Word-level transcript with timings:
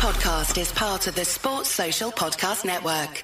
podcast 0.00 0.58
is 0.58 0.72
part 0.72 1.06
of 1.08 1.14
the 1.14 1.26
Sports 1.26 1.68
Social 1.68 2.10
Podcast 2.10 2.64
Network. 2.64 3.22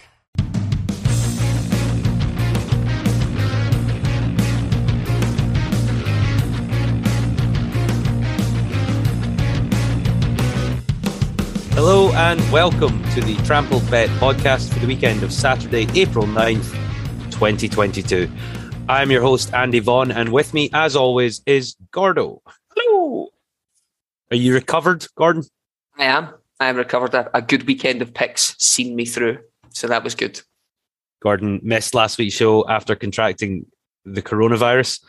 Hello 11.72 12.12
and 12.12 12.38
welcome 12.52 13.02
to 13.12 13.22
the 13.22 13.36
Trampled 13.46 13.90
Bet 13.90 14.10
podcast 14.20 14.70
for 14.70 14.78
the 14.80 14.86
weekend 14.86 15.22
of 15.22 15.32
Saturday, 15.32 15.88
April 15.98 16.26
9th, 16.26 16.72
2022. 17.30 18.30
I'm 18.86 19.10
your 19.10 19.22
host, 19.22 19.54
Andy 19.54 19.78
Vaughan, 19.78 20.12
and 20.12 20.30
with 20.30 20.52
me, 20.52 20.68
as 20.74 20.94
always, 20.94 21.40
is 21.46 21.74
Gordo. 21.90 22.42
Hello. 22.76 23.28
Are 24.30 24.36
you 24.36 24.52
recovered, 24.52 25.06
Gordon? 25.16 25.44
I 25.96 26.04
am. 26.04 26.34
I 26.60 26.70
recovered. 26.70 27.14
A, 27.14 27.30
a 27.36 27.42
good 27.42 27.66
weekend 27.66 28.02
of 28.02 28.14
picks 28.14 28.54
seen 28.58 28.96
me 28.96 29.04
through. 29.04 29.38
So 29.70 29.86
that 29.88 30.02
was 30.04 30.14
good. 30.14 30.40
Gordon 31.22 31.60
missed 31.62 31.94
last 31.94 32.18
week's 32.18 32.34
show 32.34 32.68
after 32.68 32.94
contracting 32.94 33.66
the 34.04 34.22
coronavirus. 34.22 35.02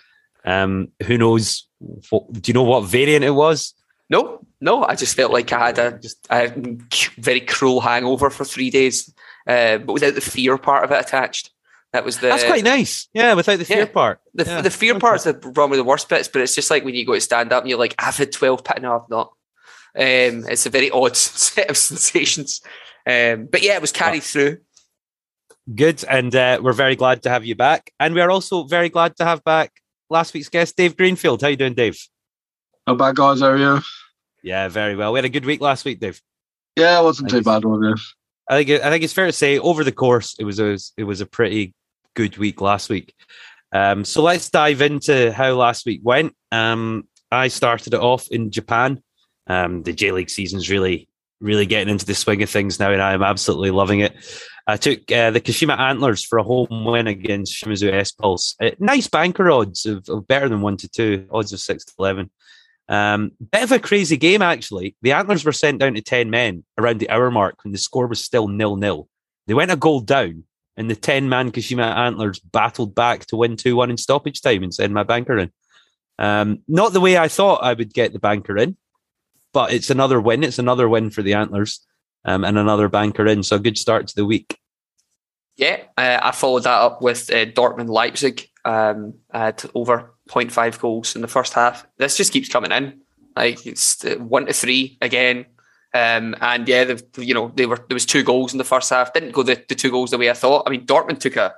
Um, 0.45 0.89
who 1.05 1.17
knows? 1.17 1.67
What, 2.09 2.31
do 2.33 2.41
you 2.49 2.53
know 2.53 2.63
what 2.63 2.85
variant 2.85 3.23
it 3.23 3.31
was? 3.31 3.73
No, 4.09 4.39
no. 4.61 4.83
I 4.83 4.95
just 4.95 5.15
felt 5.15 5.31
like 5.31 5.51
I 5.51 5.67
had 5.67 5.79
a 5.79 5.99
just 5.99 6.25
a 6.31 6.51
very 7.17 7.41
cruel 7.41 7.81
hangover 7.81 8.29
for 8.29 8.45
three 8.45 8.69
days, 8.69 9.13
uh, 9.45 9.77
but 9.79 9.93
without 9.93 10.15
the 10.15 10.21
fear 10.21 10.57
part 10.57 10.83
of 10.85 10.91
it 10.91 10.99
attached. 10.99 11.51
That 11.93 12.03
was 12.05 12.19
the. 12.19 12.27
That's 12.27 12.43
quite 12.43 12.63
nice. 12.63 13.07
Yeah, 13.13 13.33
without 13.33 13.59
the 13.59 13.65
fear 13.65 13.79
Yeah. 13.79 13.85
part. 13.85 14.19
The, 14.33 14.45
Yeah. 14.45 14.61
the 14.61 14.69
fear 14.69 14.95
Okay. 14.95 15.15
is 15.15 15.23
the 15.23 15.33
probably 15.33 15.77
the 15.77 15.83
worst 15.83 16.09
bits, 16.09 16.27
but 16.27 16.41
it's 16.41 16.55
just 16.55 16.69
like 16.69 16.83
when 16.83 16.95
you 16.95 17.05
go 17.05 17.13
to 17.13 17.21
stand 17.21 17.51
up 17.53 17.63
and 17.63 17.69
you're 17.69 17.79
like, 17.79 17.95
I've 17.99 18.17
had 18.17 18.31
12 18.31 18.63
pit. 18.63 18.81
No, 18.81 18.95
I've 18.95 19.09
not. 19.09 19.33
Um, 19.97 20.45
it's 20.47 20.65
a 20.65 20.69
very 20.69 20.91
odd 20.91 21.15
set 21.17 21.69
of 21.69 21.77
sensations. 21.77 22.61
Um, 23.05 23.47
but 23.51 23.63
yeah, 23.63 23.75
it 23.75 23.81
was 23.81 23.91
carried 23.91 24.23
through. 24.23 24.57
Good, 25.73 26.03
and 26.05 26.33
uh, 26.35 26.59
we're 26.61 26.73
very 26.73 26.95
glad 26.95 27.23
to 27.23 27.29
have 27.29 27.45
you 27.45 27.55
back. 27.55 27.91
And 27.99 28.13
we 28.13 28.21
are 28.21 28.31
also 28.31 28.63
very 28.63 28.89
glad 28.89 29.17
to 29.17 29.25
have 29.25 29.43
back 29.43 29.71
last 30.09 30.33
week's 30.33 30.49
guest, 30.49 30.77
Dave 30.77 30.95
Greenfield. 30.95 31.41
How 31.41 31.49
you 31.49 31.57
doing, 31.57 31.73
Dave? 31.73 31.99
How 32.85 32.95
bad 32.95 33.15
guys 33.15 33.41
are 33.41 33.57
you? 33.57 33.81
Yeah, 34.43 34.69
very 34.69 34.95
well. 34.95 35.11
We 35.11 35.17
had 35.17 35.25
a 35.25 35.29
good 35.29 35.45
week 35.45 35.59
last 35.59 35.83
week, 35.83 35.99
Dave. 35.99 36.21
Yeah, 36.77 36.99
it 36.99 37.03
wasn't 37.03 37.29
too 37.29 37.41
bad, 37.41 37.65
was 37.65 37.81
it? 37.83 37.99
I 38.49 38.57
think 38.57 38.69
it, 38.69 38.81
I 38.81 38.89
think 38.89 39.03
it's 39.03 39.13
fair 39.13 39.25
to 39.25 39.33
say 39.33 39.59
over 39.59 39.83
the 39.83 39.91
course 39.91 40.35
it 40.39 40.45
was 40.45 40.59
a 40.59 40.77
it 40.95 41.03
was 41.03 41.19
a 41.19 41.25
pretty 41.25 41.73
good 42.15 42.37
week 42.37 42.61
last 42.61 42.89
week. 42.89 43.13
Um, 43.73 44.05
so 44.05 44.21
let's 44.21 44.49
dive 44.49 44.81
into 44.81 45.33
how 45.33 45.53
last 45.55 45.85
week 45.85 46.01
went. 46.03 46.33
Um, 46.51 47.07
I 47.29 47.49
started 47.49 47.93
it 47.93 47.99
off 47.99 48.29
in 48.29 48.51
Japan. 48.51 49.03
Um, 49.47 49.83
the 49.83 49.93
J 49.93 50.11
League 50.11 50.29
season's 50.29 50.69
really 50.69 51.07
really 51.39 51.65
getting 51.65 51.89
into 51.89 52.05
the 52.05 52.15
swing 52.15 52.41
of 52.41 52.49
things 52.49 52.79
now, 52.79 52.91
and 52.91 53.01
I 53.01 53.13
am 53.13 53.23
absolutely 53.23 53.71
loving 53.71 53.99
it. 53.99 54.15
I 54.65 54.75
took 54.75 55.09
uh, 55.11 55.31
the 55.31 55.39
Kashima 55.39 55.77
Antlers 55.77 56.23
for 56.23 56.39
a 56.39 56.43
home 56.43 56.85
win 56.85 57.07
against 57.07 57.53
Shimizu 57.53 57.91
S 57.93 58.11
Pulse. 58.11 58.55
Uh, 58.61 58.71
nice 58.79 59.07
banker 59.07 59.49
odds 59.49 59.85
of, 59.85 60.09
of 60.09 60.27
better 60.27 60.49
than 60.49 60.61
one 60.61 60.77
to 60.77 60.89
two, 60.89 61.27
odds 61.31 61.53
of 61.53 61.59
six 61.59 61.85
to 61.85 61.93
eleven. 61.99 62.29
Um, 62.89 63.31
bit 63.51 63.63
of 63.63 63.71
a 63.71 63.79
crazy 63.79 64.17
game, 64.17 64.41
actually. 64.41 64.95
The 65.01 65.11
Antlers 65.11 65.43
were 65.43 65.51
sent 65.51 65.79
down 65.79 65.93
to 65.95 66.01
10 66.01 66.29
men 66.29 66.63
around 66.77 66.99
the 66.99 67.09
hour 67.09 67.29
mark 67.29 67.63
when 67.63 67.73
the 67.73 67.77
score 67.77 68.07
was 68.07 68.23
still 68.23 68.47
nil 68.47 68.77
nil. 68.77 69.09
They 69.45 69.53
went 69.53 69.71
a 69.71 69.75
goal 69.75 69.99
down, 70.01 70.43
and 70.75 70.89
the 70.89 70.95
10 70.95 71.27
man 71.29 71.51
Kashima 71.51 71.95
Antlers 71.95 72.39
battled 72.39 72.95
back 72.95 73.25
to 73.27 73.37
win 73.37 73.57
2 73.57 73.75
1 73.75 73.91
in 73.91 73.97
stoppage 73.97 74.41
time 74.41 74.63
and 74.63 74.73
send 74.73 74.93
my 74.93 75.03
banker 75.03 75.37
in. 75.37 75.51
Um, 76.19 76.59
not 76.67 76.93
the 76.93 77.01
way 77.01 77.17
I 77.17 77.27
thought 77.27 77.63
I 77.63 77.73
would 77.73 77.93
get 77.93 78.13
the 78.13 78.19
banker 78.19 78.57
in, 78.57 78.77
but 79.53 79.73
it's 79.73 79.89
another 79.89 80.19
win. 80.19 80.43
It's 80.43 80.59
another 80.59 80.87
win 80.89 81.09
for 81.09 81.21
the 81.21 81.33
Antlers 81.33 81.85
um, 82.25 82.43
and 82.43 82.57
another 82.57 82.89
banker 82.89 83.25
in. 83.25 83.43
So 83.43 83.59
good 83.59 83.77
start 83.77 84.07
to 84.07 84.15
the 84.15 84.25
week. 84.25 84.59
Yeah, 85.55 85.83
uh, 85.97 86.19
I 86.21 86.31
followed 86.31 86.63
that 86.63 86.81
up 86.81 87.01
with 87.01 87.31
uh, 87.31 87.45
Dortmund 87.45 87.89
Leipzig 87.89 88.47
um, 88.63 89.15
at 89.33 89.65
over 89.73 90.13
0.5 90.29 90.79
goals 90.79 91.15
in 91.15 91.21
the 91.21 91.27
first 91.27 91.53
half. 91.53 91.87
This 91.97 92.15
just 92.15 92.31
keeps 92.31 92.49
coming 92.49 92.71
in. 92.71 93.01
Like 93.35 93.65
it's 93.65 94.03
uh, 94.05 94.15
one 94.17 94.45
to 94.45 94.53
three 94.53 94.97
again. 95.01 95.45
Um, 95.93 96.35
and 96.41 96.67
yeah, 96.67 96.95
you 97.17 97.33
know, 97.33 97.51
they 97.55 97.65
were 97.65 97.83
there 97.87 97.95
was 97.95 98.05
two 98.05 98.23
goals 98.23 98.51
in 98.51 98.57
the 98.57 98.63
first 98.63 98.89
half. 98.89 99.13
Didn't 99.13 99.31
go 99.31 99.41
the, 99.41 99.63
the 99.67 99.75
two 99.75 99.89
goals 99.89 100.11
the 100.11 100.17
way 100.17 100.29
I 100.29 100.33
thought. 100.33 100.63
I 100.67 100.69
mean, 100.69 100.85
Dortmund 100.85 101.19
took 101.19 101.37
a, 101.37 101.55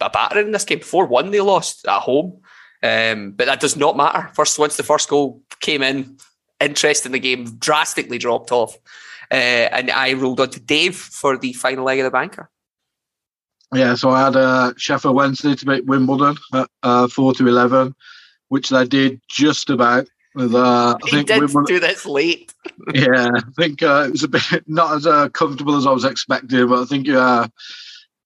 a 0.00 0.10
battering 0.10 0.46
in 0.46 0.52
this 0.52 0.64
game. 0.64 0.80
Four 0.80 1.06
one, 1.06 1.30
they 1.30 1.40
lost 1.40 1.86
at 1.86 2.00
home. 2.00 2.40
Um, 2.82 3.32
but 3.32 3.46
that 3.46 3.60
does 3.60 3.76
not 3.76 3.96
matter. 3.96 4.30
First, 4.34 4.58
once 4.58 4.76
the 4.76 4.82
first 4.82 5.08
goal 5.08 5.42
came 5.60 5.82
in, 5.82 6.18
interest 6.60 7.06
in 7.06 7.12
the 7.12 7.18
game 7.18 7.56
drastically 7.58 8.18
dropped 8.18 8.52
off. 8.52 8.76
Uh, 9.30 9.34
and 9.34 9.90
I 9.90 10.14
rolled 10.14 10.40
on 10.40 10.50
to 10.50 10.60
Dave 10.60 10.96
for 10.96 11.36
the 11.36 11.52
final 11.52 11.84
leg 11.84 11.98
of 11.98 12.04
the 12.04 12.10
banker. 12.10 12.50
Yeah, 13.74 13.94
so 13.94 14.10
I 14.10 14.24
had 14.24 14.36
uh, 14.36 14.72
Sheffield 14.78 15.14
Wednesday 15.14 15.54
to 15.54 15.66
beat 15.66 15.84
Wimbledon 15.84 16.36
at 16.54 16.68
uh, 16.82 17.08
4 17.08 17.34
to 17.34 17.46
11, 17.46 17.94
which 18.48 18.70
they 18.70 18.86
did 18.86 19.20
just 19.28 19.68
about. 19.68 20.08
With, 20.34 20.54
uh, 20.54 20.96
I 21.02 21.06
He 21.06 21.10
think 21.10 21.28
did 21.28 21.40
Wimbledon, 21.42 21.74
do 21.74 21.80
this 21.80 22.06
late. 22.06 22.54
yeah, 22.94 23.28
I 23.34 23.40
think 23.58 23.82
uh, 23.82 24.04
it 24.06 24.12
was 24.12 24.22
a 24.22 24.28
bit 24.28 24.42
not 24.66 24.96
as 24.96 25.06
uh, 25.06 25.28
comfortable 25.30 25.76
as 25.76 25.86
I 25.86 25.90
was 25.90 26.04
expecting, 26.04 26.66
but 26.66 26.80
I 26.80 26.84
think 26.86 27.08
uh, 27.10 27.48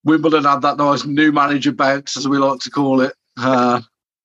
Wimbledon 0.04 0.44
had 0.44 0.62
that 0.62 0.76
nice 0.76 1.04
new 1.04 1.32
manager 1.32 1.72
bounce, 1.72 2.16
as 2.16 2.28
we 2.28 2.38
like 2.38 2.60
to 2.60 2.70
call 2.70 3.00
it. 3.00 3.14
Uh, 3.36 3.80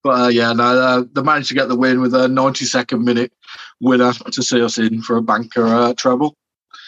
but 0.07 0.21
uh, 0.21 0.27
yeah, 0.29 0.53
no, 0.53 0.63
uh, 0.63 1.03
they 1.11 1.21
managed 1.21 1.49
to 1.49 1.53
get 1.53 1.67
the 1.67 1.75
win 1.75 1.99
with 1.99 2.13
a 2.13 2.29
92nd 2.29 3.03
minute 3.03 3.33
winner 3.81 4.13
to 4.13 4.41
see 4.41 4.61
us 4.61 4.77
in 4.77 5.01
for 5.01 5.17
a 5.17 5.21
banker 5.21 5.67
uh, 5.67 5.93
treble. 5.95 6.33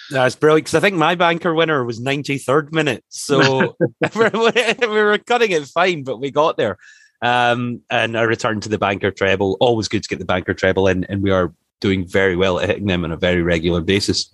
That's 0.09 0.38
brilliant 0.38 0.68
because 0.68 0.75
I 0.75 0.80
think 0.80 0.96
my 0.96 1.16
banker 1.16 1.53
winner 1.53 1.84
was 1.84 2.00
93rd 2.00 2.72
minute. 2.72 3.03
So 3.09 3.75
we 4.16 4.88
were 4.88 5.18
cutting 5.18 5.52
it 5.52 5.66
fine, 5.66 6.06
but 6.06 6.22
we 6.22 6.31
got 6.31 6.56
there. 6.56 6.78
Um, 7.22 7.81
and 7.90 8.16
a 8.16 8.25
return 8.25 8.62
to 8.62 8.69
the 8.69 8.78
banker 8.78 9.12
treble. 9.12 9.58
Always 9.59 9.90
good 9.90 10.03
to 10.03 10.08
get 10.08 10.19
the 10.19 10.25
banker 10.25 10.53
treble 10.53 10.88
in, 10.88 11.03
and 11.03 11.22
we 11.22 11.31
are 11.31 11.53
doing 11.81 12.08
very 12.08 12.38
well 12.38 12.58
at 12.58 12.69
hitting 12.69 12.88
them 12.88 13.03
on 13.03 13.12
a 13.12 13.18
very 13.18 13.41
regular 13.41 13.81
basis. 13.81 14.34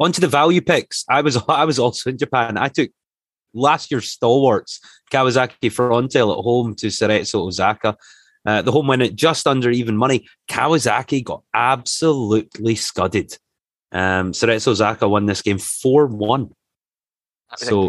On 0.00 0.10
to 0.10 0.20
the 0.20 0.26
value 0.26 0.60
picks. 0.60 1.04
I 1.08 1.20
was 1.20 1.38
I 1.48 1.64
was 1.64 1.78
also 1.78 2.10
in 2.10 2.18
Japan. 2.18 2.56
I 2.56 2.70
took 2.70 2.90
last 3.54 3.90
year's 3.90 4.08
stalwarts 4.08 4.80
Kawasaki 5.10 5.70
Frontale 5.70 6.38
at 6.38 6.42
home 6.42 6.74
to 6.76 6.86
Cerezo 6.88 7.46
Osaka. 7.46 7.96
Uh, 8.44 8.62
the 8.62 8.72
home 8.72 8.88
win 8.88 9.02
at 9.02 9.14
just 9.14 9.46
under 9.46 9.70
even 9.70 9.96
money. 9.96 10.26
Kawasaki 10.50 11.22
got 11.22 11.42
absolutely 11.54 12.74
scudded. 12.74 13.36
Um, 13.92 14.32
Cerezo 14.32 14.68
Osaka 14.68 15.08
won 15.08 15.26
this 15.26 15.42
game 15.42 15.58
4 15.58 16.06
1. 16.06 16.50
That 17.50 17.60
was 17.60 17.68
So. 17.68 17.88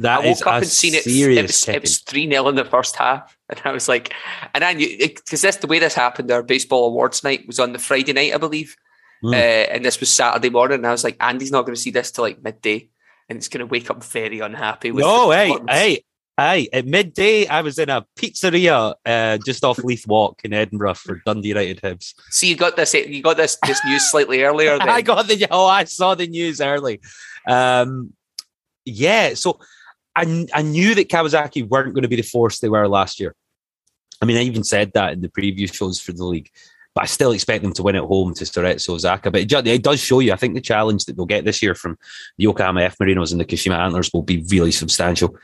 That 0.00 0.20
I 0.20 0.26
is 0.28 0.38
woke 0.38 0.46
up 0.46 0.52
a 0.52 0.56
and 0.58 0.66
seen 0.66 0.94
it. 0.94 1.02
serious 1.02 1.66
It 1.66 1.70
was, 1.70 1.76
it 1.76 1.82
was 1.82 1.98
3 1.98 2.30
0 2.30 2.48
in 2.48 2.54
the 2.54 2.64
first 2.64 2.96
half. 2.96 3.36
And 3.50 3.60
I 3.64 3.72
was 3.72 3.88
like, 3.88 4.12
and 4.54 4.62
I 4.62 4.74
knew, 4.74 4.96
because 4.98 5.40
that's 5.40 5.56
the 5.56 5.66
way 5.66 5.78
this 5.78 5.94
happened, 5.94 6.30
our 6.30 6.42
baseball 6.42 6.86
awards 6.86 7.24
night 7.24 7.46
was 7.46 7.58
on 7.58 7.72
the 7.72 7.78
Friday 7.78 8.12
night, 8.12 8.34
I 8.34 8.36
believe. 8.36 8.76
Mm. 9.24 9.32
Uh, 9.32 9.72
and 9.72 9.84
this 9.84 9.98
was 9.98 10.10
Saturday 10.10 10.50
morning. 10.50 10.76
And 10.76 10.86
I 10.86 10.92
was 10.92 11.02
like, 11.02 11.16
Andy's 11.18 11.50
not 11.50 11.62
going 11.62 11.74
to 11.74 11.80
see 11.80 11.90
this 11.90 12.10
till 12.10 12.24
like 12.24 12.42
midday. 12.42 12.90
And 13.28 13.36
it's 13.36 13.48
going 13.48 13.60
to 13.60 13.66
wake 13.66 13.90
up 13.90 14.02
very 14.02 14.40
unhappy 14.40 14.90
with 14.90 15.04
No, 15.04 15.30
hey, 15.30 15.54
hey, 15.68 16.04
hey. 16.36 16.68
At 16.72 16.86
midday, 16.86 17.46
I 17.46 17.60
was 17.60 17.78
in 17.78 17.90
a 17.90 18.06
pizzeria 18.16 18.94
uh, 19.04 19.38
just 19.44 19.64
off 19.64 19.78
Leith 19.78 20.06
Walk 20.06 20.40
in 20.44 20.54
Edinburgh 20.54 20.94
for 20.94 21.20
Dundee 21.26 21.48
United 21.48 21.80
Hibs. 21.82 22.14
So 22.30 22.46
you 22.46 22.56
got 22.56 22.76
this, 22.76 22.94
you 22.94 23.22
got 23.22 23.36
this, 23.36 23.58
this 23.66 23.80
news 23.84 24.10
slightly 24.10 24.42
earlier. 24.42 24.78
Then. 24.78 24.88
I 24.88 25.02
got 25.02 25.26
the 25.26 25.46
oh, 25.50 25.66
I 25.66 25.84
saw 25.84 26.14
the 26.14 26.26
news 26.26 26.60
early. 26.60 27.00
Um, 27.46 28.14
yeah, 28.84 29.34
so 29.34 29.60
I 30.16 30.46
I 30.54 30.62
knew 30.62 30.94
that 30.94 31.08
Kawasaki 31.08 31.68
weren't 31.68 31.94
going 31.94 32.02
to 32.02 32.08
be 32.08 32.16
the 32.16 32.22
force 32.22 32.58
they 32.58 32.68
were 32.68 32.88
last 32.88 33.20
year. 33.20 33.34
I 34.20 34.24
mean, 34.24 34.36
I 34.36 34.40
even 34.40 34.64
said 34.64 34.92
that 34.94 35.12
in 35.12 35.20
the 35.20 35.28
preview 35.28 35.72
shows 35.72 36.00
for 36.00 36.12
the 36.12 36.24
league, 36.24 36.50
but 36.98 37.04
I 37.04 37.06
still 37.06 37.30
expect 37.30 37.62
them 37.62 37.72
to 37.74 37.82
win 37.84 37.94
at 37.94 38.02
home 38.02 38.34
to 38.34 38.44
Cerezo 38.44 38.88
Osaka. 38.88 39.30
But 39.30 39.42
it, 39.42 39.66
it 39.68 39.84
does 39.84 40.00
show 40.00 40.18
you, 40.18 40.32
I 40.32 40.36
think 40.36 40.56
the 40.56 40.60
challenge 40.60 41.04
that 41.04 41.14
they'll 41.14 41.26
get 41.26 41.44
this 41.44 41.62
year 41.62 41.76
from 41.76 41.96
the 42.36 42.42
Yokohama 42.42 42.82
F 42.82 42.98
Marinos 42.98 43.30
and 43.30 43.40
the 43.40 43.44
Kashima 43.44 43.78
Antlers 43.78 44.10
will 44.12 44.24
be 44.24 44.44
really 44.50 44.72
substantial, 44.72 45.36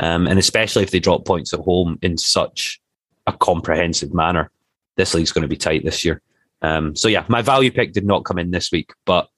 um, 0.00 0.26
and 0.26 0.38
especially 0.38 0.84
if 0.84 0.90
they 0.90 1.00
drop 1.00 1.26
points 1.26 1.52
at 1.52 1.60
home 1.60 1.98
in 2.00 2.16
such 2.16 2.80
a 3.26 3.32
comprehensive 3.34 4.14
manner. 4.14 4.50
This 4.96 5.12
league's 5.12 5.32
going 5.32 5.42
to 5.42 5.48
be 5.48 5.56
tight 5.58 5.84
this 5.84 6.02
year. 6.02 6.22
Um, 6.62 6.96
so 6.96 7.08
yeah, 7.08 7.26
my 7.28 7.42
value 7.42 7.70
pick 7.70 7.92
did 7.92 8.06
not 8.06 8.24
come 8.24 8.38
in 8.38 8.50
this 8.50 8.72
week, 8.72 8.94
but 9.04 9.28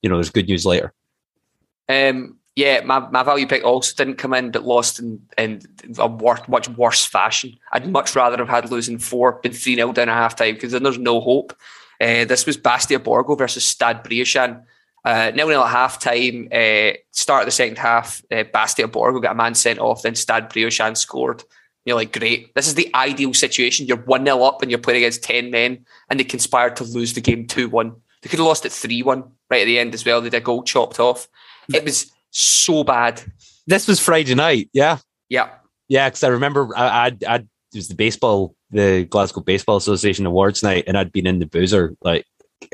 you 0.00 0.08
know, 0.08 0.14
there's 0.14 0.30
good 0.30 0.46
news 0.46 0.64
later. 0.64 0.92
Um, 1.88 2.38
yeah, 2.58 2.80
my, 2.80 2.98
my 2.98 3.22
value 3.22 3.46
pick 3.46 3.62
also 3.62 3.94
didn't 3.94 4.18
come 4.18 4.34
in, 4.34 4.50
but 4.50 4.64
lost 4.64 4.98
in, 4.98 5.22
in 5.38 5.62
a 5.96 6.08
wor- 6.08 6.44
much 6.48 6.68
worse 6.70 7.04
fashion. 7.04 7.56
I'd 7.70 7.88
much 7.88 8.16
rather 8.16 8.36
have 8.36 8.48
had 8.48 8.72
losing 8.72 8.98
four, 8.98 9.34
been 9.34 9.52
3 9.52 9.76
0 9.76 9.92
down 9.92 10.08
at 10.08 10.14
half 10.14 10.34
time 10.34 10.54
because 10.54 10.72
then 10.72 10.82
there's 10.82 10.98
no 10.98 11.20
hope. 11.20 11.52
Uh, 12.00 12.24
this 12.24 12.46
was 12.46 12.56
Bastia 12.56 12.98
Borgo 12.98 13.36
versus 13.36 13.64
Stade 13.64 13.98
Briochin. 13.98 14.64
Uh, 15.04 15.30
nil 15.36 15.46
nil 15.46 15.62
at 15.62 15.70
half 15.70 16.00
time. 16.00 16.48
Uh, 16.50 16.94
start 17.12 17.42
of 17.42 17.46
the 17.46 17.52
second 17.52 17.78
half, 17.78 18.22
uh, 18.32 18.42
Bastia 18.52 18.88
Borgo 18.88 19.20
got 19.20 19.32
a 19.32 19.36
man 19.36 19.54
sent 19.54 19.78
off, 19.78 20.02
then 20.02 20.16
Stade 20.16 20.50
Briochin 20.50 20.96
scored. 20.96 21.44
You're 21.84 21.94
like, 21.94 22.12
great. 22.12 22.52
This 22.56 22.66
is 22.66 22.74
the 22.74 22.90
ideal 22.92 23.34
situation. 23.34 23.86
You're 23.86 23.98
1 23.98 24.24
0 24.24 24.42
up 24.42 24.62
and 24.62 24.70
you're 24.70 24.80
playing 24.80 25.04
against 25.04 25.22
10 25.22 25.52
men, 25.52 25.86
and 26.10 26.18
they 26.18 26.24
conspired 26.24 26.74
to 26.76 26.84
lose 26.84 27.14
the 27.14 27.20
game 27.20 27.46
2 27.46 27.68
1. 27.68 27.94
They 28.22 28.28
could 28.28 28.40
have 28.40 28.48
lost 28.48 28.66
it 28.66 28.72
3 28.72 29.04
1 29.04 29.22
right 29.48 29.62
at 29.62 29.66
the 29.66 29.78
end 29.78 29.94
as 29.94 30.04
well. 30.04 30.20
They 30.20 30.26
had 30.26 30.34
a 30.34 30.40
goal 30.40 30.64
chopped 30.64 30.98
off. 30.98 31.28
It 31.72 31.84
was 31.84 32.10
so 32.30 32.84
bad. 32.84 33.22
This 33.66 33.86
was 33.86 34.00
Friday 34.00 34.34
night, 34.34 34.70
yeah. 34.72 34.98
Yeah. 35.28 35.50
Yeah, 35.88 36.08
because 36.08 36.24
I 36.24 36.28
remember 36.28 36.68
I, 36.76 37.06
I'd, 37.06 37.24
I'd, 37.24 37.48
it 37.72 37.76
was 37.76 37.88
the 37.88 37.94
baseball, 37.94 38.54
the 38.70 39.04
Glasgow 39.04 39.40
Baseball 39.40 39.76
Association 39.76 40.26
Awards 40.26 40.62
night, 40.62 40.84
and 40.86 40.96
I'd 40.96 41.12
been 41.12 41.26
in 41.26 41.38
the 41.38 41.46
boozer 41.46 41.94
like 42.02 42.24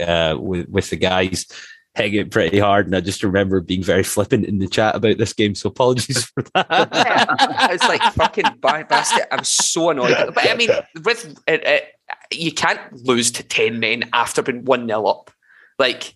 uh, 0.01 0.37
with, 0.39 0.69
with 0.69 0.91
the 0.91 0.97
guys 0.97 1.47
hitting 1.95 2.15
it 2.15 2.31
pretty 2.31 2.59
hard. 2.59 2.87
And 2.87 2.97
I 2.97 3.01
just 3.01 3.23
remember 3.23 3.61
being 3.61 3.83
very 3.83 4.03
flippant 4.03 4.47
in 4.47 4.59
the 4.59 4.67
chat 4.67 4.97
about 4.97 5.19
this 5.19 5.33
game. 5.33 5.55
So 5.55 5.69
apologies 5.69 6.25
for 6.25 6.43
that. 6.55 6.69
it's 7.73 7.85
like 7.85 8.03
fucking 8.15 8.45
bastard. 8.61 9.27
I'm 9.31 9.45
so 9.45 9.91
annoyed. 9.91 10.17
But 10.35 10.51
I 10.51 10.57
mean, 10.57 10.71
with 11.05 11.39
it, 11.47 11.65
it, 11.65 11.85
you 12.33 12.53
can't 12.53 12.81
lose 13.05 13.31
to 13.33 13.43
10 13.43 13.79
men 13.79 14.11
after 14.13 14.43
being 14.43 14.65
1 14.65 14.89
0 14.89 15.07
up. 15.07 15.31
Like, 15.79 16.15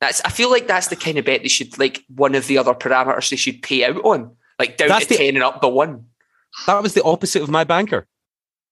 that's, 0.00 0.20
I 0.24 0.30
feel 0.30 0.50
like 0.50 0.66
that's 0.66 0.88
the 0.88 0.96
kind 0.96 1.18
of 1.18 1.24
bet 1.24 1.42
they 1.42 1.48
should, 1.48 1.78
like, 1.78 2.04
one 2.14 2.34
of 2.34 2.46
the 2.46 2.58
other 2.58 2.74
parameters 2.74 3.30
they 3.30 3.36
should 3.36 3.62
pay 3.62 3.84
out 3.84 3.96
on. 4.04 4.36
Like, 4.58 4.76
down 4.76 4.88
That's 4.88 5.06
to 5.06 5.14
the- 5.14 5.18
10 5.18 5.34
and 5.36 5.44
up 5.44 5.60
by 5.60 5.68
one. 5.68 6.06
that 6.66 6.82
was 6.82 6.94
the 6.94 7.02
opposite 7.02 7.42
of 7.42 7.50
my 7.50 7.64
banker, 7.64 8.06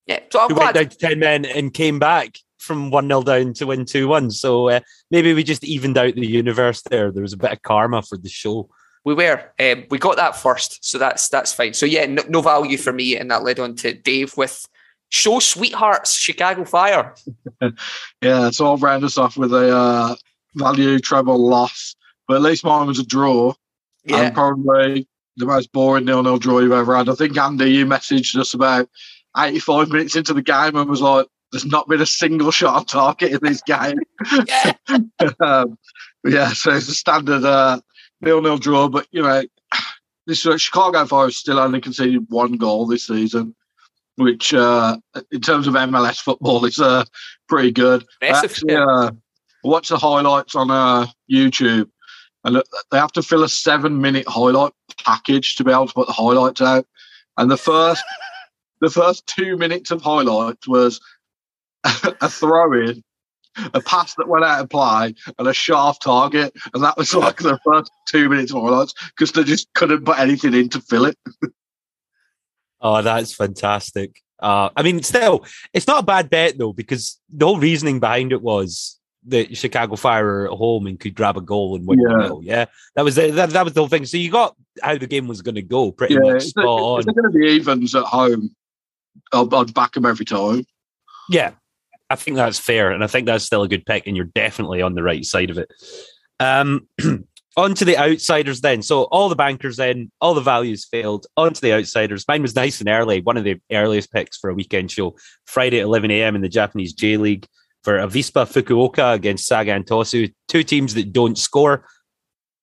Yeah. 0.07 0.21
So 0.31 0.41
I'm 0.41 0.49
who 0.51 0.55
went 0.55 0.73
glad. 0.75 0.75
down 0.75 0.89
to 0.91 0.97
10 0.99 1.19
men 1.19 1.45
and 1.45 1.75
came 1.75 1.99
back 1.99 2.37
from 2.59 2.91
1 2.91 3.09
0 3.09 3.23
down 3.23 3.53
to 3.55 3.67
win 3.67 3.85
2 3.85 4.07
1. 4.07 4.31
So 4.31 4.69
uh, 4.69 4.81
maybe 5.11 5.35
we 5.35 5.43
just 5.43 5.65
evened 5.65 5.99
out 5.99 6.15
the 6.15 6.27
universe 6.27 6.83
there. 6.83 7.11
There 7.11 7.23
was 7.23 7.33
a 7.33 7.37
bit 7.37 7.51
of 7.53 7.63
karma 7.63 8.03
for 8.03 8.17
the 8.17 8.29
show. 8.29 8.69
We 9.05 9.15
were. 9.15 9.43
Um, 9.59 9.85
we 9.91 9.99
got 9.99 10.15
that 10.17 10.37
first, 10.37 10.85
so 10.85 10.97
that's 10.99 11.29
that's 11.29 11.53
fine. 11.53 11.75
So 11.75 11.87
yeah, 11.87 12.07
no, 12.07 12.23
no 12.29 12.41
value 12.41 12.77
for 12.79 12.93
me, 12.93 13.17
and 13.17 13.29
that 13.33 13.43
led 13.43 13.59
on 13.59 13.75
to 13.79 13.93
Dave 13.95 14.37
with 14.37 14.65
show 15.09 15.41
sweethearts 15.41 16.15
Chicago 16.15 16.65
Fire. 16.65 17.13
Yeah, 18.21 18.51
so 18.51 18.67
I'll 18.67 18.77
round 18.77 19.03
us 19.03 19.19
off 19.19 19.37
with 19.37 19.53
a 19.53 19.77
uh, 19.77 20.15
value 20.55 20.99
treble 20.99 21.49
loss, 21.49 21.95
but 22.29 22.37
at 22.37 22.43
least 22.43 22.65
mine 22.65 22.87
was 22.87 22.99
a 22.99 23.07
draw. 23.07 23.55
Yeah, 24.05 24.23
and 24.23 24.35
probably 24.35 25.07
the 25.37 25.47
most 25.47 25.73
boring 25.73 26.05
nil-nil 26.05 26.39
draw 26.39 26.59
you've 26.59 26.73
ever 26.73 26.97
had. 26.97 27.09
I 27.09 27.15
think 27.15 27.37
Andy, 27.37 27.71
you 27.71 27.87
messaged 27.87 28.37
us 28.37 28.53
about 28.55 28.89
85 29.37 29.89
minutes 29.89 30.17
into 30.17 30.35
the 30.35 30.43
game 30.43 30.77
and 30.77 30.91
was 30.91 31.01
like, 31.01 31.27
"There's 31.51 31.65
not 31.65 31.89
been 31.89 32.01
a 32.01 32.07
single 32.07 32.51
shot 32.51 32.75
on 32.77 32.85
target 32.85 33.33
in 33.33 33.39
this 33.43 33.63
game." 33.63 33.99
yeah. 34.47 34.73
um, 35.41 35.79
yeah, 36.25 36.49
so 36.49 36.73
it's 36.73 36.89
a 36.89 36.95
standard 36.95 37.45
uh, 37.45 37.81
nil-nil 38.21 38.59
draw. 38.59 38.89
But 38.89 39.07
you 39.11 39.23
know, 39.23 39.43
this 40.27 40.47
uh, 40.47 40.59
Chicago 40.59 41.05
Fire 41.07 41.31
still 41.31 41.59
only 41.59 41.81
conceded 41.81 42.27
one 42.29 42.53
goal 42.53 42.87
this 42.87 43.07
season, 43.07 43.55
which 44.17 44.55
uh, 44.55 44.97
in 45.31 45.41
terms 45.41 45.67
of 45.67 45.75
MLS 45.75 46.21
football 46.21 46.65
is 46.65 46.79
uh, 46.79 47.05
pretty 47.49 47.73
good. 47.73 48.05
Actually 48.23 48.75
yeah. 48.75 48.85
uh, 48.85 49.11
watch 49.65 49.89
the 49.89 49.99
highlights 49.99 50.55
on 50.55 50.71
uh, 50.71 51.07
YouTube, 51.31 51.89
and 52.45 52.63
they 52.91 52.99
have 52.99 53.13
to 53.13 53.23
fill 53.23 53.45
a 53.45 53.49
seven-minute 53.49 54.27
highlight 54.29 54.73
package 55.05 55.57
to 55.57 55.65
be 55.65 55.73
able 55.73 55.87
to 55.87 55.95
put 55.95 56.07
the 56.07 56.13
highlights 56.13 56.61
out. 56.61 56.87
And 57.37 57.51
the 57.51 57.57
first, 57.57 58.03
the 58.81 58.91
first 58.91 59.27
two 59.27 59.57
minutes 59.57 59.91
of 59.91 60.03
highlights 60.03 60.67
was 60.67 61.01
a 61.85 62.29
throw-in, 62.29 63.03
a 63.75 63.81
pass 63.81 64.15
that 64.15 64.29
went 64.29 64.45
out 64.45 64.63
of 64.63 64.71
play, 64.71 65.15
and 65.39 65.49
a 65.49 65.55
sharp 65.55 65.99
target, 66.01 66.53
and 66.75 66.83
that 66.83 66.97
was 66.97 67.15
like 67.15 67.39
the 67.39 67.59
first 67.65 67.91
two 68.09 68.29
minutes 68.29 68.53
of 68.53 68.63
highlights 68.63 68.95
because 69.11 69.33
they 69.33 69.45
just 69.45 69.73
couldn't 69.75 70.05
put 70.05 70.19
anything 70.19 70.55
in 70.55 70.69
to 70.71 70.81
fill 70.81 71.05
it. 71.07 71.17
Oh, 72.85 73.01
that's 73.01 73.33
fantastic. 73.33 74.21
Uh, 74.41 74.71
I 74.77 74.83
mean, 74.83 75.05
still, 75.05 75.47
it's 75.73 75.87
not 75.87 76.03
a 76.03 76.07
bad 76.07 76.29
bet 76.29 76.59
though, 76.59 76.73
because 76.73 77.21
the 77.33 77.47
whole 77.47 77.61
reasoning 77.61 78.01
behind 78.01 78.33
it 78.33 78.43
was 78.43 78.99
that 79.29 79.57
Chicago 79.57 79.97
Fire 79.97 80.47
at 80.47 80.53
home 80.57 80.87
and 80.87 80.99
could 80.99 81.15
grab 81.15 81.37
a 81.37 81.41
goal 81.41 81.77
and 81.77 81.87
win. 81.87 82.01
Yeah. 82.01 82.19
Yeah, 82.23 82.39
yeah, 82.43 82.65
that 82.97 83.05
was 83.05 83.15
the, 83.15 83.31
that, 83.31 83.51
that 83.51 83.65
was 83.65 83.73
the 83.75 83.81
whole 83.81 83.89
thing. 83.89 84.05
So 84.07 84.17
you 84.17 84.31
got 84.31 84.57
how 84.83 84.97
the 84.99 85.07
game 85.07 85.29
was 85.29 85.43
going 85.43 85.55
to 85.55 85.63
go, 85.63 85.93
pretty 85.93 86.15
Yeah, 86.15 86.33
much 86.33 86.45
spot 86.45 86.65
on. 86.67 87.03
they're 87.05 87.15
going 87.15 87.33
to 87.33 87.39
be 87.39 87.47
evens 87.47 87.95
at 87.95 88.05
home, 88.05 88.55
I'll, 89.33 89.55
I'd 89.55 89.75
back 89.75 89.93
them 89.93 90.07
every 90.07 90.25
time. 90.27 90.65
Yeah, 91.29 91.53
I 92.11 92.17
think 92.17 92.37
that's 92.37 92.59
fair, 92.59 92.91
and 92.91 93.05
I 93.05 93.07
think 93.07 93.27
that's 93.27 93.45
still 93.45 93.63
a 93.63 93.69
good 93.69 93.87
pick, 93.87 94.07
and 94.07 94.17
you're 94.17 94.27
definitely 94.27 94.83
on 94.83 94.95
the 94.95 95.03
right 95.03 95.25
side 95.25 95.51
of 95.51 95.59
it. 95.59 95.73
Um, 96.41 96.89
on 97.57 97.75
to 97.75 97.85
the 97.85 97.99
outsiders 97.99 98.61
then. 98.61 98.83
So 98.83 99.05
all 99.05 99.29
the 99.29 99.37
bankers 99.37 99.79
in, 99.79 100.11
all 100.21 100.35
the 100.35 100.41
values 100.41 100.85
failed. 100.85 101.27
On 101.37 101.53
to 101.53 101.61
the 101.61 101.75
outsiders. 101.75 102.27
Mine 102.27 102.43
was 102.43 102.57
nice 102.57 102.81
and 102.81 102.89
early. 102.89 103.21
One 103.21 103.37
of 103.37 103.45
the 103.45 103.61
earliest 103.71 104.11
picks 104.11 104.39
for 104.39 104.51
a 104.51 104.55
weekend 104.55 104.91
show, 104.91 105.17
Friday 105.47 105.79
at 105.81 105.85
11 105.85 106.11
a.m. 106.11 106.35
in 106.35 106.43
the 106.43 106.49
Japanese 106.49 106.93
J 106.93 107.17
League 107.19 107.47
for 107.83 107.95
Avispa 107.99 108.47
Fukuoka 108.47 109.15
against 109.15 109.47
Sagan 109.47 109.85
Tosu. 109.85 110.33
Two 110.49 110.63
teams 110.63 110.95
that 110.95 111.13
don't 111.13 111.37
score 111.39 111.87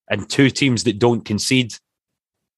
and 0.10 0.30
two 0.30 0.50
teams 0.50 0.84
that 0.86 1.00
don't 1.00 1.26
concede. 1.26 1.74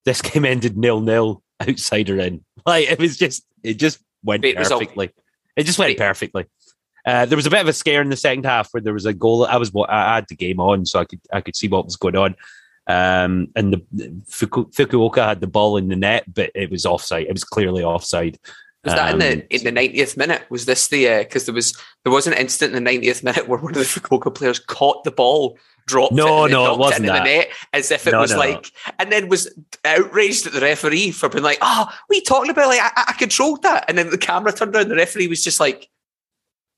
This 0.06 0.22
game 0.22 0.46
ended 0.46 0.78
nil 0.78 1.02
nil. 1.02 1.44
Outsider 1.62 2.20
in. 2.20 2.44
Like 2.66 2.90
it 2.90 2.98
was 2.98 3.18
just, 3.18 3.44
it 3.64 3.76
just 3.76 4.00
went 4.24 4.42
Great 4.42 4.58
result. 4.58 4.82
perfectly. 4.82 5.12
It 5.56 5.64
just 5.66 5.78
went 5.78 5.90
Great. 5.90 6.08
perfectly. 6.08 6.46
Uh, 7.06 7.26
there 7.26 7.36
was 7.36 7.46
a 7.46 7.50
bit 7.50 7.62
of 7.62 7.68
a 7.68 7.74
scare 7.74 8.02
in 8.02 8.10
the 8.10 8.16
second 8.16 8.46
half 8.46 8.70
where 8.72 8.82
there 8.82 8.94
was 8.94 9.06
a 9.06 9.14
goal. 9.14 9.46
I 9.46 9.58
was 9.58 9.72
I 9.90 10.16
had 10.16 10.28
the 10.28 10.36
game 10.36 10.60
on, 10.60 10.86
so 10.86 11.00
I 11.00 11.06
could 11.06 11.20
I 11.32 11.42
could 11.42 11.56
see 11.56 11.68
what 11.68 11.86
was 11.86 11.96
going 11.96 12.16
on. 12.16 12.36
Um, 12.88 13.48
and 13.56 13.74
the, 13.74 13.86
the 13.92 14.22
Fuku, 14.28 14.66
Fukuoka 14.72 15.26
had 15.26 15.40
the 15.40 15.48
ball 15.48 15.78
in 15.78 15.88
the 15.88 15.96
net, 15.96 16.24
but 16.32 16.52
it 16.56 16.70
was 16.70 16.86
offside. 16.86 17.28
It 17.28 17.32
was 17.32 17.44
clearly 17.44 17.84
offside. 17.84 18.38
Was 18.84 18.96
that 18.96 19.10
in 19.10 19.14
Um, 19.14 19.20
the 19.20 19.56
in 19.56 19.64
the 19.64 19.72
ninetieth 19.72 20.18
minute? 20.18 20.44
Was 20.50 20.66
this 20.66 20.88
the 20.88 21.20
because 21.20 21.46
there 21.46 21.54
was 21.54 21.78
there 22.04 22.12
was 22.12 22.26
an 22.26 22.34
instant 22.34 22.70
in 22.76 22.84
the 22.84 22.92
ninetieth 22.92 23.24
minute 23.24 23.48
where 23.48 23.60
one 23.60 23.72
of 23.74 23.78
the 23.78 23.84
Fukuoka 24.00 24.34
players 24.34 24.58
caught 24.60 25.04
the 25.04 25.12
ball, 25.12 25.56
dropped 25.86 26.14
No, 26.14 26.42
it, 26.42 26.46
and 26.46 26.54
no, 26.54 26.74
it 26.74 26.80
wasn't 26.80 27.02
into 27.06 27.14
that. 27.14 27.20
the 27.24 27.30
net 27.30 27.50
as 27.74 27.92
if 27.92 28.08
it 28.08 28.12
No, 28.12 28.22
was 28.22 28.32
no. 28.32 28.40
like, 28.40 28.72
and 28.98 29.12
then 29.12 29.30
was 29.30 29.54
outraged 29.86 30.48
at 30.48 30.54
the 30.54 30.62
referee 30.62 31.12
for 31.12 31.30
being 31.30 31.44
like, 31.44 31.60
"Oh, 31.62 31.88
we 32.10 32.22
talking 32.22 32.50
about? 32.50 32.70
Like, 32.70 32.80
I, 32.82 33.06
I 33.10 33.14
controlled 33.14 33.62
that." 33.62 33.86
And 33.88 33.98
then 34.00 34.10
the 34.10 34.18
camera 34.18 34.52
turned 34.52 34.76
around, 34.76 34.90
the 34.90 34.96
referee 34.96 35.28
was 35.28 35.44
just 35.44 35.60
like, 35.60 35.88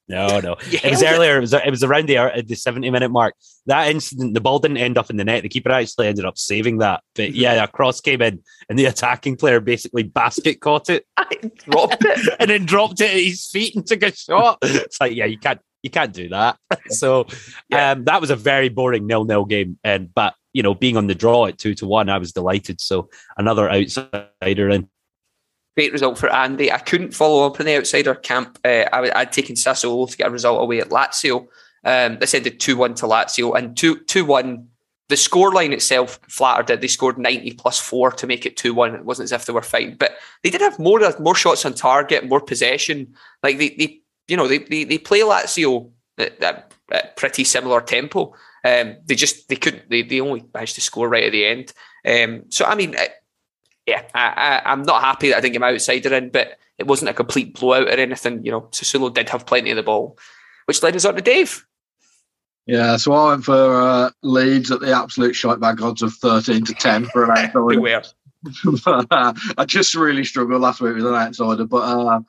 No, 0.09 0.39
no. 0.39 0.55
"You 0.69 0.79
It 0.83 0.89
was 0.91 1.03
earlier. 1.03 1.37
It 1.37 1.41
was 1.41 1.53
it 1.53 1.69
was 1.69 1.83
around 1.83 2.07
the 2.07 2.17
hour- 2.17 2.41
the 2.41 2.55
seventy 2.55 2.89
minute 2.89 3.09
mark. 3.09 3.35
That 3.67 3.89
incident, 3.89 4.33
the 4.33 4.41
ball 4.41 4.59
didn't 4.59 4.77
end 4.77 4.97
up 4.97 5.09
in 5.09 5.15
the 5.17 5.23
net. 5.23 5.43
The 5.43 5.49
keeper 5.49 5.71
actually 5.71 6.07
ended 6.07 6.25
up 6.25 6.37
saving 6.37 6.79
that. 6.79 7.01
But 7.15 7.33
yeah, 7.33 7.63
a 7.63 7.67
cross 7.67 8.01
came 8.01 8.21
in, 8.21 8.43
and 8.69 8.77
the 8.77 8.85
attacking 8.85 9.37
player 9.37 9.59
basically 9.61 10.03
basket 10.03 10.59
caught 10.59 10.89
it 10.89 11.05
dropped 11.69 12.03
it." 12.03 12.35
and 12.39 12.49
then 12.49 12.65
dropped 12.65 12.99
it 12.99 13.11
at 13.11 13.17
his 13.23 13.47
feet 13.47 13.75
and 13.75 13.85
took 13.87 14.03
a 14.03 14.13
shot. 14.13 14.57
It's 14.61 14.99
like, 14.99 15.15
yeah, 15.15 15.25
you 15.25 15.37
can't 15.37 15.61
you 15.83 15.89
can't 15.89 16.13
do 16.13 16.29
that. 16.29 16.57
So 16.89 17.27
Yeah. 17.69 17.91
um, 17.91 18.05
that 18.05 18.19
was 18.21 18.29
a 18.29 18.35
very 18.35 18.69
boring 18.69 19.07
nil 19.07 19.25
nil 19.25 19.45
game. 19.45 19.79
And 19.83 20.13
but 20.13 20.33
you 20.53 20.61
know, 20.63 20.73
being 20.75 20.97
on 20.97 21.07
the 21.07 21.15
draw 21.15 21.47
at 21.47 21.57
two 21.57 21.73
to 21.75 21.87
one, 21.87 22.09
I 22.09 22.17
was 22.19 22.31
delighted. 22.31 22.79
So 22.81 23.09
another 23.37 23.69
outsider 23.71 24.69
in. 24.69 24.89
Great 25.75 25.91
result 25.91 26.17
for 26.17 26.31
Andy. 26.31 26.71
I 26.71 26.77
couldn't 26.77 27.15
follow 27.15 27.45
up 27.45 27.59
in 27.59 27.65
the 27.65 27.75
outsider 27.75 28.13
camp. 28.13 28.59
Uh, 28.63 28.85
I, 28.93 29.11
I'd 29.15 29.31
taken 29.31 29.55
Sassuolo 29.55 30.09
to 30.09 30.17
get 30.17 30.27
a 30.27 30.31
result 30.31 30.61
away 30.61 30.79
at 30.79 30.89
Lazio. 30.89 31.47
Um, 31.83 32.17
they 32.19 32.25
said 32.25 32.59
2 32.59 32.77
1 32.77 32.95
to 32.95 33.05
Lazio 33.05 33.57
and 33.57 33.75
2 33.75 34.01
2 34.05 34.25
1. 34.25 34.67
The 35.09 35.15
scoreline 35.15 35.73
itself 35.73 36.19
flattered 36.29 36.69
it. 36.69 36.81
They 36.81 36.87
scored 36.87 37.17
90 37.17 37.53
plus 37.53 37.79
4 37.79 38.11
to 38.11 38.27
make 38.27 38.45
it 38.45 38.55
2 38.55 38.73
1. 38.73 38.95
It 38.95 39.05
wasn't 39.05 39.25
as 39.25 39.31
if 39.31 39.45
they 39.45 39.53
were 39.53 39.61
fighting, 39.61 39.95
but 39.99 40.13
they 40.43 40.49
did 40.49 40.61
have 40.61 40.79
more 40.79 41.01
more 41.19 41.35
shots 41.35 41.65
on 41.65 41.73
target, 41.73 42.29
more 42.29 42.39
possession. 42.39 43.13
Like 43.41 43.57
they, 43.57 43.69
they 43.69 44.01
you 44.27 44.37
know, 44.37 44.47
they, 44.47 44.59
they, 44.59 44.83
they 44.83 44.97
play 44.97 45.19
Lazio 45.19 45.91
at, 46.17 46.41
at, 46.41 46.73
at 46.91 47.17
pretty 47.17 47.43
similar 47.43 47.81
tempo. 47.81 48.33
Um, 48.63 48.97
they 49.05 49.15
just 49.15 49.49
they 49.49 49.55
couldn't 49.55 49.89
they, 49.89 50.03
they 50.03 50.21
only 50.21 50.45
managed 50.53 50.75
to 50.75 50.81
score 50.81 51.09
right 51.09 51.25
at 51.25 51.31
the 51.31 51.45
end. 51.45 51.73
Um, 52.07 52.45
so 52.49 52.65
I 52.65 52.75
mean, 52.75 52.95
yeah, 53.85 54.03
I, 54.13 54.61
I, 54.65 54.71
I'm 54.71 54.83
not 54.83 55.01
happy 55.01 55.29
that 55.29 55.37
I 55.37 55.41
didn't 55.41 55.53
get 55.53 55.61
my 55.61 55.73
outsider 55.73 56.13
in, 56.13 56.29
but 56.29 56.57
it 56.77 56.87
wasn't 56.87 57.09
a 57.09 57.13
complete 57.13 57.59
blowout 57.59 57.87
or 57.87 57.91
anything. 57.91 58.45
You 58.45 58.51
know, 58.51 58.61
Sassuolo 58.71 59.13
did 59.13 59.29
have 59.29 59.45
plenty 59.45 59.71
of 59.71 59.75
the 59.75 59.83
ball, 59.83 60.17
which 60.65 60.81
led 60.81 60.95
us 60.95 61.05
on 61.05 61.15
to 61.15 61.21
Dave. 61.21 61.65
Yeah, 62.65 62.95
so 62.95 63.11
I 63.11 63.31
went 63.31 63.43
for 63.43 63.81
uh, 63.81 64.09
Leeds 64.21 64.71
at 64.71 64.79
the 64.79 64.93
absolute 64.93 65.35
shite 65.35 65.59
bag 65.59 65.81
odds 65.81 66.01
of 66.01 66.13
13 66.13 66.63
to 66.65 66.73
10 66.73 67.05
for 67.07 67.25
an 67.25 67.31
outsider. 67.37 67.65
Beware. 67.65 68.03
I 68.85 69.65
just 69.67 69.95
really 69.95 70.23
struggled 70.23 70.61
last 70.61 70.81
week 70.81 70.95
with 70.95 71.05
an 71.05 71.13
outsider, 71.13 71.65
but 71.65 71.77
uh, 71.77 72.21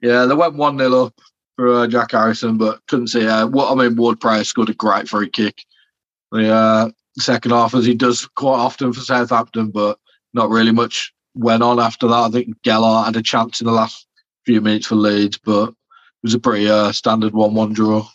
yeah, 0.00 0.26
they 0.26 0.34
went 0.34 0.54
1 0.54 0.78
0 0.78 1.06
up 1.06 1.20
for 1.56 1.74
uh, 1.74 1.86
Jack 1.88 2.12
Harrison, 2.12 2.56
but 2.56 2.80
couldn't 2.86 3.08
see. 3.08 3.26
Uh, 3.26 3.46
what 3.46 3.70
I 3.70 3.74
mean, 3.74 3.96
Ward-Prowse 3.96 4.48
scored 4.48 4.70
a 4.70 4.74
great 4.74 5.08
free 5.08 5.28
kick. 5.28 5.64
The 6.30 6.52
uh, 6.52 6.90
second 7.18 7.50
half, 7.50 7.74
as 7.74 7.84
he 7.84 7.94
does 7.94 8.26
quite 8.36 8.58
often 8.58 8.92
for 8.92 9.00
Southampton, 9.00 9.70
but 9.70 9.98
not 10.34 10.50
really 10.50 10.72
much 10.72 11.12
went 11.34 11.62
on 11.62 11.78
after 11.78 12.06
that. 12.08 12.14
I 12.14 12.30
think 12.30 12.60
Gelhardt 12.62 13.06
had 13.06 13.16
a 13.16 13.22
chance 13.22 13.60
in 13.60 13.66
the 13.66 13.72
last 13.72 14.06
few 14.44 14.60
minutes 14.60 14.86
for 14.86 14.96
Leeds, 14.96 15.38
but 15.38 15.70
it 15.70 15.74
was 16.22 16.34
a 16.34 16.38
pretty 16.38 16.68
uh, 16.68 16.92
standard 16.92 17.32
1 17.32 17.54
1 17.54 17.72
draw. 17.72 18.06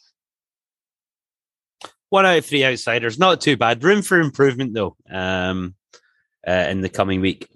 One 2.10 2.26
out 2.26 2.38
of 2.38 2.46
three 2.46 2.64
outsiders, 2.64 3.18
not 3.18 3.42
too 3.42 3.58
bad. 3.58 3.84
Room 3.84 4.02
for 4.02 4.20
improvement 4.20 4.74
though. 4.74 4.96
Um, 5.10 5.76
uh, 6.48 6.68
in 6.70 6.82
the 6.82 6.90
coming 6.90 7.22
week. 7.22 7.50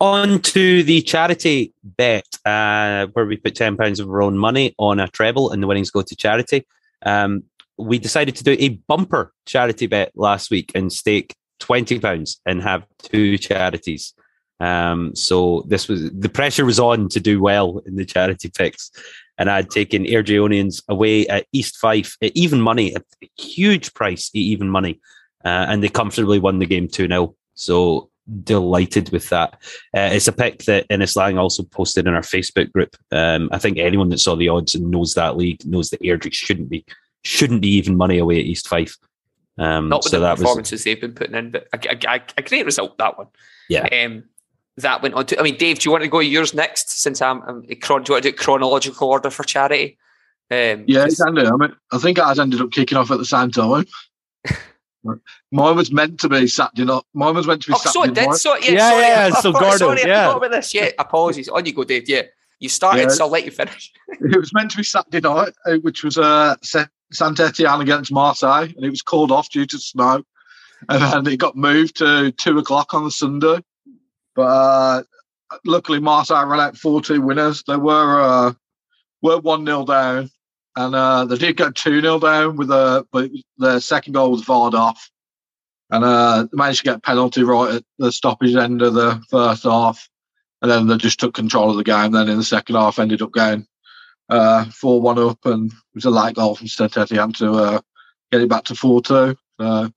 On 0.00 0.40
to 0.40 0.82
the 0.84 1.02
charity 1.02 1.72
bet, 1.82 2.26
uh, 2.44 3.08
where 3.12 3.26
we 3.26 3.36
put 3.36 3.56
ten 3.56 3.76
pounds 3.76 3.98
of 3.98 4.08
our 4.08 4.22
own 4.22 4.38
money 4.38 4.74
on 4.78 5.00
a 5.00 5.08
treble, 5.08 5.50
and 5.50 5.60
the 5.60 5.66
winnings 5.66 5.90
go 5.90 6.02
to 6.02 6.16
charity. 6.16 6.64
Um, 7.04 7.42
we 7.76 7.98
decided 7.98 8.36
to 8.36 8.44
do 8.44 8.56
a 8.58 8.70
bumper 8.86 9.32
charity 9.44 9.86
bet 9.86 10.12
last 10.14 10.50
week 10.50 10.70
and 10.74 10.92
stake 10.92 11.34
twenty 11.58 11.98
pounds 11.98 12.40
and 12.46 12.62
have 12.62 12.86
two 13.02 13.38
charities. 13.38 14.14
Um, 14.60 15.14
so 15.14 15.64
this 15.68 15.88
was 15.88 16.10
the 16.10 16.28
pressure 16.28 16.64
was 16.64 16.80
on 16.80 17.08
to 17.10 17.20
do 17.20 17.40
well 17.40 17.80
in 17.86 17.96
the 17.96 18.04
charity 18.04 18.50
picks, 18.50 18.90
and 19.38 19.48
I'd 19.50 19.70
taken 19.70 20.04
Airdrieonians 20.04 20.82
away 20.88 21.26
at 21.28 21.46
East 21.52 21.76
Fife 21.76 22.16
at 22.22 22.32
even 22.34 22.60
money, 22.60 22.94
a 22.94 23.30
huge 23.40 23.94
price 23.94 24.30
at 24.30 24.38
even 24.38 24.68
money, 24.68 25.00
uh, 25.44 25.66
and 25.68 25.82
they 25.82 25.88
comfortably 25.88 26.38
won 26.38 26.58
the 26.58 26.66
game 26.66 26.88
two 26.88 27.06
0 27.06 27.36
So 27.54 28.10
delighted 28.44 29.10
with 29.10 29.28
that. 29.30 29.54
Uh, 29.96 30.10
it's 30.12 30.28
a 30.28 30.32
pick 30.32 30.64
that 30.64 30.86
Innes 30.90 31.16
Lang 31.16 31.38
also 31.38 31.62
posted 31.62 32.06
in 32.06 32.14
our 32.14 32.22
Facebook 32.22 32.70
group. 32.72 32.94
Um, 33.10 33.48
I 33.52 33.58
think 33.58 33.78
anyone 33.78 34.10
that 34.10 34.18
saw 34.18 34.36
the 34.36 34.48
odds 34.48 34.74
and 34.74 34.90
knows 34.90 35.14
that 35.14 35.36
league 35.36 35.64
knows 35.64 35.90
that 35.90 36.02
Airdrie 36.02 36.32
shouldn't 36.32 36.68
be 36.68 36.84
shouldn't 37.24 37.62
be 37.62 37.68
even 37.68 37.96
money 37.96 38.18
away 38.18 38.38
at 38.38 38.46
East 38.46 38.68
Fife. 38.68 38.96
Um, 39.58 39.88
Not 39.88 40.04
with 40.04 40.10
so 40.12 40.20
the 40.20 40.26
that 40.26 40.38
performances 40.38 40.72
was 40.72 40.84
they've 40.84 41.00
been 41.00 41.14
putting 41.14 41.34
in, 41.34 41.50
but 41.50 41.66
a, 41.72 41.78
a, 41.90 42.14
a, 42.16 42.20
a 42.38 42.42
great 42.42 42.64
result 42.64 42.96
that 42.98 43.18
one. 43.18 43.26
Yeah. 43.68 43.86
Um, 43.92 44.24
that 44.76 45.02
went 45.02 45.14
on 45.14 45.26
to. 45.26 45.40
I 45.40 45.42
mean, 45.42 45.56
Dave, 45.56 45.80
do 45.80 45.88
you 45.88 45.90
want 45.92 46.04
to 46.04 46.08
go 46.08 46.20
yours 46.20 46.54
next? 46.54 47.00
Since 47.02 47.20
I'm, 47.20 47.42
I'm 47.42 47.62
do 47.62 47.68
you 47.74 47.88
want 47.90 48.06
to 48.06 48.20
do 48.20 48.32
chronological 48.32 49.08
order 49.08 49.30
for 49.30 49.42
charity? 49.42 49.98
Um, 50.50 50.84
Yeah, 50.86 51.02
'cause- 51.04 51.18
you 51.18 51.24
can 51.24 51.34
do. 51.34 51.46
I 51.46 51.56
mean, 51.56 51.74
I 51.92 51.98
think 51.98 52.18
ours 52.20 52.38
ended 52.38 52.60
up 52.60 52.70
kicking 52.70 52.96
off 52.96 53.10
at 53.10 53.18
the 53.18 53.24
same 53.24 53.50
time. 53.50 53.86
Mine 55.52 55.76
was 55.76 55.90
meant 55.92 56.20
to 56.20 56.28
be 56.28 56.46
Saturday 56.46 56.84
night. 56.84 57.02
Mine 57.14 57.34
was 57.34 57.46
meant 57.46 57.62
to 57.62 57.68
be 57.68 57.74
Oh, 57.74 57.78
so 57.78 57.90
Saturday 58.02 58.12
it 58.12 58.14
did. 58.24 58.28
night. 58.30 58.36
So 58.38 58.56
yeah, 58.56 58.70
Yeah, 58.70 58.90
sorry, 58.90 59.02
yeah, 59.02 59.30
I 59.36 59.40
so 59.40 59.52
forgot- 59.52 59.60
Gordon, 59.60 59.78
sorry, 59.78 60.02
I 60.04 60.06
yeah. 60.06 60.26
forgot 60.26 60.36
about 60.38 60.50
this. 60.56 60.74
Yeah, 60.74 60.90
apologies. 60.98 61.48
On 61.48 61.64
you 61.66 61.72
go, 61.72 61.84
Dave. 61.84 62.08
Yeah, 62.08 62.22
you 62.60 62.68
started, 62.68 63.02
Yeah. 63.02 63.08
so 63.08 63.24
I'll 63.24 63.30
let 63.30 63.44
you 63.44 63.50
finish. 63.50 63.92
It 64.20 64.38
was 64.38 64.52
meant 64.52 64.70
to 64.72 64.76
be 64.76 64.82
Saturday 64.82 65.20
night, 65.20 65.52
uh, 65.66 65.76
which 65.76 66.02
was 66.04 66.18
uh, 66.18 66.56
Saint 67.12 67.40
Etienne 67.40 67.80
against 67.80 68.12
Marseille, 68.12 68.68
and 68.74 68.84
it 68.84 68.90
was 68.90 69.02
called 69.02 69.32
off 69.32 69.50
due 69.50 69.66
to 69.66 69.78
snow. 69.78 70.22
And 70.88 71.02
then 71.02 71.32
it 71.32 71.38
got 71.38 71.56
moved 71.56 71.96
to 71.96 72.30
two 72.32 72.58
o'clock 72.58 72.94
on 72.94 73.10
Sunday. 73.10 73.58
But 74.36 74.42
uh, 74.42 75.02
luckily, 75.64 75.98
Marseille 75.98 76.46
ran 76.46 76.60
out 76.60 76.76
four 76.76 77.00
two 77.00 77.20
winners. 77.20 77.64
They 77.66 77.76
were 77.76 78.20
uh, 78.20 78.52
were 79.22 79.40
one 79.40 79.66
0 79.66 79.84
down, 79.84 80.30
and 80.76 80.94
uh, 80.94 81.24
they 81.24 81.36
did 81.36 81.56
go 81.56 81.70
two 81.70 82.00
0 82.00 82.20
down 82.20 82.56
with 82.56 82.70
a 82.70 83.06
but 83.10 83.30
the 83.56 83.80
second 83.80 84.12
goal 84.12 84.30
was 84.30 84.44
barred 84.44 84.74
off, 84.74 85.10
and 85.90 86.04
uh, 86.04 86.42
they 86.44 86.56
managed 86.56 86.80
to 86.80 86.84
get 86.84 86.96
a 86.98 87.00
penalty 87.00 87.42
right 87.42 87.76
at 87.76 87.84
the 87.98 88.12
stoppage 88.12 88.54
end 88.54 88.82
of 88.82 88.94
the 88.94 89.20
first 89.30 89.64
half, 89.64 90.08
and 90.62 90.70
then 90.70 90.86
they 90.86 90.96
just 90.96 91.18
took 91.18 91.34
control 91.34 91.70
of 91.70 91.76
the 91.76 91.84
game. 91.84 92.12
Then 92.12 92.28
in 92.28 92.36
the 92.36 92.44
second 92.44 92.76
half, 92.76 92.98
ended 92.98 93.22
up 93.22 93.32
going 93.32 93.66
uh, 94.28 94.64
four 94.66 95.00
one 95.00 95.18
up, 95.18 95.44
and 95.44 95.70
it 95.70 95.76
was 95.94 96.04
a 96.04 96.10
light 96.10 96.34
goal 96.34 96.54
from 96.54 96.68
Saint 96.68 96.96
Etienne 96.96 97.32
to 97.34 97.52
uh, 97.52 97.80
get 98.32 98.42
it 98.42 98.48
back 98.48 98.64
to 98.64 98.74
four 98.74 99.02
two. 99.02 99.36
Uh, 99.58 99.88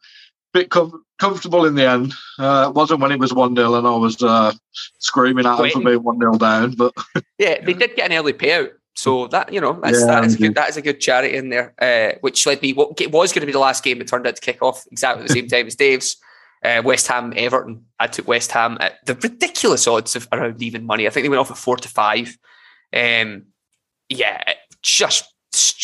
bit 0.53 0.69
com- 0.69 1.03
comfortable 1.19 1.65
in 1.65 1.75
the 1.75 1.89
end. 1.89 2.13
Uh, 2.39 2.67
it 2.69 2.75
wasn't 2.75 3.00
when 3.00 3.11
it 3.11 3.19
was 3.19 3.33
one 3.33 3.55
0 3.55 3.75
and 3.75 3.88
I 3.88 3.95
was 3.95 4.21
uh, 4.21 4.51
screaming 5.00 5.45
at 5.45 5.57
them 5.57 5.69
for 5.69 5.81
being 5.81 6.03
one 6.03 6.19
0 6.19 6.38
down, 6.38 6.71
but 6.71 6.93
Yeah, 7.38 7.63
they 7.63 7.73
did 7.73 7.95
get 7.95 8.11
an 8.11 8.17
early 8.17 8.33
payout. 8.33 8.71
So 8.95 9.27
that 9.27 9.53
you 9.53 9.61
know, 9.61 9.79
that's, 9.81 10.00
Yeah, 10.00 10.05
that 10.07 10.25
is 10.25 10.35
a 10.35 10.38
good 10.38 10.55
that 10.55 10.69
is 10.69 10.77
a 10.77 10.81
good 10.81 11.00
charity 11.00 11.38
in 11.38 11.50
there. 11.50 11.73
Uh, 11.79 12.17
which 12.21 12.45
led 12.45 12.61
me 12.61 12.73
what 12.73 13.00
it 13.00 13.11
was 13.11 13.31
going 13.31 13.41
to 13.41 13.45
be 13.45 13.53
the 13.53 13.59
last 13.59 13.83
game. 13.83 14.01
It 14.01 14.07
turned 14.07 14.27
out 14.27 14.35
to 14.35 14.41
kick 14.41 14.61
off 14.61 14.85
exactly 14.91 15.25
the 15.25 15.33
same 15.33 15.47
time 15.47 15.67
as 15.67 15.75
Dave's. 15.75 16.17
Uh, 16.63 16.79
West 16.85 17.07
Ham 17.07 17.33
Everton. 17.35 17.85
I 18.00 18.05
took 18.05 18.27
West 18.27 18.51
Ham 18.51 18.77
at 18.79 19.03
the 19.07 19.15
ridiculous 19.15 19.88
odds 19.88 20.15
of 20.15 20.27
around 20.31 20.61
even 20.61 20.85
money. 20.85 21.07
I 21.07 21.09
think 21.09 21.23
they 21.23 21.29
went 21.29 21.39
off 21.39 21.50
at 21.50 21.57
four 21.57 21.77
to 21.77 21.89
five. 21.89 22.38
Um, 22.93 23.45
yeah, 24.12 24.44
just 24.82 25.25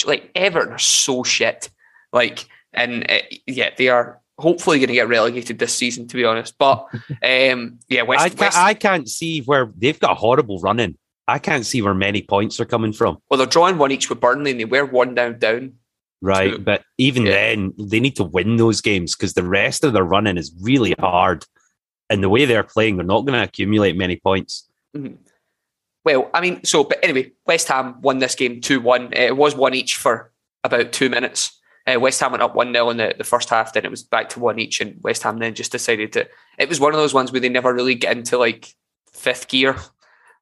like 0.06 0.30
Everton 0.36 0.74
are 0.74 0.78
so 0.80 1.24
shit. 1.24 1.70
Like, 2.14 2.46
and 2.74 3.10
uh, 3.10 3.20
yeah, 3.46 3.70
they 3.78 3.90
are 3.90 4.20
hopefully 4.38 4.78
going 4.80 4.90
to 4.90 4.94
get 4.94 5.08
relegated 5.08 5.60
this 5.60 5.74
season. 5.74 6.08
To 6.08 6.16
be 6.16 6.26
honest, 6.26 6.56
but 6.58 6.88
um, 7.24 7.80
yeah, 7.90 8.04
West. 8.04 8.24
I 8.24 8.30
can't, 8.30 8.40
West 8.40 8.58
I 8.58 8.74
can't 8.74 9.10
see 9.10 9.42
where 9.42 9.72
they've 9.78 10.00
got 10.00 10.12
a 10.12 10.16
horrible 10.16 10.60
running. 10.60 10.98
I 11.28 11.40
can't 11.40 11.66
see 11.66 11.82
where 11.82 11.94
many 11.94 12.22
points 12.22 12.60
are 12.60 12.66
coming 12.66 12.94
from. 12.94 13.18
well, 13.30 13.38
they're 13.38 13.48
drawing 13.48 13.78
one 13.78 13.92
each 13.92 14.10
with 14.10 14.22
Burnley, 14.22 14.52
and 14.52 14.60
they 14.60 14.66
were 14.66 14.86
one 14.86 15.16
down 15.16 15.40
down. 15.40 15.74
Right. 16.22 16.64
But 16.64 16.84
even 16.98 17.26
Yeah. 17.26 17.32
then, 17.32 17.74
they 17.78 18.00
need 18.00 18.16
to 18.16 18.24
win 18.24 18.56
those 18.58 18.82
games 18.82 19.16
because 19.16 19.34
the 19.34 19.44
rest 19.44 19.84
of 19.84 19.94
their 19.94 20.04
running 20.04 20.38
is 20.38 20.54
really 20.62 20.96
hard. 21.00 21.46
And 22.10 22.24
the 22.24 22.30
way 22.30 22.46
they're 22.46 22.64
playing, 22.64 22.96
they're 22.96 23.06
not 23.06 23.26
going 23.26 23.38
to 23.38 23.44
accumulate 23.44 23.98
many 23.98 24.16
points. 24.16 24.68
Well, 26.08 26.30
I 26.34 26.40
mean, 26.40 26.64
so 26.64 26.86
but 26.86 27.00
anyway, 27.04 27.34
West 27.46 27.68
Ham 27.68 28.00
won 28.02 28.20
this 28.20 28.34
game 28.34 28.62
two 28.62 28.80
one. 28.80 29.12
It 29.12 29.36
was 29.36 29.56
one 29.56 29.74
each 29.74 29.98
for 29.98 30.32
about 30.64 30.94
two 30.94 31.10
minutes. 31.10 31.60
Uh, 31.86 32.00
West 32.00 32.22
Ham 32.22 32.32
went 32.32 32.42
up 32.42 32.56
one 32.56 32.72
0 32.72 32.92
in 32.92 32.96
the, 32.96 33.14
the 33.18 33.26
first 33.26 33.50
half. 33.50 33.74
Then 33.74 33.84
it 33.84 33.92
was 33.92 34.04
back 34.04 34.30
to 34.30 34.40
one 34.40 34.58
each, 34.58 34.80
and 34.80 34.98
West 35.04 35.24
Ham 35.24 35.38
then 35.38 35.54
just 35.54 35.74
decided 35.74 36.14
to. 36.14 36.26
It 36.58 36.70
was 36.70 36.80
one 36.80 36.94
of 36.94 36.98
those 36.98 37.14
ones 37.14 37.34
where 37.34 37.42
they 37.42 37.50
never 37.50 37.74
really 37.74 37.94
get 37.94 38.16
into 38.16 38.38
like 38.38 38.74
fifth 39.12 39.50
gear. 39.50 39.76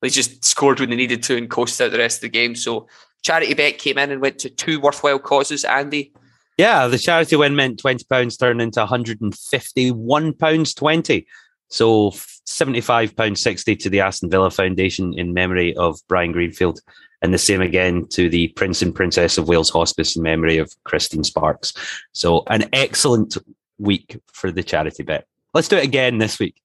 They 0.03 0.10
just 0.10 0.45
scored 0.45 0.79
when 0.79 0.91
they 0.91 0.95
needed 0.95 1.24
to 1.24 1.36
and 1.36 1.50
coasted 1.50 1.88
out 1.88 1.91
the 1.91 1.98
rest 1.98 2.17
of 2.17 2.22
the 2.22 2.29
game. 2.29 2.53
So 2.53 2.88
charity 3.24 3.55
bet 3.55 3.79
came 3.79 3.98
in 3.98 4.12
and 4.12 4.22
went 4.22 4.38
to 4.41 4.51
two 4.51 4.79
worthwhile 4.79 5.17
causes. 5.17 5.65
Andy, 5.65 6.13
Yeah, 6.60 6.86
the 6.86 7.00
charity 7.00 7.38
win 7.38 7.55
meant 7.55 7.79
twenty 7.79 8.05
pounds 8.07 8.38
turned 8.38 8.62
into 8.62 8.81
one 8.81 8.88
hundred 8.88 9.19
and 9.19 9.36
fifty-one 9.36 10.34
pounds 10.34 10.75
twenty. 10.75 11.25
So 11.69 12.13
seventy-five 12.46 13.16
pounds 13.16 13.42
sixty 13.42 13.75
to 13.75 13.90
the 13.90 14.00
Aston 14.00 14.30
Villa 14.30 14.52
Foundation 14.52 15.14
in 15.18 15.34
memory 15.34 15.75
of 15.75 16.00
Brian 16.08 16.32
Greenfield, 16.32 16.80
and 17.22 17.34
the 17.34 17.38
same 17.38 17.62
again 17.62 18.08
to 18.10 18.30
the 18.30 18.50
Prince 18.50 18.82
and 18.82 18.94
Princess 18.94 19.38
of 19.38 19.48
Wales 19.48 19.70
Hospice 19.70 20.16
in 20.16 20.24
memory 20.24 20.58
of 20.58 20.72
Christine 20.84 21.24
Sparks. 21.24 21.74
So 22.14 22.44
an 22.48 22.70
excellent 22.72 23.38
week 23.78 24.20
for 24.32 24.52
the 24.52 24.64
charity 24.64 25.04
bet. 25.04 25.25
Let's 25.54 25.68
do 25.68 25.78
it 25.78 25.84
again 25.84 26.18
this 26.18 26.40
week. 26.40 26.62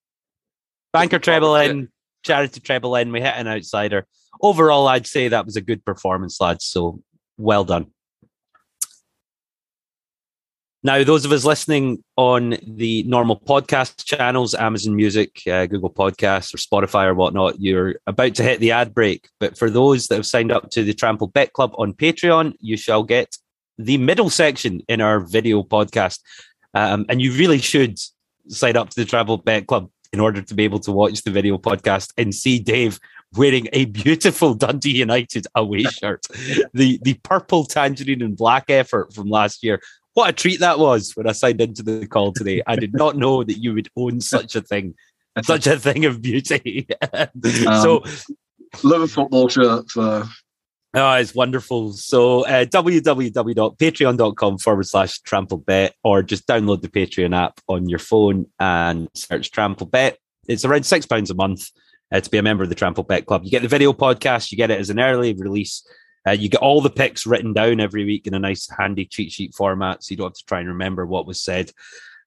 Banker 0.93 1.19
treble 1.19 1.55
in, 1.57 1.89
charity 2.23 2.61
treble 2.61 2.97
in. 2.97 3.13
We 3.13 3.21
hit 3.21 3.35
an 3.37 3.49
outsider. 3.49 4.07
Overall, 4.43 4.89
I'd 4.89 5.07
say 5.07 5.29
that 5.29 5.47
was 5.47 5.57
a 5.57 5.61
good 5.61 5.85
performance, 5.85 6.41
lads. 6.41 6.65
So 6.65 7.03
well 7.39 7.65
done. 7.65 7.87
Now, 10.83 11.05
those 11.05 11.27
of 11.27 11.33
us 11.33 11.45
listening 11.45 12.03
on 12.17 12.57
the 12.67 13.03
normal 13.03 13.39
podcast 13.39 14.05
channels, 14.05 14.55
Amazon 14.55 14.97
Music, 14.97 15.43
uh, 15.47 15.67
Google 15.67 15.91
Podcasts, 15.91 16.55
or 16.55 16.57
Spotify 16.57 17.05
or 17.05 17.15
whatnot, 17.15 17.61
you're 17.61 17.97
about 18.07 18.35
to 18.37 18.43
hit 18.43 18.61
the 18.61 18.71
ad 18.71 18.95
break. 18.95 19.29
But 19.41 19.59
for 19.59 19.69
those 19.69 20.07
that 20.07 20.15
have 20.15 20.27
signed 20.27 20.51
up 20.51 20.71
to 20.71 20.83
the 20.83 20.95
Trampled 20.95 21.35
Bet 21.35 21.53
Club 21.53 21.73
on 21.77 21.93
Patreon, 21.93 22.55
you 22.61 22.79
shall 22.79 23.03
get 23.03 23.37
the 23.77 23.99
middle 23.99 24.31
section 24.31 24.81
in 24.89 25.03
our 25.03 25.21
video 25.21 25.63
podcast. 25.63 26.21
Um, 26.73 27.05
and 27.11 27.21
you 27.21 27.33
really 27.33 27.59
should 27.59 27.99
sign 28.49 28.79
up 28.79 28.89
to 28.91 29.01
the 29.01 29.05
Trampled 29.05 29.45
Bet 29.45 29.67
Club 29.67 29.91
in 30.15 30.21
order 30.21 30.41
to 30.41 30.55
be 30.55 30.65
able 30.65 30.81
to 30.81 30.93
watch 30.93 31.23
the 31.23 31.31
video 31.31 31.59
podcast 31.59 32.13
and 32.17 32.35
see 32.35 32.59
Dave 32.59 32.99
wearing 33.37 33.69
a 33.75 33.85
beautiful 33.85 34.55
Dundee 34.55 34.97
United 34.97 35.47
away 35.55 35.83
shirt. 35.83 36.27
the 36.75 36.99
the 37.03 37.15
purple 37.23 37.65
tangerine 37.65 38.23
and 38.23 38.37
black 38.37 38.71
effort 38.71 39.13
from 39.13 39.29
last 39.29 39.63
year 39.63 39.81
what 40.21 40.31
a 40.31 40.33
treat 40.33 40.61
that 40.61 40.79
was 40.79 41.13
when 41.17 41.27
I 41.27 41.33
signed 41.33 41.61
into 41.61 41.83
the 41.83 42.07
call 42.07 42.33
today. 42.33 42.63
I 42.67 42.77
did 42.77 42.93
not 42.93 43.17
know 43.17 43.43
that 43.43 43.59
you 43.59 43.73
would 43.75 43.89
own 43.97 44.21
such 44.21 44.55
a 44.55 44.61
thing, 44.61 44.95
such 45.43 45.67
a 45.67 45.79
thing 45.79 46.05
of 46.05 46.21
beauty. 46.21 46.87
so, 47.43 48.05
love 48.83 49.03
a 49.03 49.09
football 49.09 49.49
shirt 49.49 49.89
for 49.91 50.29
oh, 50.95 51.13
it's 51.15 51.35
wonderful. 51.35 51.95
So, 51.95 52.45
uh, 52.45 52.67
www.patreon.com 52.67 54.59
forward 54.59 54.87
slash 54.87 55.21
trampled 55.21 55.65
bet, 55.65 55.95
or 56.05 56.23
just 56.23 56.47
download 56.47 56.83
the 56.83 56.89
Patreon 56.89 57.35
app 57.35 57.59
on 57.67 57.89
your 57.89 57.99
phone 57.99 58.47
and 58.59 59.09
search 59.15 59.51
trampled 59.51 59.91
bet. 59.91 60.19
It's 60.47 60.67
around 60.67 60.85
six 60.85 61.07
pounds 61.07 61.31
a 61.31 61.35
month 61.35 61.71
uh, 62.13 62.21
to 62.21 62.31
be 62.31 62.37
a 62.37 62.43
member 62.43 62.63
of 62.63 62.69
the 62.69 62.75
Trampled 62.75 63.09
Bet 63.09 63.25
Club. 63.25 63.45
You 63.45 63.51
get 63.51 63.63
the 63.63 63.69
video 63.69 63.93
podcast, 63.93 64.51
you 64.51 64.57
get 64.57 64.71
it 64.71 64.81
as 64.81 64.91
an 64.91 65.01
early 65.01 65.33
release. 65.33 65.87
Uh, 66.27 66.33
you 66.33 66.49
get 66.49 66.61
all 66.61 66.81
the 66.81 66.91
picks 66.91 67.27
written 67.27 67.53
down 67.53 67.81
every 67.81 68.05
week 68.05 68.27
in 68.27 68.35
a 68.35 68.39
nice, 68.39 68.69
handy 68.79 69.07
cheat 69.07 69.33
sheet 69.33 69.55
format, 69.55 70.03
so 70.03 70.13
you 70.13 70.17
don't 70.17 70.29
have 70.29 70.35
to 70.35 70.45
try 70.45 70.61
and 70.61 70.69
remember 70.69 71.07
what 71.07 71.27
was 71.27 71.41
said. 71.41 71.71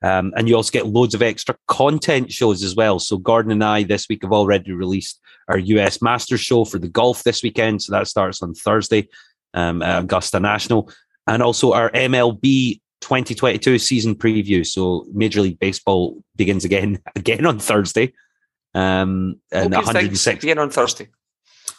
Um, 0.02 0.34
and 0.36 0.50
you 0.50 0.56
also 0.56 0.72
get 0.72 0.88
loads 0.88 1.16
of 1.16 1.22
extra 1.22 1.56
content 1.68 2.32
shows 2.32 2.62
as 2.62 2.76
well. 2.76 3.00
So 3.00 3.18
Gordon 3.18 3.54
and 3.54 3.64
I 3.64 3.84
this 3.84 4.10
week 4.10 4.24
have 4.24 4.34
already 4.34 4.74
released 4.74 5.20
our 5.48 5.58
US 5.58 6.02
Masters 6.02 6.42
show 6.42 6.66
for 6.66 6.78
the 6.78 6.90
golf 6.90 7.24
this 7.24 7.42
weekend. 7.42 7.82
So 7.82 7.94
that 7.94 8.08
starts 8.08 8.42
on 8.42 8.54
Thursday 8.54 9.08
um, 9.54 9.82
at 9.82 10.04
Augusta 10.04 10.40
National, 10.40 10.92
and 11.28 11.42
also 11.42 11.72
our 11.74 11.90
MLB 11.92 12.82
2022 13.02 13.80
season 13.80 14.16
preview. 14.16 14.66
So 14.66 15.06
Major 15.14 15.42
League 15.42 15.60
Baseball 15.60 16.22
begins 16.36 16.66
again 16.66 17.00
again 17.16 17.46
on 17.46 17.60
Thursday. 17.60 18.14
Um, 18.76 19.40
and 19.52 19.74
Hope 19.74 19.86
you 19.86 19.94
think 19.94 19.96
106 19.96 20.44
again 20.44 20.58
on 20.58 20.70
Thursday. 20.70 21.10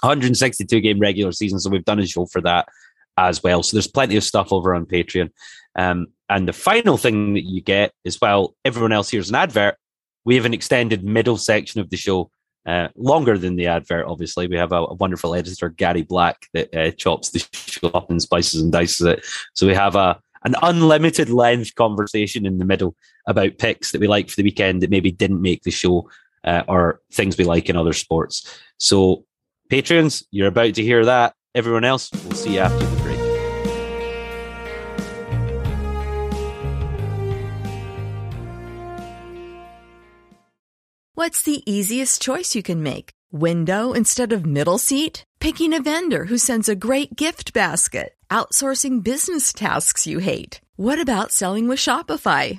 162 0.04 0.80
game 0.80 0.98
regular 0.98 1.32
season. 1.32 1.58
So 1.58 1.70
we've 1.70 1.84
done 1.84 1.98
a 1.98 2.06
show 2.06 2.26
for 2.26 2.40
that 2.42 2.68
as 3.16 3.42
well. 3.42 3.62
So 3.62 3.76
there's 3.76 3.86
plenty 3.86 4.16
of 4.16 4.24
stuff 4.24 4.52
over 4.52 4.74
on 4.74 4.86
Patreon. 4.86 5.30
Um, 5.76 6.08
and 6.28 6.48
the 6.48 6.52
final 6.52 6.96
thing 6.96 7.34
that 7.34 7.44
you 7.44 7.60
get 7.60 7.92
is 8.04 8.20
well, 8.20 8.54
everyone 8.64 8.92
else 8.92 9.10
here's 9.10 9.28
an 9.28 9.34
advert. 9.36 9.76
We 10.24 10.36
have 10.36 10.44
an 10.44 10.54
extended 10.54 11.04
middle 11.04 11.36
section 11.36 11.80
of 11.80 11.90
the 11.90 11.96
show, 11.96 12.30
uh, 12.66 12.88
longer 12.96 13.36
than 13.36 13.56
the 13.56 13.66
advert. 13.66 14.06
Obviously, 14.06 14.46
we 14.46 14.56
have 14.56 14.72
a, 14.72 14.76
a 14.76 14.94
wonderful 14.94 15.34
editor, 15.34 15.68
Gary 15.68 16.02
Black, 16.02 16.46
that 16.54 16.74
uh, 16.74 16.90
chops 16.92 17.30
the 17.30 17.46
show 17.52 17.88
up 17.88 18.10
and 18.10 18.22
spices 18.22 18.62
and 18.62 18.72
dices 18.72 19.06
it. 19.06 19.24
So 19.52 19.66
we 19.66 19.74
have 19.74 19.96
a 19.96 20.18
an 20.44 20.54
unlimited 20.62 21.30
length 21.30 21.74
conversation 21.74 22.44
in 22.44 22.58
the 22.58 22.64
middle 22.66 22.94
about 23.26 23.58
picks 23.58 23.92
that 23.92 24.00
we 24.00 24.06
like 24.06 24.28
for 24.28 24.36
the 24.36 24.42
weekend 24.42 24.82
that 24.82 24.90
maybe 24.90 25.10
didn't 25.10 25.40
make 25.40 25.62
the 25.62 25.70
show 25.70 26.08
uh, 26.44 26.62
or 26.68 27.00
things 27.12 27.38
we 27.38 27.44
like 27.44 27.70
in 27.70 27.76
other 27.76 27.94
sports. 27.94 28.60
So, 28.78 29.24
Patreons, 29.70 30.24
you're 30.30 30.48
about 30.48 30.74
to 30.74 30.82
hear 30.82 31.04
that. 31.04 31.34
Everyone 31.54 31.84
else, 31.84 32.10
we'll 32.12 32.32
see 32.32 32.54
you 32.54 32.60
after 32.60 32.84
the 32.84 33.02
break. 33.02 33.14
What's 41.14 41.42
the 41.42 41.62
easiest 41.64 42.20
choice 42.20 42.54
you 42.54 42.62
can 42.62 42.82
make? 42.82 43.10
Window 43.32 43.92
instead 43.92 44.32
of 44.32 44.44
middle 44.44 44.78
seat? 44.78 45.24
Picking 45.40 45.72
a 45.72 45.80
vendor 45.80 46.24
who 46.24 46.38
sends 46.38 46.68
a 46.68 46.76
great 46.76 47.16
gift 47.16 47.52
basket? 47.52 48.14
Outsourcing 48.30 49.02
business 49.02 49.52
tasks 49.52 50.06
you 50.06 50.18
hate? 50.18 50.60
What 50.76 51.00
about 51.00 51.30
selling 51.30 51.68
with 51.68 51.78
Shopify? 51.78 52.58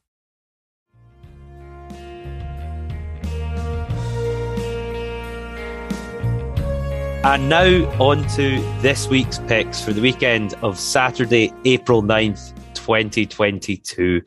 And 7.23 7.49
now 7.49 7.67
on 7.99 8.27
to 8.29 8.59
this 8.81 9.07
week's 9.07 9.37
picks 9.37 9.79
for 9.79 9.93
the 9.93 10.01
weekend 10.01 10.55
of 10.63 10.79
Saturday, 10.79 11.53
April 11.65 12.01
9th, 12.01 12.55
2022. 12.73 14.23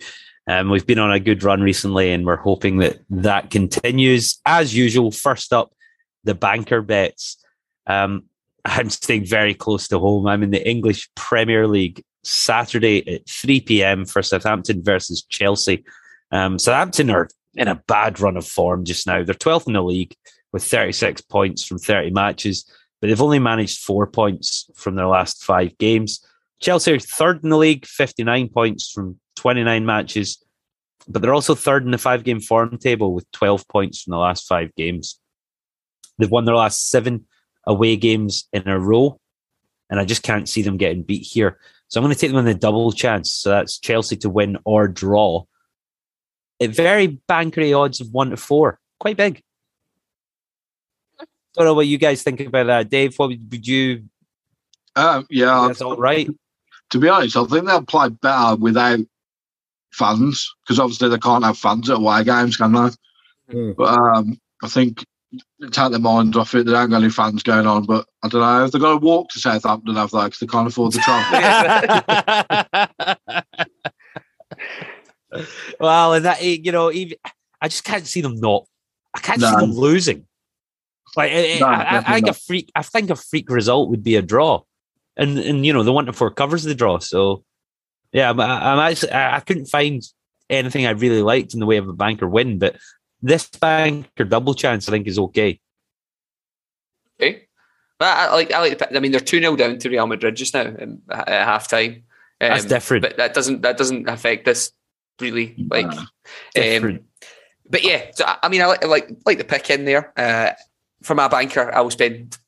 Um, 0.46 0.70
we've 0.70 0.86
been 0.86 1.00
on 1.00 1.10
a 1.10 1.18
good 1.18 1.42
run 1.42 1.60
recently 1.60 2.12
and 2.12 2.24
we're 2.24 2.36
hoping 2.36 2.78
that 2.78 3.00
that 3.10 3.50
continues. 3.50 4.40
As 4.46 4.76
usual, 4.76 5.10
first 5.10 5.52
up, 5.52 5.74
the 6.22 6.36
banker 6.36 6.82
bets. 6.82 7.44
Um, 7.88 8.26
I'm 8.64 8.90
staying 8.90 9.26
very 9.26 9.54
close 9.54 9.88
to 9.88 9.98
home. 9.98 10.28
I'm 10.28 10.44
in 10.44 10.52
the 10.52 10.66
English 10.66 11.10
Premier 11.16 11.66
League 11.66 12.00
Saturday 12.22 13.12
at 13.12 13.28
3 13.28 13.60
p.m. 13.62 14.04
for 14.04 14.22
Southampton 14.22 14.84
versus 14.84 15.24
Chelsea. 15.24 15.84
Um, 16.30 16.60
Southampton 16.60 17.10
are 17.10 17.28
in 17.56 17.66
a 17.66 17.82
bad 17.88 18.20
run 18.20 18.36
of 18.36 18.46
form 18.46 18.84
just 18.84 19.04
now. 19.08 19.24
They're 19.24 19.34
12th 19.34 19.66
in 19.66 19.72
the 19.72 19.82
league 19.82 20.14
with 20.52 20.62
36 20.62 21.22
points 21.22 21.64
from 21.64 21.78
30 21.78 22.12
matches 22.12 22.70
but 23.04 23.08
they've 23.08 23.20
only 23.20 23.38
managed 23.38 23.80
four 23.80 24.06
points 24.06 24.70
from 24.74 24.94
their 24.94 25.06
last 25.06 25.44
five 25.44 25.76
games. 25.76 26.26
Chelsea 26.58 26.90
are 26.90 26.98
third 26.98 27.44
in 27.44 27.50
the 27.50 27.58
league, 27.58 27.84
59 27.84 28.48
points 28.48 28.90
from 28.90 29.20
29 29.36 29.84
matches, 29.84 30.42
but 31.06 31.20
they're 31.20 31.34
also 31.34 31.54
third 31.54 31.84
in 31.84 31.90
the 31.90 31.98
five 31.98 32.24
game 32.24 32.40
form 32.40 32.78
table 32.78 33.12
with 33.12 33.30
12 33.32 33.68
points 33.68 34.00
from 34.00 34.12
the 34.12 34.16
last 34.16 34.48
five 34.48 34.74
games. 34.74 35.20
They've 36.16 36.30
won 36.30 36.46
their 36.46 36.56
last 36.56 36.88
seven 36.88 37.26
away 37.66 37.96
games 37.96 38.48
in 38.54 38.66
a 38.66 38.80
row, 38.80 39.20
and 39.90 40.00
I 40.00 40.06
just 40.06 40.22
can't 40.22 40.48
see 40.48 40.62
them 40.62 40.78
getting 40.78 41.02
beat 41.02 41.26
here. 41.26 41.58
So 41.88 42.00
I'm 42.00 42.04
going 42.06 42.14
to 42.14 42.18
take 42.18 42.30
them 42.30 42.38
on 42.38 42.46
the 42.46 42.54
double 42.54 42.90
chance. 42.90 43.34
So 43.34 43.50
that's 43.50 43.78
Chelsea 43.78 44.16
to 44.16 44.30
win 44.30 44.56
or 44.64 44.88
draw. 44.88 45.44
At 46.58 46.70
very 46.70 47.20
bankery 47.28 47.78
odds 47.78 48.00
of 48.00 48.08
one 48.12 48.30
to 48.30 48.38
four, 48.38 48.80
quite 48.98 49.18
big. 49.18 49.42
I 51.56 51.60
don't 51.60 51.66
know 51.66 51.74
what 51.74 51.86
you 51.86 51.98
guys 51.98 52.22
think 52.22 52.40
about 52.40 52.66
that, 52.66 52.90
Dave. 52.90 53.14
What 53.16 53.28
would 53.28 53.66
you? 53.66 54.04
Um, 54.96 55.26
yeah, 55.30 55.66
that's 55.68 55.82
all 55.82 55.96
right. 55.96 56.28
To 56.90 56.98
be 56.98 57.08
honest, 57.08 57.36
I 57.36 57.44
think 57.44 57.66
they'll 57.66 57.82
play 57.82 58.08
better 58.08 58.56
without 58.56 59.00
fans 59.92 60.52
because 60.62 60.80
obviously 60.80 61.08
they 61.08 61.18
can't 61.18 61.44
have 61.44 61.58
fans 61.58 61.88
at 61.90 61.96
away 61.96 62.24
games, 62.24 62.56
can 62.56 62.72
they? 62.72 62.90
Mm. 63.52 63.76
But 63.76 63.98
um, 63.98 64.40
I 64.62 64.68
think 64.68 65.04
take 65.70 65.90
their 65.90 66.00
minds 66.00 66.36
off 66.36 66.54
it. 66.54 66.66
They 66.66 66.72
don't 66.72 66.90
got 66.90 67.02
any 67.02 67.10
fans 67.10 67.42
going 67.42 67.66
on, 67.66 67.84
but 67.84 68.06
I 68.22 68.28
don't 68.28 68.40
know. 68.40 68.64
If 68.64 68.72
they've 68.72 68.82
got 68.82 69.00
to 69.00 69.04
walk 69.04 69.30
to 69.30 69.40
Southampton, 69.40 69.96
have 69.96 70.10
they? 70.10 70.24
Because 70.24 70.38
they 70.40 70.46
can't 70.46 70.68
afford 70.68 70.92
the 70.92 70.98
travel. 70.98 71.44
well, 75.80 76.14
and 76.14 76.24
that 76.24 76.42
you 76.42 76.72
know, 76.72 76.90
even 76.92 77.16
I 77.60 77.68
just 77.68 77.84
can't 77.84 78.06
see 78.06 78.20
them 78.20 78.36
not. 78.36 78.66
I 79.14 79.20
can't 79.20 79.40
no. 79.40 79.50
see 79.50 79.56
them 79.56 79.72
losing. 79.72 80.26
Like 81.16 81.32
no, 81.60 81.66
I, 81.66 81.98
I, 81.98 82.14
think 82.14 82.28
a 82.28 82.34
freak, 82.34 82.72
I 82.74 82.82
think 82.82 83.10
a 83.10 83.16
freak 83.16 83.48
result 83.50 83.90
would 83.90 84.02
be 84.02 84.16
a 84.16 84.22
draw, 84.22 84.62
and 85.16 85.38
and 85.38 85.64
you 85.64 85.72
know 85.72 85.82
the 85.82 85.92
one 85.92 86.06
to 86.06 86.12
four 86.12 86.30
covers 86.30 86.64
the 86.64 86.74
draw. 86.74 86.98
So 86.98 87.44
yeah, 88.12 88.30
I'm, 88.30 88.40
I'm 88.40 88.78
actually 88.78 89.12
I 89.12 89.40
couldn't 89.40 89.66
find 89.66 90.02
anything 90.50 90.86
I 90.86 90.90
really 90.90 91.22
liked 91.22 91.54
in 91.54 91.60
the 91.60 91.66
way 91.66 91.76
of 91.76 91.88
a 91.88 91.92
banker 91.92 92.28
win, 92.28 92.58
but 92.58 92.76
this 93.22 93.48
banker 93.48 94.24
double 94.24 94.54
chance 94.54 94.88
I 94.88 94.92
think 94.92 95.06
is 95.06 95.18
okay. 95.18 95.60
Okay, 97.20 97.46
but 97.98 98.06
I 98.06 98.32
like 98.32 98.52
I 98.52 98.60
like. 98.60 98.94
I 98.94 98.98
mean, 98.98 99.12
they're 99.12 99.20
two 99.20 99.40
0 99.40 99.56
down 99.56 99.78
to 99.78 99.88
Real 99.88 100.06
Madrid 100.06 100.36
just 100.36 100.54
now 100.54 100.74
at 101.10 101.28
half 101.28 101.68
time. 101.68 102.04
Um, 102.40 102.50
That's 102.50 102.64
different, 102.64 103.02
but 103.02 103.16
that 103.18 103.34
doesn't 103.34 103.62
that 103.62 103.76
doesn't 103.76 104.08
affect 104.08 104.44
this 104.44 104.72
really. 105.20 105.54
Like, 105.70 105.86
um, 105.86 107.00
but 107.68 107.82
yeah, 107.84 108.10
so, 108.12 108.24
I 108.26 108.48
mean, 108.48 108.62
I 108.62 108.66
like 108.66 108.84
like 108.84 109.10
like 109.24 109.38
the 109.38 109.44
pick 109.44 109.70
in 109.70 109.84
there. 109.84 110.12
Uh, 110.16 110.52
for 111.04 111.14
my 111.14 111.28
banker, 111.28 111.72
I 111.74 111.80
will 111.82 111.90
spend 111.90 112.38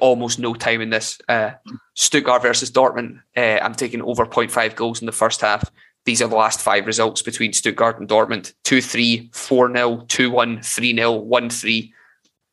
almost 0.00 0.38
no 0.38 0.54
time 0.54 0.80
in 0.80 0.90
this. 0.90 1.18
Uh, 1.28 1.52
Stuttgart 1.94 2.42
versus 2.42 2.70
Dortmund. 2.70 3.20
Uh, 3.36 3.58
I'm 3.62 3.74
taking 3.74 4.02
over 4.02 4.24
0.5 4.24 4.74
goals 4.74 5.00
in 5.00 5.06
the 5.06 5.12
first 5.12 5.40
half. 5.40 5.70
These 6.04 6.22
are 6.22 6.28
the 6.28 6.36
last 6.36 6.60
five 6.60 6.86
results 6.86 7.22
between 7.22 7.52
Stuttgart 7.52 7.98
and 7.98 8.08
Dortmund 8.08 8.54
2 8.64 8.80
3, 8.80 9.30
4 9.32 9.76
0, 9.76 10.04
2 10.08 10.30
1, 10.30 10.62
3 10.62 10.94
0, 10.96 11.12
1 11.12 11.50
3. 11.50 11.94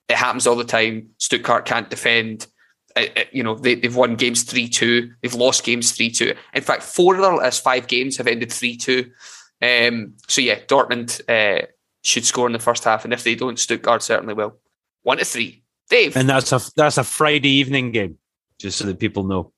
It 0.10 0.16
happens 0.16 0.48
all 0.48 0.56
the 0.56 0.64
time. 0.64 1.10
Stuttgart 1.18 1.66
can't 1.66 1.90
defend. 1.90 2.48
Uh, 2.96 3.06
uh 3.16 3.24
you 3.32 3.44
know, 3.44 3.56
they, 3.56 3.80
have 3.84 3.96
won 3.96 4.16
games 4.16 4.44
3 4.44 4.68
2. 4.68 5.12
They've 5.22 5.34
lost 5.34 5.64
games 5.64 5.92
3 5.92 6.10
2. 6.12 6.34
In 6.54 6.64
fact, 6.64 6.84
four 6.84 7.16
of 7.16 7.22
their 7.22 7.36
last 7.36 7.64
five 7.64 7.88
games 7.88 8.18
have 8.18 8.28
ended 8.28 8.52
3 8.52 8.78
2. 8.78 9.12
Um, 9.62 10.16
so, 10.28 10.42
yeah, 10.42 10.60
Dortmund 10.60 11.22
uh, 11.30 11.68
should 12.04 12.26
score 12.26 12.48
in 12.48 12.54
the 12.54 12.60
first 12.60 12.84
half. 12.84 13.06
And 13.06 13.14
if 13.14 13.24
they 13.24 13.36
don't, 13.36 13.60
Stuttgart 13.60 14.04
certainly 14.04 14.34
will. 14.34 14.58
One 15.06 15.20
to 15.20 15.26
three. 15.26 15.62
Dave. 15.88 16.18
And 16.18 16.28
that's 16.28 16.52
a 16.52 16.60
that's 16.76 16.98
a 16.98 17.04
Friday 17.04 17.50
evening 17.50 17.92
game, 17.92 18.18
just 18.58 18.80
so 18.80 18.88
that 18.88 19.00
people 19.00 19.24
know. 19.24 19.54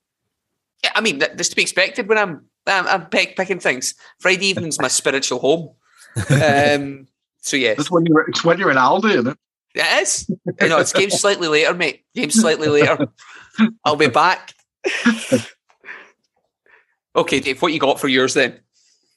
Yeah, 0.84 0.92
I 0.94 1.00
mean 1.00 1.20
that's 1.20 1.48
to 1.48 1.56
be 1.56 1.62
expected 1.62 2.10
when 2.10 2.18
I'm 2.18 2.46
I'm, 2.68 2.86
I'm 2.86 3.06
pick, 3.06 3.38
picking 3.38 3.60
things. 3.60 3.96
Friday 4.20 4.48
evening's 4.48 4.78
my 4.80 4.90
spiritual 4.90 5.40
home. 5.40 5.70
Um, 6.30 7.08
so 7.40 7.56
yeah, 7.56 7.76
that's 7.76 7.90
when 7.90 8.06
you're 8.06 8.28
it's 8.28 8.44
when 8.44 8.60
you're 8.60 8.72
in 8.72 8.78
Aldi, 8.78 9.12
isn't 9.12 9.28
it? 9.28 9.38
It 9.76 10.02
is. 10.02 10.30
You 10.60 10.68
know, 10.68 10.80
it's 10.80 10.92
game 10.92 11.12
slightly 11.12 11.48
later, 11.48 11.74
mate. 11.74 12.04
Game 12.14 12.30
slightly 12.30 12.68
later. 12.68 13.08
I'll 13.86 13.96
be 13.96 14.08
back. 14.08 14.54
okay, 17.16 17.40
Dave, 17.40 17.62
what 17.62 17.72
you 17.72 17.80
got 17.80 18.02
for 18.02 18.10
yours 18.10 18.34
then? 18.34 18.60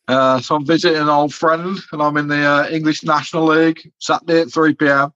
Uh, 0.06 0.40
so 0.40 0.54
I'm 0.54 0.66
visiting 0.66 1.00
an 1.00 1.08
old 1.08 1.34
friend, 1.34 1.76
and 1.90 2.02
I'm 2.02 2.16
in 2.18 2.28
the 2.28 2.44
uh, 2.44 2.68
English 2.68 3.02
National 3.02 3.46
League 3.46 3.90
Saturday 3.98 4.42
at 4.42 4.52
3 4.52 4.74
p.m. 4.74 5.12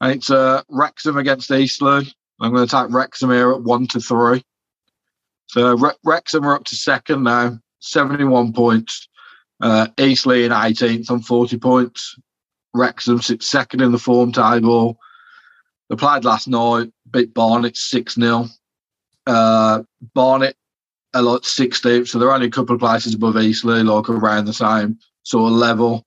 And 0.00 0.12
it's 0.12 0.30
uh, 0.30 0.62
Wrexham 0.68 1.18
against 1.18 1.50
Eastleigh. 1.50 2.04
I'm 2.40 2.54
going 2.54 2.66
to 2.66 2.70
take 2.70 2.92
Wrexham 2.92 3.30
here 3.30 3.52
at 3.52 3.62
one 3.62 3.86
to 3.88 4.00
three. 4.00 4.42
So 5.48 5.76
Re- 5.76 5.90
Wrexham 6.04 6.44
are 6.44 6.54
up 6.54 6.64
to 6.64 6.76
second 6.76 7.24
now, 7.24 7.58
71 7.80 8.52
points. 8.52 9.08
Uh, 9.60 9.88
Eastleigh 9.98 10.44
in 10.44 10.52
18th 10.52 11.10
on 11.10 11.20
40 11.20 11.58
points. 11.58 12.16
Wrexham 12.72 13.20
sits 13.20 13.50
second 13.50 13.82
in 13.82 13.92
the 13.92 13.98
form 13.98 14.32
table. 14.32 14.98
They 15.88 15.96
played 15.96 16.24
last 16.24 16.48
night, 16.48 16.92
beat 17.10 17.34
Barnet 17.34 17.76
6 17.76 18.14
0. 18.14 18.46
Uh, 19.26 19.82
Barnet 20.14 20.56
are 21.14 21.22
like 21.22 21.42
16th, 21.42 22.08
so 22.08 22.18
they're 22.18 22.32
only 22.32 22.46
a 22.46 22.50
couple 22.50 22.74
of 22.74 22.80
places 22.80 23.14
above 23.14 23.36
Eastleigh, 23.36 23.82
like 23.82 24.08
around 24.08 24.44
the 24.44 24.52
same 24.52 24.98
sort 25.24 25.52
of 25.52 25.58
level. 25.58 26.06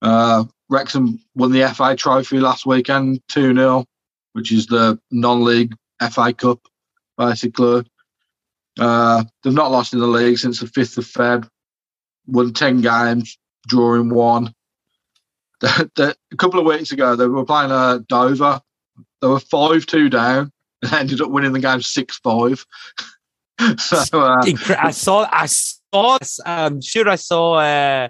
Uh, 0.00 0.44
Wrexham 0.70 1.20
won 1.34 1.50
the 1.50 1.68
FA 1.74 1.96
Trophy 1.96 2.38
last 2.38 2.64
weekend, 2.64 3.20
2 3.28 3.54
0, 3.54 3.84
which 4.32 4.52
is 4.52 4.66
the 4.68 4.98
non 5.10 5.44
league 5.44 5.74
FA 6.10 6.32
Cup, 6.32 6.60
basically. 7.18 7.84
Uh, 8.78 9.24
they've 9.42 9.52
not 9.52 9.72
lost 9.72 9.92
in 9.92 9.98
the 9.98 10.06
league 10.06 10.38
since 10.38 10.60
the 10.60 10.66
5th 10.66 10.98
of 10.98 11.04
Feb. 11.04 11.48
Won 12.26 12.52
10 12.52 12.80
games, 12.80 13.36
drawing 13.66 14.10
one. 14.10 14.54
A 15.62 16.14
couple 16.38 16.60
of 16.60 16.66
weeks 16.66 16.92
ago, 16.92 17.16
they 17.16 17.26
were 17.26 17.44
playing 17.44 17.72
uh, 17.72 17.98
Dover. 18.08 18.60
They 19.20 19.28
were 19.28 19.40
5 19.40 19.86
2 19.86 20.08
down 20.08 20.52
and 20.82 20.92
ended 20.92 21.20
up 21.20 21.30
winning 21.30 21.52
the 21.52 21.58
game 21.58 21.82
6 21.82 22.18
5. 22.18 22.66
so, 23.78 24.20
uh, 24.20 24.36
I 24.78 24.92
saw, 24.92 25.28
I 25.30 25.46
saw, 25.46 26.18
I'm 26.46 26.80
sure 26.80 27.08
I 27.08 27.16
saw 27.16 27.54
uh, 27.54 28.08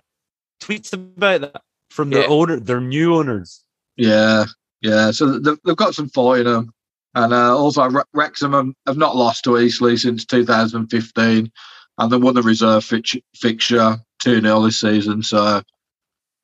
tweets 0.62 0.92
about 0.92 1.40
that 1.40 1.62
from 1.90 2.10
their 2.10 2.22
Yeah. 2.22 2.28
owner, 2.28 2.58
their 2.60 2.80
new 2.80 3.16
owners. 3.16 3.62
yeah, 3.96 4.44
yeah. 4.80 5.10
So 5.10 5.38
they've, 5.38 5.58
they've 5.64 5.76
got 5.76 5.94
some 5.94 6.08
fight 6.08 6.40
in 6.46 6.52
them. 6.52 6.72
And 7.14 7.32
uh, 7.32 7.56
also, 7.56 7.88
Re- 7.90 8.02
Wrexham 8.14 8.52
have, 8.52 8.68
have 8.86 8.96
not 8.96 9.16
lost 9.16 9.42
to 9.44 9.58
Eastleigh 9.58 9.96
since 9.96 10.24
2015, 10.24 11.50
and 11.98 12.12
they 12.12 12.16
won 12.16 12.34
the 12.34 12.42
reserve 12.42 12.84
fix- 12.84 13.16
fixture 13.34 13.98
2 14.22 14.40
0 14.40 14.60
this 14.62 14.80
season. 14.80 15.22
So 15.24 15.60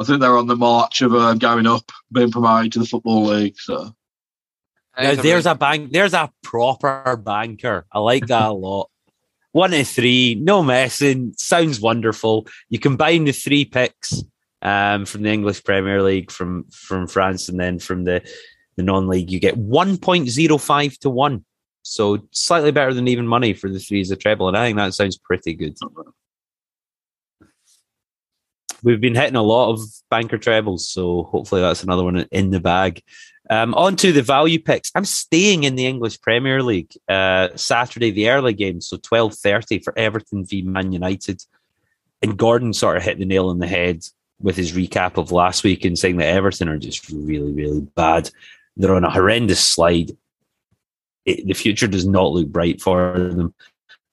I 0.00 0.04
think 0.04 0.20
they're 0.20 0.37
on 0.37 0.48
the 0.48 0.56
march 0.56 1.02
of 1.02 1.14
uh, 1.14 1.35
going 1.35 1.66
up, 1.68 1.92
being 2.12 2.32
promoted 2.32 2.72
to 2.72 2.78
the 2.80 2.85
Football 2.87 3.26
League. 3.26 3.54
So 3.59 3.94
Now, 4.98 5.14
there's 5.14 5.46
a 5.46 5.54
bank. 5.54 5.92
There's 5.92 6.14
a 6.14 6.32
proper 6.42 7.16
banker. 7.16 7.87
I 7.92 8.00
like 8.00 8.26
that 8.26 8.48
a 8.48 8.52
lot. 8.52 8.90
One 9.52 9.70
to 9.70 9.85
three, 9.85 10.35
no 10.35 10.62
messing. 10.64 11.32
Sounds 11.38 11.80
wonderful. 11.80 12.46
You 12.68 12.78
combine 12.80 13.24
the 13.24 13.32
three 13.32 13.64
picks 13.64 14.22
um, 14.62 15.05
from 15.05 15.23
the 15.23 15.31
English 15.31 15.64
Premier 15.64 16.03
League, 16.03 16.31
from 16.31 16.64
from 16.71 17.07
France, 17.07 17.49
and 17.49 17.59
then 17.59 17.79
from 17.79 18.05
the 18.05 18.23
the 18.77 18.83
non-league, 18.83 19.31
you 19.31 19.40
get 19.40 19.57
one 19.57 19.97
point 19.97 20.29
zero 20.29 20.59
five 20.59 20.99
to 20.99 21.11
one. 21.11 21.45
So 21.83 22.27
slightly 22.33 22.73
better 22.73 22.92
than 22.92 23.09
even 23.09 23.27
money 23.27 23.55
for 23.55 23.71
the 23.71 23.79
threes 23.79 24.11
of 24.11 24.19
treble, 24.19 24.49
and 24.49 24.57
I 24.57 24.66
think 24.66 24.77
that 24.79 24.95
sounds 24.95 25.19
pretty 25.19 25.55
good. 25.55 25.77
We've 28.83 29.01
been 29.01 29.14
hitting 29.14 29.37
a 29.37 29.42
lot 29.42 29.71
of 29.71 29.81
banker 30.11 30.38
trebles, 30.38 30.88
so 30.88 31.25
hopefully 31.25 31.61
that's 31.61 31.83
another 31.83 32.05
one 32.05 32.27
in 32.31 32.51
the 32.51 32.61
bag. 32.61 33.03
Um, 33.49 33.75
on 33.75 33.95
to 33.97 34.12
the 34.12 34.23
value 34.23 34.59
picks. 34.59 34.90
I'm 34.95 35.05
staying 35.05 35.64
in 35.64 35.77
the 35.77 35.87
English 35.87 36.21
Premier 36.21 36.62
League 36.62 36.92
uh, 37.09 37.49
Saturday, 37.55 38.11
the 38.11 38.31
early 38.31 38.53
game, 38.53 38.81
so 38.81 38.97
12.30 38.97 39.85
for 39.85 39.97
Everton 39.97 40.45
v 40.45 40.62
Man 40.62 40.92
United. 40.92 41.42
And 42.23 42.37
Gordon 42.37 42.73
sort 42.73 42.97
of 42.97 43.05
hit 43.05 43.19
the 43.19 43.25
nail 43.25 43.49
on 43.49 43.61
the 43.61 43.69
head 43.69 44.03
with 44.40 44.57
his 44.57 44.72
recap 44.72 45.16
of 45.16 45.33
last 45.33 45.64
week 45.64 45.85
and 45.85 45.99
saying 45.99 46.18
that 46.18 46.29
Everton 46.29 46.68
are 46.68 46.79
just 46.79 47.09
really, 47.11 47.53
really 47.53 47.81
bad. 47.94 48.31
They're 48.77 48.94
on 48.94 49.05
a 49.05 49.11
horrendous 49.11 49.66
slide. 49.66 50.16
It, 51.25 51.46
the 51.46 51.55
future 51.55 51.87
does 51.87 52.07
not 52.07 52.33
look 52.33 52.49
bright 52.49 52.81
for 52.81 53.18
them. 53.18 53.55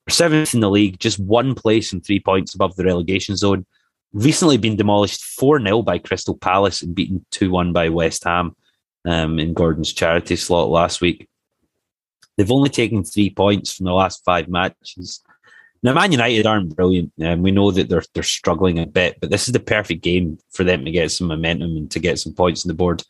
Seventh 0.10 0.54
in 0.54 0.60
the 0.60 0.70
league, 0.70 1.00
just 1.00 1.20
one 1.20 1.56
place 1.56 1.94
and 1.94 2.04
three 2.04 2.20
points 2.20 2.54
above 2.54 2.76
the 2.76 2.86
relegation 2.86 3.36
zone. 3.36 3.66
Recently 4.14 4.58
been 4.58 4.76
demolished 4.76 5.24
4 5.24 5.62
0 5.62 5.82
by 5.82 5.98
Crystal 5.98 6.38
Palace 6.38 6.82
and 6.82 6.94
beaten 6.94 7.26
2 7.32 7.50
1 7.50 7.74
by 7.74 7.90
West 7.90 8.24
Ham 8.26 8.56
um, 9.06 9.40
in 9.40 9.54
Gordon's 9.54 9.94
charity 9.94 10.36
slot 10.36 10.70
last 10.70 11.02
week. 11.02 11.28
They've 12.38 12.52
only 12.52 12.70
taken 12.70 13.04
three 13.04 13.30
points 13.30 13.74
from 13.74 13.86
the 13.86 13.94
last 13.94 14.24
five 14.24 14.48
matches. 14.48 15.24
Now, 15.84 15.94
Man 15.94 16.14
United 16.14 16.46
aren't 16.46 16.76
brilliant, 16.76 17.12
and 17.20 17.44
we 17.44 17.52
know 17.52 17.70
that 17.72 17.90
they're 17.90 18.04
they're 18.14 18.24
struggling 18.24 18.80
a 18.80 18.86
bit. 18.86 19.20
But 19.20 19.30
this 19.30 19.48
is 19.48 19.52
the 19.52 19.60
perfect 19.60 20.02
game 20.02 20.40
for 20.52 20.64
them 20.64 20.86
to 20.86 20.92
get 20.92 21.12
some 21.12 21.28
momentum 21.28 21.76
and 21.76 21.92
to 21.92 22.00
get 22.00 22.20
some 22.20 22.34
points 22.34 22.66
on 22.66 22.70
the 22.70 22.74
board. 22.74 23.04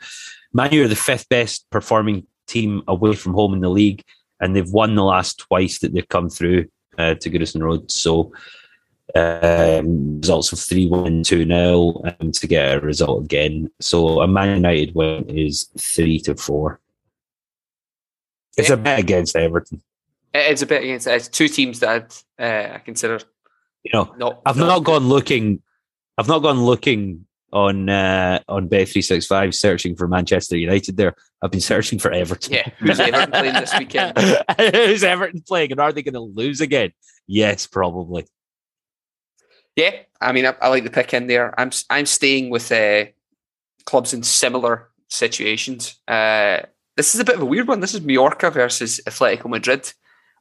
Man 0.53 0.71
U 0.73 0.83
are 0.83 0.87
the 0.87 0.95
fifth 0.95 1.29
best 1.29 1.69
performing 1.69 2.25
team 2.47 2.81
away 2.87 3.15
from 3.15 3.33
home 3.33 3.53
in 3.53 3.61
the 3.61 3.69
league, 3.69 4.03
and 4.39 4.55
they've 4.55 4.69
won 4.71 4.95
the 4.95 5.03
last 5.03 5.37
twice 5.37 5.79
that 5.79 5.93
they've 5.93 6.09
come 6.09 6.29
through 6.29 6.67
uh, 6.97 7.13
to 7.15 7.29
Goodison 7.29 7.61
Road. 7.61 7.91
So 7.91 8.33
um, 9.15 10.19
results 10.21 10.51
of 10.51 10.59
3 10.59 10.87
1 10.87 11.23
2 11.23 11.45
0 11.45 12.01
um, 12.19 12.31
to 12.31 12.47
get 12.47 12.77
a 12.77 12.79
result 12.79 13.25
again. 13.25 13.69
So 13.81 14.21
a 14.21 14.27
Man 14.27 14.55
United 14.55 14.95
win 14.95 15.29
is 15.29 15.69
3 15.77 16.19
to 16.21 16.35
4. 16.35 16.79
It's 18.57 18.69
Yeah. 18.69 18.75
a 18.75 18.77
bet 18.77 18.99
against 18.99 19.35
Everton. 19.35 19.81
It's 20.33 20.61
a 20.61 20.65
bit 20.65 20.83
against 20.83 21.07
it's 21.07 21.27
two 21.27 21.47
teams 21.47 21.79
that 21.81 21.89
I'd, 22.39 22.43
uh, 22.43 22.75
I 22.75 22.79
consider 22.79 23.19
You 23.83 23.91
know, 23.93 24.15
not. 24.17 24.41
I've 24.45 24.57
not 24.57 24.83
gone 24.83 25.07
looking. 25.07 25.61
I've 26.17 26.27
not 26.27 26.39
gone 26.39 26.63
looking 26.63 27.25
on 27.51 27.87
uh, 27.87 28.39
on 28.47 28.67
Bet 28.67 28.89
three 28.89 29.01
six 29.01 29.27
five 29.27 29.53
searching 29.53 29.95
for 29.95 30.07
Manchester 30.07 30.57
United. 30.57 30.97
There, 30.97 31.15
I've 31.41 31.51
been 31.51 31.61
searching 31.61 31.99
for 31.99 32.11
Everton. 32.11 32.53
Yeah, 32.53 32.69
who's 32.79 32.99
Everton 32.99 33.31
playing 33.31 33.53
this 33.53 33.77
weekend? 33.77 34.17
who's 34.57 35.03
Everton 35.03 35.41
playing, 35.41 35.71
and 35.71 35.79
are 35.79 35.93
they 35.93 36.01
going 36.01 36.15
to 36.15 36.19
lose 36.19 36.61
again? 36.61 36.91
Yes, 37.27 37.67
probably. 37.67 38.25
Yeah, 39.75 39.91
I 40.19 40.31
mean, 40.31 40.45
I, 40.45 40.55
I 40.61 40.67
like 40.69 40.83
the 40.83 40.89
pick 40.89 41.13
in 41.13 41.27
there. 41.27 41.57
I'm 41.59 41.71
I'm 41.89 42.07
staying 42.07 42.49
with 42.49 42.71
uh, 42.71 43.05
clubs 43.85 44.13
in 44.13 44.23
similar 44.23 44.89
situations. 45.09 45.99
Uh, 46.07 46.61
this 46.97 47.13
is 47.13 47.21
a 47.21 47.25
bit 47.25 47.35
of 47.35 47.41
a 47.41 47.45
weird 47.45 47.67
one. 47.67 47.79
This 47.79 47.93
is 47.93 48.01
Mallorca 48.01 48.49
versus 48.49 48.99
Atletico 49.07 49.49
Madrid, 49.49 49.93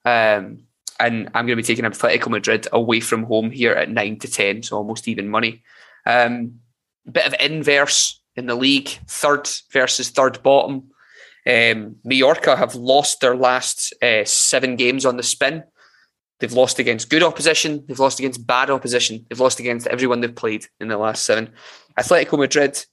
um, 0.04 0.64
and 1.00 1.28
I'm 1.34 1.46
going 1.46 1.48
to 1.48 1.56
be 1.56 1.62
taking 1.62 1.84
Atletico 1.84 2.28
Madrid 2.28 2.68
away 2.72 3.00
from 3.00 3.24
home 3.24 3.50
here 3.50 3.72
at 3.72 3.90
nine 3.90 4.18
to 4.20 4.30
ten, 4.30 4.62
so 4.62 4.76
almost 4.76 5.08
even 5.08 5.28
money. 5.28 5.62
Um, 6.06 6.60
bit 7.10 7.26
of 7.26 7.34
inverse 7.40 8.20
in 8.36 8.46
the 8.46 8.54
league, 8.54 8.88
third 9.08 9.48
versus 9.72 10.10
third 10.10 10.42
bottom. 10.42 10.90
Um, 11.44 11.96
Mallorca 12.04 12.56
have 12.56 12.74
lost 12.74 13.20
their 13.20 13.34
last 13.34 13.92
uh, 14.02 14.24
seven 14.24 14.76
games 14.76 15.04
on 15.04 15.16
the 15.16 15.22
spin. 15.22 15.64
They've 16.38 16.52
lost 16.52 16.78
against 16.78 17.10
good 17.10 17.22
opposition. 17.22 17.84
They've 17.86 17.98
lost 17.98 18.18
against 18.18 18.46
bad 18.46 18.70
opposition. 18.70 19.26
They've 19.28 19.40
lost 19.40 19.60
against 19.60 19.86
everyone 19.86 20.20
they've 20.20 20.34
played 20.34 20.66
in 20.80 20.88
the 20.88 20.98
last 20.98 21.24
seven. 21.24 21.52
Atletico 21.98 22.38
Madrid, 22.38 22.84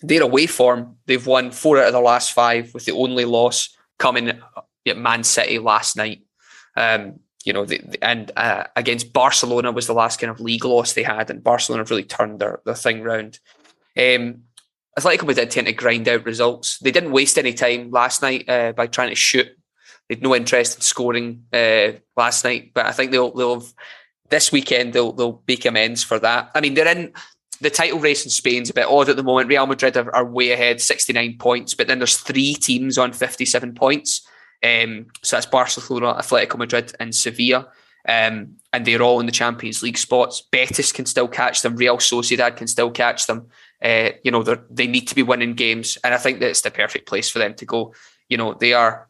their 0.00 0.22
away 0.22 0.46
form, 0.46 0.96
they've 1.06 1.26
won 1.26 1.50
four 1.50 1.78
out 1.78 1.88
of 1.88 1.92
the 1.92 2.00
last 2.00 2.32
five, 2.32 2.72
with 2.74 2.84
the 2.84 2.92
only 2.92 3.24
loss 3.24 3.76
coming 3.98 4.40
at 4.86 4.98
Man 4.98 5.24
City 5.24 5.58
last 5.58 5.96
night. 5.96 6.22
Um, 6.76 7.20
you 7.44 7.52
know, 7.52 7.64
the, 7.64 7.80
and 8.00 8.30
uh, 8.36 8.64
against 8.76 9.12
Barcelona 9.12 9.72
was 9.72 9.86
the 9.86 9.94
last 9.94 10.20
kind 10.20 10.30
of 10.30 10.40
league 10.40 10.64
loss 10.64 10.92
they 10.92 11.02
had, 11.02 11.28
and 11.28 11.42
Barcelona 11.42 11.82
have 11.82 11.90
really 11.90 12.04
turned 12.04 12.38
their, 12.38 12.60
their 12.64 12.74
thing 12.74 13.02
round. 13.02 13.40
Um, 13.98 14.44
Atletico 14.98 15.26
Madrid 15.26 15.50
tend 15.50 15.66
to 15.66 15.72
grind 15.72 16.06
out 16.08 16.24
results. 16.24 16.78
They 16.78 16.90
didn't 16.90 17.12
waste 17.12 17.38
any 17.38 17.52
time 17.52 17.90
last 17.90 18.22
night 18.22 18.48
uh, 18.48 18.72
by 18.72 18.86
trying 18.86 19.08
to 19.08 19.14
shoot 19.16 19.48
They 20.08 20.16
had 20.16 20.22
no 20.22 20.34
interest 20.34 20.76
in 20.76 20.82
scoring 20.82 21.44
uh, 21.52 21.92
last 22.16 22.44
night, 22.44 22.72
but 22.74 22.86
I 22.86 22.92
think 22.92 23.12
they'll 23.12 23.32
they'll 23.32 23.60
have, 23.60 23.72
this 24.28 24.52
weekend 24.52 24.92
they'll 24.92 25.12
they'll 25.12 25.42
make 25.46 25.64
amends 25.64 26.02
for 26.02 26.18
that. 26.18 26.50
I 26.54 26.60
mean, 26.60 26.74
they're 26.74 26.88
in 26.88 27.12
the 27.60 27.70
title 27.70 27.98
race 27.98 28.24
in 28.24 28.30
Spain's 28.30 28.70
a 28.70 28.74
bit 28.74 28.86
odd 28.86 29.08
at 29.08 29.16
the 29.16 29.22
moment. 29.22 29.48
Real 29.48 29.66
Madrid 29.66 29.96
are, 29.96 30.14
are 30.14 30.24
way 30.24 30.50
ahead, 30.50 30.80
sixty 30.80 31.12
nine 31.12 31.36
points, 31.38 31.74
but 31.74 31.86
then 31.86 31.98
there's 31.98 32.18
three 32.18 32.54
teams 32.54 32.98
on 32.98 33.12
fifty 33.12 33.46
seven 33.46 33.74
points. 33.74 34.26
Um, 34.62 35.06
so 35.22 35.36
that's 35.36 35.46
Barcelona, 35.46 36.14
Atletico 36.14 36.56
Madrid, 36.56 36.92
and 37.00 37.14
Sevilla. 37.14 37.68
Um, 38.08 38.56
and 38.72 38.84
they're 38.84 39.02
all 39.02 39.20
in 39.20 39.26
the 39.26 39.32
Champions 39.32 39.82
League 39.82 39.98
spots. 39.98 40.40
Betis 40.40 40.92
can 40.92 41.06
still 41.06 41.28
catch 41.28 41.62
them. 41.62 41.76
Real 41.76 41.98
Sociedad 41.98 42.56
can 42.56 42.66
still 42.66 42.90
catch 42.90 43.26
them. 43.26 43.48
Uh, 43.82 44.10
you 44.24 44.30
know, 44.30 44.42
they 44.42 44.56
they 44.70 44.86
need 44.86 45.08
to 45.08 45.14
be 45.14 45.22
winning 45.22 45.54
games, 45.54 45.98
and 46.02 46.14
I 46.14 46.16
think 46.16 46.40
that 46.40 46.50
it's 46.50 46.62
the 46.62 46.70
perfect 46.70 47.08
place 47.08 47.28
for 47.30 47.38
them 47.38 47.54
to 47.54 47.64
go. 47.64 47.94
You 48.28 48.38
know, 48.38 48.54
they 48.54 48.72
are 48.72 49.08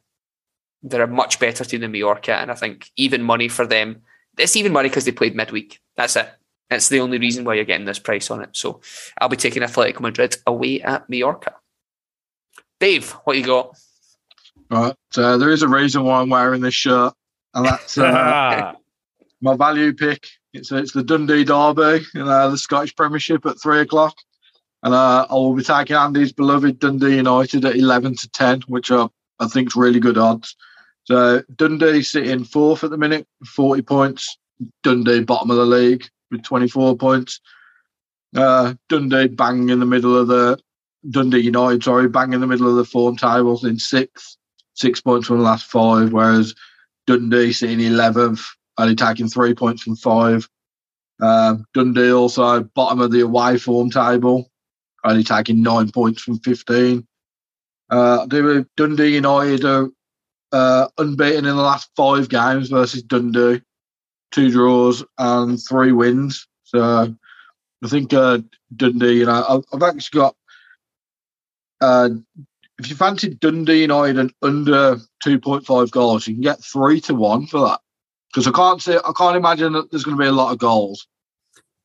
they're 0.82 1.02
a 1.02 1.08
much 1.08 1.38
better 1.38 1.64
team 1.64 1.80
than 1.80 1.92
Mallorca, 1.92 2.34
and 2.34 2.50
I 2.50 2.54
think 2.54 2.90
even 2.96 3.22
money 3.22 3.48
for 3.48 3.66
them. 3.66 4.02
It's 4.38 4.56
even 4.56 4.72
money 4.72 4.88
because 4.88 5.04
they 5.04 5.12
played 5.12 5.36
midweek. 5.36 5.80
That's 5.96 6.16
it. 6.16 6.28
That's 6.70 6.88
the 6.88 7.00
only 7.00 7.18
reason 7.18 7.44
why 7.44 7.54
you're 7.54 7.66
getting 7.66 7.84
this 7.84 7.98
price 7.98 8.30
on 8.30 8.40
it. 8.40 8.50
So 8.52 8.80
I'll 9.20 9.28
be 9.28 9.36
taking 9.36 9.62
Atletico 9.62 10.00
Madrid 10.00 10.36
away 10.46 10.80
at 10.80 11.08
Mallorca. 11.08 11.54
Dave, 12.80 13.10
what 13.24 13.36
you 13.36 13.44
got? 13.44 13.76
Right. 14.72 14.94
So 15.10 15.36
there 15.36 15.50
is 15.50 15.62
a 15.62 15.68
reason 15.68 16.02
why 16.04 16.22
I'm 16.22 16.30
wearing 16.30 16.62
this 16.62 16.72
shirt, 16.72 17.12
and 17.52 17.66
that's 17.66 17.98
uh, 17.98 18.72
my 19.42 19.54
value 19.54 19.92
pick. 19.92 20.26
It's 20.54 20.72
it's 20.72 20.92
the 20.92 21.02
Dundee 21.02 21.44
Derby 21.44 22.06
in 22.14 22.22
uh, 22.22 22.48
the 22.48 22.56
Scottish 22.56 22.96
Premiership 22.96 23.44
at 23.44 23.60
three 23.60 23.80
o'clock, 23.80 24.16
and 24.82 24.94
uh, 24.94 25.26
I 25.28 25.34
will 25.34 25.52
be 25.52 25.62
taking 25.62 25.94
Andy's 25.94 26.32
beloved 26.32 26.78
Dundee 26.78 27.16
United 27.16 27.66
at 27.66 27.76
eleven 27.76 28.16
to 28.16 28.30
ten, 28.30 28.62
which 28.62 28.90
are 28.90 29.10
I 29.38 29.46
think 29.46 29.68
is 29.68 29.76
really 29.76 30.00
good 30.00 30.16
odds. 30.16 30.56
So 31.04 31.42
Dundee 31.54 32.02
sitting 32.02 32.44
fourth 32.44 32.82
at 32.82 32.88
the 32.88 32.96
minute, 32.96 33.26
forty 33.44 33.82
points. 33.82 34.38
Dundee 34.82 35.22
bottom 35.22 35.50
of 35.50 35.58
the 35.58 35.66
league 35.66 36.08
with 36.30 36.44
twenty 36.44 36.66
four 36.66 36.96
points. 36.96 37.40
Uh, 38.34 38.72
Dundee 38.88 39.28
bang 39.28 39.68
in 39.68 39.80
the 39.80 39.86
middle 39.86 40.16
of 40.16 40.28
the 40.28 40.58
Dundee 41.10 41.40
United, 41.40 41.84
sorry, 41.84 42.08
bang 42.08 42.32
in 42.32 42.40
the 42.40 42.46
middle 42.46 42.70
of 42.70 42.76
the 42.76 42.86
form 42.86 43.18
tables 43.18 43.64
in 43.64 43.78
sixth, 43.78 44.38
six 44.74 45.00
points 45.00 45.26
from 45.26 45.38
the 45.38 45.44
last 45.44 45.66
five, 45.66 46.12
whereas 46.12 46.54
Dundee 47.06 47.52
sitting 47.52 47.78
11th, 47.78 48.42
only 48.78 48.94
taking 48.94 49.28
three 49.28 49.54
points 49.54 49.82
from 49.82 49.96
five. 49.96 50.48
Um, 51.20 51.64
Dundee 51.74 52.12
also 52.12 52.62
bottom 52.62 53.00
of 53.00 53.12
the 53.12 53.20
away 53.20 53.58
form 53.58 53.90
table, 53.90 54.50
only 55.04 55.24
taking 55.24 55.62
nine 55.62 55.90
points 55.90 56.22
from 56.22 56.38
15. 56.40 57.06
Uh, 57.90 58.26
Dundee 58.26 59.14
United 59.14 59.64
are 59.64 59.88
uh, 60.52 60.88
unbeaten 60.98 61.44
in 61.44 61.56
the 61.56 61.62
last 61.62 61.90
five 61.96 62.28
games 62.28 62.68
versus 62.68 63.02
Dundee, 63.02 63.62
two 64.30 64.50
draws 64.50 65.04
and 65.18 65.58
three 65.62 65.92
wins. 65.92 66.46
So 66.64 67.14
I 67.84 67.88
think 67.88 68.12
uh, 68.12 68.38
Dundee, 68.74 69.18
you 69.18 69.26
know, 69.26 69.44
I've, 69.48 69.64
I've 69.72 69.94
actually 69.94 70.20
got. 70.20 70.36
Uh, 71.80 72.10
if 72.82 72.90
you 72.90 72.96
fancy 72.96 73.30
Dundee 73.34 73.82
United 73.82 74.32
under 74.42 74.96
2.5 75.24 75.90
goals, 75.90 76.26
you 76.26 76.34
can 76.34 76.42
get 76.42 76.62
three 76.62 77.00
to 77.02 77.14
one 77.14 77.46
for 77.46 77.60
that. 77.60 77.80
Because 78.32 78.46
I 78.46 78.50
can't 78.52 78.80
see, 78.82 78.96
I 78.96 79.12
can't 79.16 79.36
imagine 79.36 79.74
that 79.74 79.90
there's 79.90 80.04
going 80.04 80.16
to 80.16 80.22
be 80.22 80.26
a 80.28 80.32
lot 80.32 80.52
of 80.52 80.58
goals. 80.58 81.06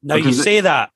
Now 0.02 0.16
you 0.16 0.24
Because 0.24 0.40
it- 0.40 0.44
say 0.44 0.62
that, 0.62 0.92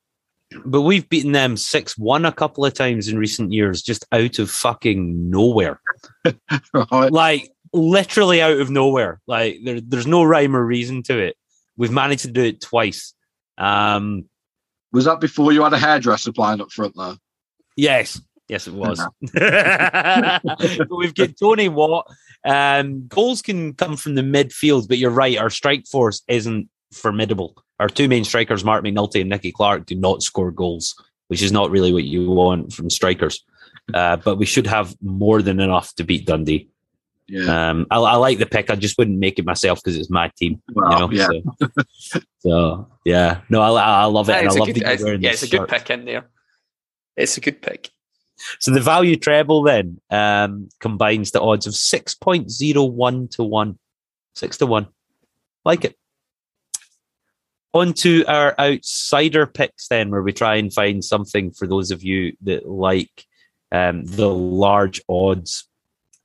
but 0.66 0.82
we've 0.82 1.08
beaten 1.10 1.32
them 1.34 1.56
six 1.58 1.98
one 1.98 2.26
a 2.26 2.32
couple 2.32 2.66
of 2.66 2.74
times 2.74 3.08
in 3.08 3.18
recent 3.18 3.52
years, 3.54 3.82
just 3.82 4.06
out 4.12 4.40
of 4.40 4.50
fucking 4.50 5.30
nowhere. 5.30 5.82
Right? 6.74 7.12
Like 7.12 7.52
literally 7.74 8.42
out 8.42 8.60
of 8.60 8.70
nowhere. 8.70 9.22
Like 9.28 9.60
there, 9.64 9.80
there's 9.82 10.08
no 10.08 10.24
rhyme 10.24 10.56
or 10.56 10.66
reason 10.66 11.04
to 11.04 11.18
it. 11.18 11.36
We've 11.78 11.92
managed 11.92 12.24
to 12.24 12.32
do 12.32 12.44
it 12.44 12.62
twice. 12.62 13.14
Um, 13.58 14.26
Was 14.92 15.06
that 15.06 15.20
before 15.22 15.52
you 15.54 15.64
had 15.64 15.74
a 15.74 15.78
hairdresser 15.80 16.32
playing 16.34 16.62
up 16.62 16.72
front 16.72 16.96
there? 16.98 17.16
yes, 17.78 18.22
yes, 18.52 18.68
it 18.68 18.74
was. 18.74 19.00
We've 20.92 21.16
got 21.16 21.38
Tony 21.40 21.70
Watt. 21.70 22.06
Um, 22.46 23.08
goals 23.08 23.42
can 23.42 23.74
come 23.74 23.98
from 23.98 24.16
the 24.16 24.22
midfield, 24.22 24.88
but 24.88 24.98
you're 24.98 25.10
right. 25.10 25.38
Our 25.38 25.50
strike 25.50 25.88
force 25.88 26.22
isn't 26.28 26.70
formidable. 26.92 27.56
Our 27.80 27.88
two 27.90 28.08
main 28.08 28.24
strikers, 28.26 28.64
Marc 28.64 28.84
McNulty 28.84 29.22
and 29.22 29.30
Nicky 29.30 29.52
Clark, 29.52 29.86
do 29.88 29.96
not 29.96 30.22
score 30.22 30.52
goals, 30.52 30.94
which 31.28 31.42
is 31.42 31.52
not 31.52 31.72
really 31.72 31.94
what 31.94 32.04
you 32.04 32.30
want 32.30 32.74
from 32.74 32.90
strikers. 32.90 33.44
Uh, 33.94 34.18
but 34.18 34.36
we 34.36 34.46
should 34.46 34.68
have 34.68 34.96
more 35.02 35.42
than 35.42 35.60
enough 35.60 35.96
to 35.96 36.04
beat 36.04 36.26
Dundee. 36.28 36.68
Yeah. 37.28 37.70
Um, 37.70 37.88
I, 37.90 37.98
I 37.98 38.16
like 38.18 38.40
the 38.40 38.46
pick. 38.46 38.70
I 38.70 38.76
just 38.76 38.98
wouldn't 38.98 39.18
make 39.18 39.40
it 39.40 39.46
myself 39.46 39.80
because 39.82 39.98
it's 39.98 40.10
my 40.10 40.30
team. 40.38 40.62
Well, 40.74 40.92
you 40.92 41.00
know, 41.00 41.12
yeah. 41.12 41.68
So, 41.98 42.20
so, 42.40 42.88
yeah, 43.06 43.42
no, 43.50 43.62
I, 43.62 43.70
I 43.82 44.06
love 44.06 44.28
it. 44.30 44.34
Yeah, 44.34 44.38
and 44.40 44.48
it's 44.48 44.56
I 44.56 44.58
a 44.58 44.60
love 44.60 44.68
good, 44.68 44.78
it's- 44.78 45.02
yeah, 45.22 45.30
it's 45.32 45.44
a 45.44 45.48
good 45.48 45.62
shirt. 45.62 45.70
pick 45.70 45.90
in 45.90 46.06
there. 46.06 46.28
It's 47.16 47.38
a 47.38 47.42
good 47.42 47.62
pick. 47.62 47.90
So 48.60 48.72
the 48.72 48.82
value 48.82 49.16
treble 49.16 49.64
then 49.64 50.00
um, 50.10 50.70
combines 50.80 51.32
the 51.32 51.42
odds 51.42 51.68
of 51.68 51.74
6.01 51.74 53.32
to 53.32 53.44
1. 53.44 53.80
6 54.36 54.58
to 54.58 54.66
1. 54.66 54.88
Like 55.66 55.86
it. 55.86 55.96
On 57.74 57.94
to 57.94 58.26
our 58.26 58.54
outsider 58.60 59.48
picks 59.48 59.88
then, 59.88 60.10
where 60.10 60.22
we 60.22 60.34
try 60.34 60.56
and 60.56 60.74
find 60.74 61.04
something 61.04 61.52
for 61.52 61.68
those 61.68 61.92
of 61.92 62.04
you 62.04 62.34
that 62.42 62.68
like 62.68 63.26
um, 63.72 64.04
the 64.06 64.30
large 64.30 65.02
odds. 65.08 65.68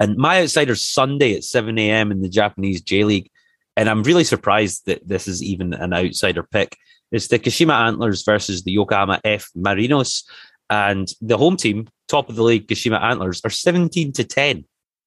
And 0.00 0.16
my 0.16 0.42
outsider's 0.42 0.84
Sunday 0.84 1.36
at 1.36 1.44
7 1.44 1.78
a.m. 1.78 2.10
in 2.10 2.20
the 2.20 2.28
Japanese 2.28 2.80
J 2.80 3.04
League. 3.04 3.30
And 3.76 3.88
I'm 3.88 4.02
really 4.02 4.24
surprised 4.24 4.86
that 4.86 5.06
this 5.06 5.28
is 5.28 5.42
even 5.42 5.72
an 5.74 5.92
outsider 5.92 6.42
pick. 6.42 6.76
It's 7.12 7.28
the 7.28 7.38
Kashima 7.38 7.74
Antlers 7.86 8.24
versus 8.24 8.64
the 8.64 8.72
Yokohama 8.72 9.20
F 9.24 9.48
Marinos. 9.56 10.24
And 10.68 11.08
the 11.20 11.38
home 11.38 11.56
team, 11.56 11.88
top 12.08 12.28
of 12.28 12.36
the 12.36 12.42
league, 12.42 12.68
Kashima 12.68 13.00
Antlers, 13.00 13.40
are 13.44 13.50
17 13.50 14.12
to 14.12 14.24
10 14.24 14.64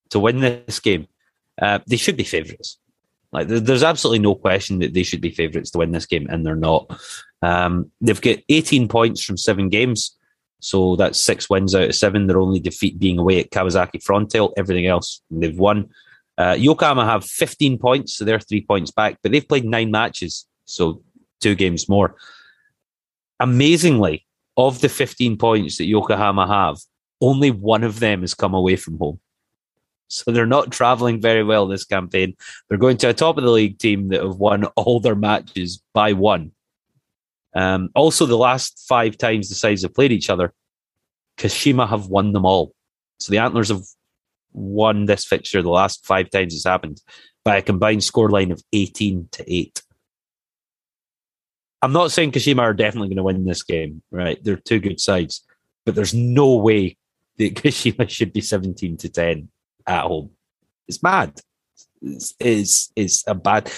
to 0.09 0.19
win 0.19 0.39
this 0.39 0.79
game. 0.79 1.07
Uh, 1.62 1.79
they 1.88 1.97
should 1.97 2.17
be 2.17 2.23
favourites. 2.23 2.77
Like, 3.31 3.47
there's 3.47 3.83
absolutely 3.83 4.19
no 4.19 4.33
question 4.33 4.79
that 4.79 4.93
they 4.93 5.03
should 5.03 5.21
be 5.21 5.29
favourites 5.29 5.69
to 5.71 5.77
win 5.77 5.91
this 5.91 6.07
game, 6.07 6.27
and 6.29 6.45
they're 6.45 6.55
not. 6.55 6.99
Um, 7.41 7.91
they've 8.01 8.19
got 8.19 8.39
18 8.49 8.88
points 8.88 9.23
from 9.23 9.38
seven 9.38 9.69
games, 9.69 10.17
so 10.59 10.95
that's 10.95 11.19
six 11.19 11.49
wins 11.49 11.75
out 11.75 11.89
of 11.89 11.95
seven. 11.95 12.25
Their 12.25 12.39
only 12.39 12.59
defeat 12.59 12.97
being 12.97 13.19
away 13.19 13.39
at 13.39 13.51
Kawasaki 13.51 14.03
Frontale. 14.03 14.51
Everything 14.57 14.88
else 14.88 15.21
they've 15.29 15.57
won. 15.57 15.89
Uh, 16.39 16.55
Yokohama 16.57 17.05
have 17.05 17.25
15 17.25 17.77
points, 17.77 18.13
so 18.13 18.25
they're 18.25 18.39
three 18.39 18.62
points 18.62 18.91
back, 18.91 19.17
but 19.21 19.31
they've 19.31 19.47
played 19.47 19.65
nine 19.65 19.91
matches, 19.91 20.47
so 20.65 21.03
two 21.41 21.53
games 21.53 21.88
more. 21.88 22.15
Amazingly, 23.39 24.25
of 24.60 24.82
the 24.82 24.89
15 24.89 25.38
points 25.38 25.78
that 25.78 25.86
Yokohama 25.86 26.45
have, 26.45 26.78
only 27.22 27.50
one 27.50 27.84
of 27.84 28.00
them 28.00 28.22
has 28.22 28.34
come 28.34 28.54
away 28.54 28.76
from 28.76 28.98
home. 28.98 29.19
So 30.10 30.32
they're 30.32 30.45
not 30.45 30.72
traveling 30.72 31.22
very 31.22 31.43
well 31.43 31.65
this 31.65 31.86
campaign. 31.86 32.36
They're 32.67 32.78
going 32.78 32.98
to 32.98 33.10
a 33.10 33.13
top 33.13 33.38
of 33.38 33.43
the 33.43 33.52
league 33.52 33.78
team 33.80 34.10
that 34.10 34.22
have 34.22 34.36
won 34.36 34.65
all 34.76 35.00
their 35.00 35.15
matches 35.15 35.82
by 35.93 36.13
one. 36.13 36.52
Um, 37.56 37.89
also, 37.95 38.26
the 38.26 38.38
last 38.38 38.86
five 38.88 39.17
times 39.17 39.50
the 39.50 39.56
sides 39.56 39.84
have 39.84 39.93
played 39.93 40.12
each 40.12 40.30
other, 40.30 40.54
Kashima 41.38 41.88
have 41.88 42.08
won 42.08 42.34
them 42.34 42.45
all. 42.45 42.74
So 43.19 43.32
the 43.32 43.38
Antlers 43.38 43.69
have 43.69 43.84
won 44.52 45.06
this 45.06 45.26
fixture 45.26 45.62
the 45.62 45.69
last 45.69 46.06
five 46.06 46.30
times 46.30 46.54
it's 46.54 46.65
happened 46.65 47.02
by 47.45 47.58
a 47.58 47.62
combined 47.62 48.02
scoreline 48.02 48.52
of 48.52 48.62
18 48.74 49.30
to 49.32 49.54
8. 49.54 49.82
I'm 51.81 51.93
not 51.93 52.11
saying 52.11 52.31
Kashima 52.33 52.59
are 52.59 52.73
definitely 52.73 53.09
going 53.09 53.17
to 53.17 53.23
win 53.23 53.45
this 53.45 53.63
game, 53.63 54.01
right? 54.11 54.37
They're 54.43 54.57
two 54.57 54.79
good 54.79 54.99
sides, 54.99 55.45
but 55.85 55.95
there's 55.95 56.13
no 56.13 56.55
way 56.55 56.97
that 57.37 57.55
Kashima 57.55 58.09
should 58.09 58.33
be 58.33 58.41
17 58.41 58.97
to 58.97 59.09
10 59.09 59.49
at 59.87 60.03
home. 60.03 60.31
It's 60.87 61.01
mad. 61.01 61.39
It's, 62.01 62.33
it's, 62.39 62.91
it's 62.95 63.23
a 63.27 63.35
bad. 63.35 63.71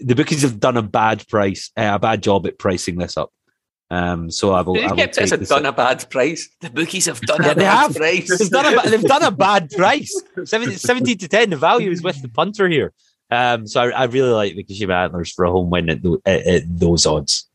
The 0.00 0.14
bookies 0.14 0.42
have 0.42 0.58
done 0.60 0.76
a 0.76 0.82
bad 0.82 1.26
price, 1.28 1.70
uh, 1.76 1.90
a 1.94 1.98
bad 1.98 2.22
job 2.22 2.46
at 2.46 2.58
pricing 2.58 2.98
this 2.98 3.16
up. 3.16 3.30
Um, 3.90 4.30
so 4.30 4.52
I 4.52 4.62
will. 4.62 4.72
They 4.74 4.84
I 4.84 4.88
will 4.88 4.96
kept 4.96 5.16
this 5.16 5.30
have 5.30 5.40
this 5.40 5.50
done 5.50 5.66
a 5.66 5.72
bad 5.72 6.08
price. 6.08 6.48
The 6.62 6.70
bookies 6.70 7.04
have 7.06 7.20
done 7.20 7.42
Yeah, 7.42 7.50
a 7.52 7.54
they 7.54 7.60
bad 7.64 7.82
have. 7.82 7.94
price. 7.96 8.38
they've 8.38 8.50
done 8.50 8.78
a 8.78 8.90
they've 8.90 9.02
done 9.02 9.22
a 9.22 9.30
bad 9.30 9.70
price. 9.70 10.22
17, 10.44 10.78
17 10.78 11.18
to 11.18 11.28
ten. 11.28 11.50
The 11.50 11.56
value 11.58 11.90
is 11.90 12.02
with 12.02 12.22
the 12.22 12.28
punter 12.30 12.68
here. 12.70 12.94
Um, 13.32 13.66
so 13.66 13.80
I, 13.80 13.88
I 13.88 14.04
really 14.04 14.30
like 14.30 14.54
the 14.56 14.62
Kashima 14.62 15.04
Antlers 15.04 15.32
for 15.32 15.46
a 15.46 15.50
home 15.50 15.70
win 15.70 15.88
at, 15.88 16.04
at, 16.26 16.46
at 16.46 16.78
those 16.78 17.06
odds. 17.06 17.48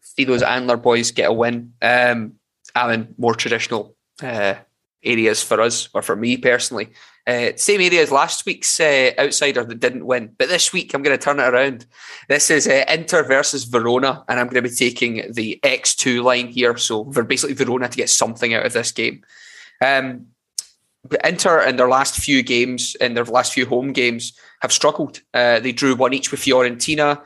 see 0.00 0.22
those 0.22 0.42
Antler 0.42 0.76
boys 0.76 1.10
get 1.10 1.30
a 1.30 1.32
win. 1.32 1.72
Um, 1.82 2.34
I'm 2.76 2.90
in 2.92 3.14
more 3.18 3.34
traditional 3.34 3.96
uh, 4.22 4.54
areas 5.02 5.42
for 5.42 5.60
us, 5.60 5.88
or 5.94 6.02
for 6.02 6.14
me 6.14 6.36
personally. 6.36 6.90
Uh, 7.26 7.50
same 7.56 7.80
area 7.80 8.02
as 8.02 8.12
last 8.12 8.46
week's 8.46 8.78
uh, 8.78 9.10
outsider 9.18 9.64
that 9.64 9.80
didn't 9.80 10.06
win, 10.06 10.32
but 10.38 10.48
this 10.48 10.72
week 10.72 10.94
I'm 10.94 11.02
going 11.02 11.18
to 11.18 11.22
turn 11.22 11.40
it 11.40 11.52
around. 11.52 11.84
This 12.28 12.48
is 12.48 12.68
uh, 12.68 12.84
Inter 12.88 13.24
versus 13.24 13.64
Verona, 13.64 14.24
and 14.28 14.38
I'm 14.38 14.46
going 14.46 14.62
to 14.62 14.70
be 14.70 14.74
taking 14.74 15.32
the 15.32 15.58
X2 15.64 16.22
line 16.22 16.46
here. 16.46 16.76
So 16.76 17.02
basically 17.02 17.56
Verona 17.56 17.88
to 17.88 17.96
get 17.96 18.10
something 18.10 18.54
out 18.54 18.64
of 18.64 18.74
this 18.74 18.92
game. 18.92 19.24
Um, 19.84 20.28
Inter 21.24 21.62
in 21.62 21.76
their 21.76 21.88
last 21.88 22.16
few 22.16 22.44
games, 22.44 22.94
in 23.00 23.14
their 23.14 23.24
last 23.24 23.52
few 23.52 23.66
home 23.66 23.92
games, 23.92 24.38
have 24.60 24.72
struggled. 24.72 25.20
Uh, 25.32 25.60
they 25.60 25.72
drew 25.72 25.94
one 25.94 26.12
each 26.12 26.30
with 26.30 26.40
Fiorentina. 26.40 27.22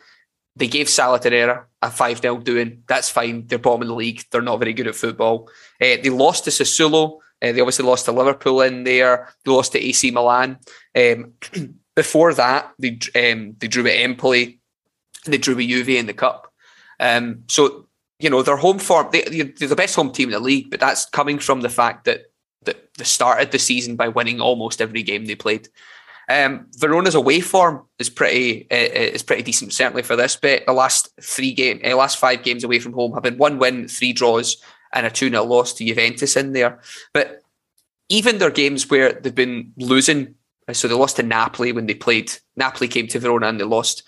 They 0.56 0.66
gave 0.66 0.86
Salernitana 0.86 1.64
a 1.80 1.90
5 1.90 2.20
0 2.20 2.38
doing. 2.38 2.82
That's 2.86 3.08
fine. 3.08 3.46
They're 3.46 3.58
bottom 3.58 3.82
of 3.82 3.88
the 3.88 3.94
league. 3.94 4.24
They're 4.30 4.42
not 4.42 4.58
very 4.58 4.72
good 4.72 4.86
at 4.86 4.94
football. 4.94 5.48
Uh, 5.80 5.96
they 6.02 6.10
lost 6.10 6.44
to 6.44 6.50
Sassuolo. 6.50 7.18
Uh, 7.40 7.52
they 7.52 7.60
obviously 7.60 7.84
lost 7.84 8.04
to 8.04 8.12
Liverpool 8.12 8.60
in 8.60 8.84
there. 8.84 9.28
They 9.44 9.50
lost 9.50 9.72
to 9.72 9.80
AC 9.80 10.10
Milan. 10.10 10.58
Um, 10.96 11.32
before 11.96 12.34
that, 12.34 12.72
they 12.78 12.98
um, 13.16 13.56
they 13.58 13.68
drew 13.68 13.86
at 13.86 13.98
Empoli. 13.98 14.60
They 15.24 15.38
drew 15.38 15.56
with 15.56 15.68
Juve 15.68 15.88
in 15.88 16.06
the 16.06 16.14
cup. 16.14 16.52
Um, 17.00 17.44
so 17.48 17.88
you 18.18 18.30
know 18.30 18.42
their 18.42 18.56
home 18.56 18.78
form. 18.78 19.08
They, 19.10 19.22
they're 19.22 19.68
the 19.68 19.76
best 19.76 19.96
home 19.96 20.12
team 20.12 20.28
in 20.28 20.34
the 20.34 20.40
league, 20.40 20.70
but 20.70 20.80
that's 20.80 21.06
coming 21.06 21.38
from 21.38 21.62
the 21.62 21.68
fact 21.68 22.04
that 22.04 22.26
that 22.64 22.94
they 22.96 23.04
started 23.04 23.50
the 23.50 23.58
season 23.58 23.96
by 23.96 24.08
winning 24.08 24.40
almost 24.40 24.80
every 24.80 25.02
game 25.02 25.26
they 25.26 25.34
played. 25.34 25.68
Um, 26.28 26.66
Verona's 26.76 27.14
away 27.14 27.40
form 27.40 27.86
is 27.98 28.08
pretty 28.08 28.66
uh, 28.70 28.76
is 28.76 29.22
pretty 29.22 29.42
decent, 29.42 29.72
certainly 29.72 30.02
for 30.02 30.16
this 30.16 30.36
bit. 30.36 30.66
The 30.66 30.72
last 30.72 31.08
three 31.20 31.52
game, 31.52 31.80
uh, 31.84 31.96
last 31.96 32.18
five 32.18 32.42
games 32.42 32.64
away 32.64 32.78
from 32.78 32.92
home 32.92 33.12
have 33.14 33.22
been 33.22 33.38
one 33.38 33.58
win, 33.58 33.88
three 33.88 34.12
draws, 34.12 34.56
and 34.92 35.06
a 35.06 35.10
two 35.10 35.30
0 35.30 35.44
loss 35.44 35.72
to 35.74 35.84
Juventus 35.84 36.36
in 36.36 36.52
there. 36.52 36.80
But 37.12 37.42
even 38.08 38.38
their 38.38 38.50
games 38.50 38.88
where 38.88 39.12
they've 39.12 39.34
been 39.34 39.72
losing, 39.76 40.34
uh, 40.68 40.72
so 40.72 40.86
they 40.86 40.94
lost 40.94 41.16
to 41.16 41.22
Napoli 41.22 41.72
when 41.72 41.86
they 41.86 41.94
played. 41.94 42.32
Napoli 42.56 42.88
came 42.88 43.08
to 43.08 43.18
Verona 43.18 43.48
and 43.48 43.60
they 43.60 43.64
lost 43.64 44.04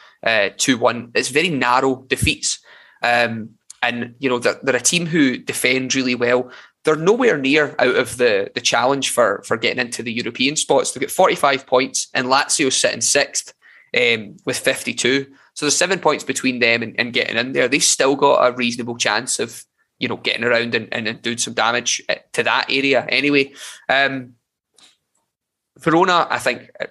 two 0.56 0.78
one. 0.78 1.10
It's 1.14 1.28
very 1.28 1.50
narrow 1.50 2.04
defeats, 2.08 2.60
um, 3.02 3.50
and 3.82 4.14
you 4.18 4.28
know 4.30 4.38
they're, 4.38 4.60
they're 4.62 4.76
a 4.76 4.80
team 4.80 5.06
who 5.06 5.36
defend 5.38 5.94
really 5.94 6.14
well 6.14 6.50
they're 6.84 6.96
nowhere 6.96 7.38
near 7.38 7.74
out 7.78 7.96
of 7.96 8.18
the 8.18 8.50
the 8.54 8.60
challenge 8.60 9.10
for 9.10 9.42
for 9.44 9.56
getting 9.56 9.84
into 9.84 10.02
the 10.02 10.12
European 10.12 10.54
spots. 10.56 10.92
They've 10.92 11.00
got 11.00 11.10
45 11.10 11.66
points, 11.66 12.08
and 12.14 12.28
Lazio 12.28 12.72
sitting 12.72 13.00
sixth 13.00 13.54
um, 13.96 14.36
with 14.44 14.58
52. 14.58 15.26
So 15.54 15.66
there's 15.66 15.76
seven 15.76 16.00
points 16.00 16.24
between 16.24 16.58
them 16.58 16.82
and, 16.82 16.98
and, 16.98 17.12
getting 17.12 17.36
in 17.36 17.52
there. 17.52 17.68
They've 17.68 17.82
still 17.82 18.16
got 18.16 18.44
a 18.44 18.54
reasonable 18.54 18.96
chance 18.96 19.38
of 19.38 19.64
you 19.98 20.08
know 20.08 20.16
getting 20.16 20.44
around 20.44 20.74
and, 20.74 20.92
and, 20.92 21.22
doing 21.22 21.38
some 21.38 21.54
damage 21.54 22.02
uh, 22.08 22.16
to 22.32 22.42
that 22.42 22.66
area. 22.70 23.06
Anyway, 23.08 23.54
um, 23.88 24.34
Verona, 25.78 26.26
I 26.30 26.38
think. 26.38 26.70
uh, 26.80 26.86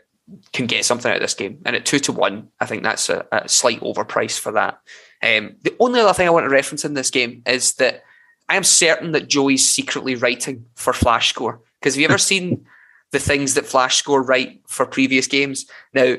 Can 0.53 0.67
get 0.67 0.85
something 0.85 1.11
out 1.11 1.17
of 1.17 1.21
this 1.21 1.35
game, 1.35 1.59
and 1.65 1.75
at 1.75 1.85
two 1.85 1.99
to 1.99 2.13
one, 2.13 2.47
I 2.59 2.65
think 2.65 2.81
that's 2.81 3.09
a, 3.09 3.25
a 3.31 3.49
slight 3.49 3.81
overprice 3.81 4.39
for 4.39 4.53
that. 4.53 4.79
Um, 5.21 5.57
the 5.61 5.75
only 5.79 5.99
other 5.99 6.13
thing 6.13 6.27
I 6.27 6.31
want 6.31 6.45
to 6.45 6.49
reference 6.49 6.85
in 6.85 6.93
this 6.93 7.11
game 7.11 7.43
is 7.45 7.73
that 7.75 8.03
I 8.49 8.55
am 8.55 8.63
certain 8.63 9.11
that 9.13 9.29
Joey's 9.29 9.67
secretly 9.67 10.15
writing 10.15 10.65
for 10.75 10.93
Flash 10.93 11.29
Score. 11.29 11.61
Because 11.79 11.95
have 11.95 12.01
you 12.01 12.07
ever 12.07 12.17
seen 12.17 12.65
the 13.13 13.19
things 13.19 13.53
that 13.53 13.65
Flash 13.65 13.95
score 13.97 14.21
right 14.21 14.59
for 14.67 14.85
previous 14.85 15.27
games. 15.27 15.65
Now, 15.93 16.15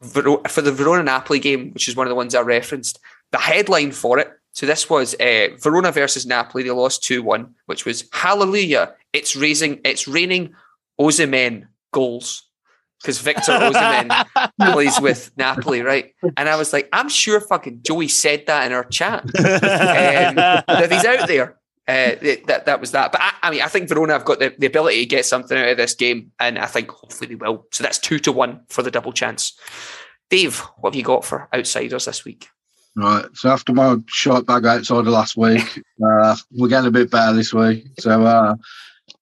for 0.00 0.60
the 0.60 0.72
Verona 0.72 1.02
Napoli 1.02 1.40
game, 1.40 1.72
which 1.72 1.88
is 1.88 1.96
one 1.96 2.06
of 2.06 2.10
the 2.10 2.14
ones 2.14 2.34
I 2.34 2.42
referenced, 2.42 3.00
the 3.32 3.38
headline 3.38 3.90
for 3.90 4.18
it. 4.18 4.30
So 4.52 4.66
this 4.66 4.88
was 4.88 5.14
uh, 5.14 5.48
Verona 5.58 5.90
versus 5.90 6.26
Napoli. 6.26 6.62
They 6.62 6.70
lost 6.70 7.02
two 7.02 7.22
one, 7.22 7.54
which 7.66 7.84
was 7.84 8.08
Hallelujah! 8.12 8.94
It's 9.12 9.34
raising, 9.34 9.80
it's 9.84 10.06
raining 10.06 10.54
Osimhen 11.00 11.66
goals 11.90 12.44
because 13.00 13.18
Victor 13.18 13.52
Osimhen 13.52 14.26
plays 14.72 15.00
with 15.00 15.32
Napoli, 15.36 15.80
right? 15.80 16.14
And 16.36 16.48
I 16.48 16.56
was 16.56 16.72
like, 16.72 16.88
I'm 16.92 17.08
sure 17.08 17.40
fucking 17.40 17.80
Joey 17.82 18.08
said 18.08 18.44
that 18.46 18.66
in 18.66 18.72
our 18.72 18.84
chat 18.84 19.22
um, 19.38 20.36
that 20.36 20.88
he's 20.92 21.04
out 21.04 21.26
there. 21.26 21.58
Uh, 21.86 22.16
that 22.46 22.64
that 22.64 22.80
was 22.80 22.92
that. 22.92 23.12
But 23.12 23.20
I, 23.20 23.32
I, 23.42 23.50
mean, 23.50 23.60
I 23.60 23.68
think 23.68 23.88
Verona 23.88 24.14
have 24.14 24.24
got 24.24 24.38
the, 24.38 24.54
the 24.58 24.66
ability 24.66 25.00
to 25.00 25.06
get 25.06 25.26
something 25.26 25.56
out 25.56 25.68
of 25.68 25.76
this 25.76 25.94
game, 25.94 26.32
and 26.40 26.58
I 26.58 26.66
think 26.66 26.90
hopefully 26.90 27.28
they 27.28 27.34
will. 27.34 27.66
So 27.72 27.84
that's 27.84 27.98
two 27.98 28.18
to 28.20 28.32
one 28.32 28.62
for 28.68 28.82
the 28.82 28.90
double 28.90 29.12
chance. 29.12 29.52
Dave, 30.30 30.60
what 30.78 30.94
have 30.94 30.98
you 30.98 31.04
got 31.04 31.24
for 31.24 31.48
outsiders 31.52 32.06
this 32.06 32.24
week? 32.24 32.48
Right. 32.96 33.26
So 33.34 33.50
after 33.50 33.72
my 33.72 33.96
short 34.06 34.46
bag 34.46 34.64
outsider 34.64 35.10
last 35.10 35.36
week, 35.36 35.82
uh, 36.04 36.36
we're 36.52 36.68
getting 36.68 36.88
a 36.88 36.92
bit 36.92 37.10
better 37.10 37.34
this 37.34 37.52
week. 37.52 37.86
So 37.98 38.24
uh, 38.24 38.54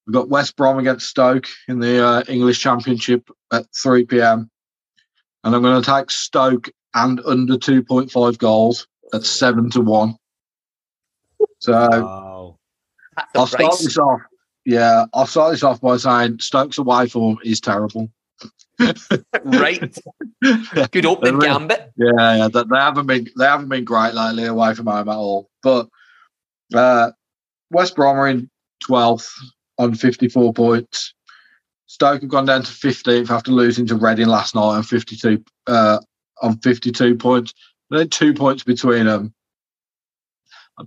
we've 0.07 0.15
got 0.15 0.29
West 0.29 0.57
Brom 0.57 0.79
against 0.79 1.09
Stoke 1.09 1.49
in 1.69 1.81
the 1.81 2.05
uh, 2.05 2.23
English 2.29 2.61
Championship 2.61 3.29
at 3.53 3.67
3 3.83 4.05
p.m. 4.05 4.51
And 5.43 5.55
I'm 5.55 5.63
going 5.63 5.83
to 5.83 5.91
take 5.91 6.11
Stoke 6.11 6.71
and 6.95 7.21
under 7.27 7.55
2.5 7.55 8.39
goals 8.39 8.87
at 9.13 9.25
7 9.25 9.71
to 9.71 9.81
1. 9.81 10.17
So 11.63 11.73
wow. 11.73 12.59
I'll 13.37 13.47
start 13.47 13.79
this 13.79 13.97
off. 13.97 14.21
Yeah, 14.65 15.05
I'll 15.15 15.29
start 15.29 15.53
this 15.53 15.63
off 15.63 15.81
by 15.81 15.97
saying 15.97 16.41
Stoke's 16.41 16.77
away 16.77 17.07
form 17.07 17.39
is 17.45 17.61
terrible. 17.61 18.11
right. 19.45 19.97
Good 20.91 21.07
opening 21.07 21.39
gambit. 21.39 21.93
Yeah, 21.95 22.37
yeah. 22.37 22.49
They, 22.49 22.65
they 22.65 22.79
haven't 22.79 23.07
been 23.07 23.29
they 23.39 23.45
haven't 23.45 23.69
been 23.69 23.85
great 23.85 24.13
lately 24.13 24.47
away 24.47 24.75
from 24.75 24.87
home 24.87 25.09
at 25.09 25.15
all. 25.15 25.51
But 25.63 25.89
uh, 26.75 27.13
West 27.71 27.95
Brom 27.95 28.17
are 28.17 28.27
in 28.27 28.51
twelfth 28.85 29.33
on 29.79 29.95
fifty 29.95 30.27
four 30.27 30.53
points. 30.53 31.15
Stoke 31.87 32.23
have 32.23 32.31
gone 32.31 32.47
down 32.47 32.65
to 32.65 32.73
fifteenth 32.73 33.31
after 33.31 33.53
losing 33.53 33.87
to 33.87 33.95
Reading 33.95 34.27
last 34.27 34.57
night 34.57 34.63
on 34.63 34.83
fifty 34.83 35.15
two 35.15 35.45
uh, 35.69 36.01
on 36.43 36.59
fifty 36.59 36.91
two 36.91 37.15
points. 37.15 37.55
They're 37.89 38.05
two 38.05 38.35
points 38.35 38.65
between 38.65 39.07
them. 39.07 39.33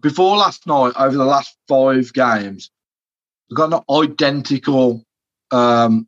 Before 0.02 0.38
last 0.38 0.68
night, 0.68 0.94
over 0.98 1.16
the 1.16 1.26
last 1.26 1.56
five 1.68 2.12
games, 2.14 2.72
we've 3.50 3.58
got 3.58 3.74
an 3.74 3.82
identical 3.90 5.04
um, 5.52 6.08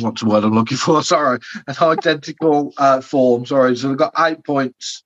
what's 0.00 0.22
the 0.22 0.28
word 0.28 0.44
I'm 0.44 0.54
looking 0.54 0.76
for? 0.76 1.02
Sorry, 1.04 1.38
an 1.66 1.76
identical 1.80 2.72
uh, 2.76 3.00
form. 3.00 3.46
Sorry, 3.46 3.76
so 3.76 3.88
they've 3.88 3.96
got 3.96 4.14
eight 4.18 4.44
points. 4.44 5.04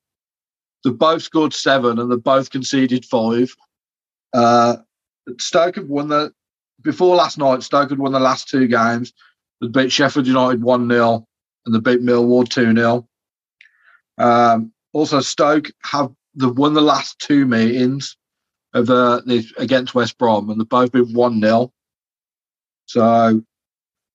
They've 0.85 0.97
both 0.97 1.23
scored 1.23 1.55
seven, 1.55 1.99
and 1.99 2.11
they've 2.11 2.23
both 2.23 2.51
conceded 2.51 3.05
five. 3.05 3.55
Uh, 4.33 4.77
Stoke 5.39 5.77
have 5.77 5.89
won 5.89 6.09
the 6.09 6.33
before 6.83 7.17
last 7.17 7.39
night. 7.39 7.63
Stoke 7.63 7.91
had 7.91 7.99
won 7.99 8.13
the 8.13 8.21
last 8.21 8.49
two 8.49 8.67
games. 8.67 9.13
They 9.61 9.69
beat 9.69 9.93
Sheffield 9.93 10.27
United 10.27 10.63
one 10.63 10.89
0 10.89 11.25
and 11.65 11.75
they 11.75 11.79
beat 11.79 12.05
Millwall 12.05 12.49
two 12.49 12.75
0 12.75 13.07
um, 14.19 14.73
Also, 14.93 15.21
Stoke 15.21 15.71
have 15.85 16.11
they've 16.35 16.57
won 16.57 16.75
the 16.75 16.81
last 16.81 17.19
two 17.19 17.47
meetings 17.47 18.17
of 18.75 18.87
the, 18.87 19.23
the 19.27 19.47
against 19.59 19.95
West 19.95 20.19
Brom, 20.19 20.51
and 20.51 20.61
they've 20.61 20.69
both 20.69 20.93
been 20.93 21.13
one 21.13 21.41
0 21.41 21.73
So 22.87 23.43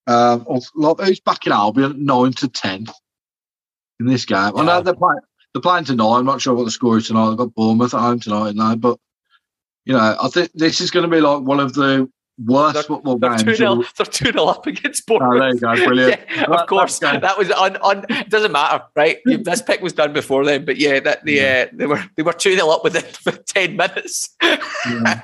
um, 0.08 0.46
who's 0.46 1.20
backing 1.20 1.54
Albion 1.54 2.06
nine 2.06 2.34
to 2.34 2.48
ten 2.48 2.88
in 4.00 4.08
this 4.08 4.26
game? 4.26 4.38
Yeah. 4.38 4.62
I 4.62 4.66
know 4.66 4.82
they're 4.82 4.94
playing. 4.96 5.20
They're 5.54 5.62
playing 5.62 5.86
tonight. 5.86 6.18
I'm 6.18 6.26
not 6.26 6.42
sure 6.42 6.54
what 6.54 6.66
the 6.66 6.72
score 6.72 6.98
is 6.98 7.08
tonight. 7.08 7.30
They've 7.30 7.38
got 7.38 7.56
Bournemouth 7.56 7.94
at 7.94 8.02
home 8.02 8.20
tonight 8.20 8.56
now, 8.56 8.76
but 8.76 9.00
you 9.86 9.94
know, 9.94 10.18
I 10.22 10.28
think 10.28 10.52
this 10.54 10.82
is 10.82 10.92
going 10.92 11.10
to 11.10 11.16
be 11.16 11.22
like 11.22 11.42
one 11.42 11.60
of 11.60 11.74
the 11.74 12.10
worst 12.44 12.76
they're, 12.76 12.84
football 12.84 13.18
they're 13.18 13.38
games. 13.38 13.58
2 13.58 13.86
they're 13.98 14.06
2 14.06 14.32
0 14.32 14.46
up 14.46 14.68
against 14.68 15.06
Bournemouth. 15.06 15.36
Oh, 15.36 15.40
there 15.40 15.54
you 15.54 15.60
go. 15.60 15.86
Brilliant. 15.86 16.22
yeah, 16.36 16.44
of 16.44 16.68
course. 16.68 17.00
That 17.00 17.38
was 17.38 17.52
on, 17.52 17.78
on, 17.78 18.06
doesn't 18.30 18.52
matter, 18.52 18.84
right? 18.96 19.18
this 19.26 19.62
pick 19.62 19.82
was 19.82 19.94
done 19.94 20.14
before 20.14 20.46
then, 20.46 20.66
but 20.66 20.78
yeah, 20.78 21.00
that 21.00 21.24
the, 21.24 21.34
yeah. 21.34 21.66
Uh, 21.68 21.72
they 21.74 21.86
were 21.86 22.04
they 22.16 22.24
were 22.24 22.34
2 22.34 22.56
0 22.56 22.70
up 22.70 22.84
within 22.84 23.04
10 23.46 23.76
minutes. 23.76 24.36
Yeah. 24.88 25.24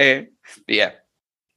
uh, 0.00 0.22
yeah. 0.68 0.90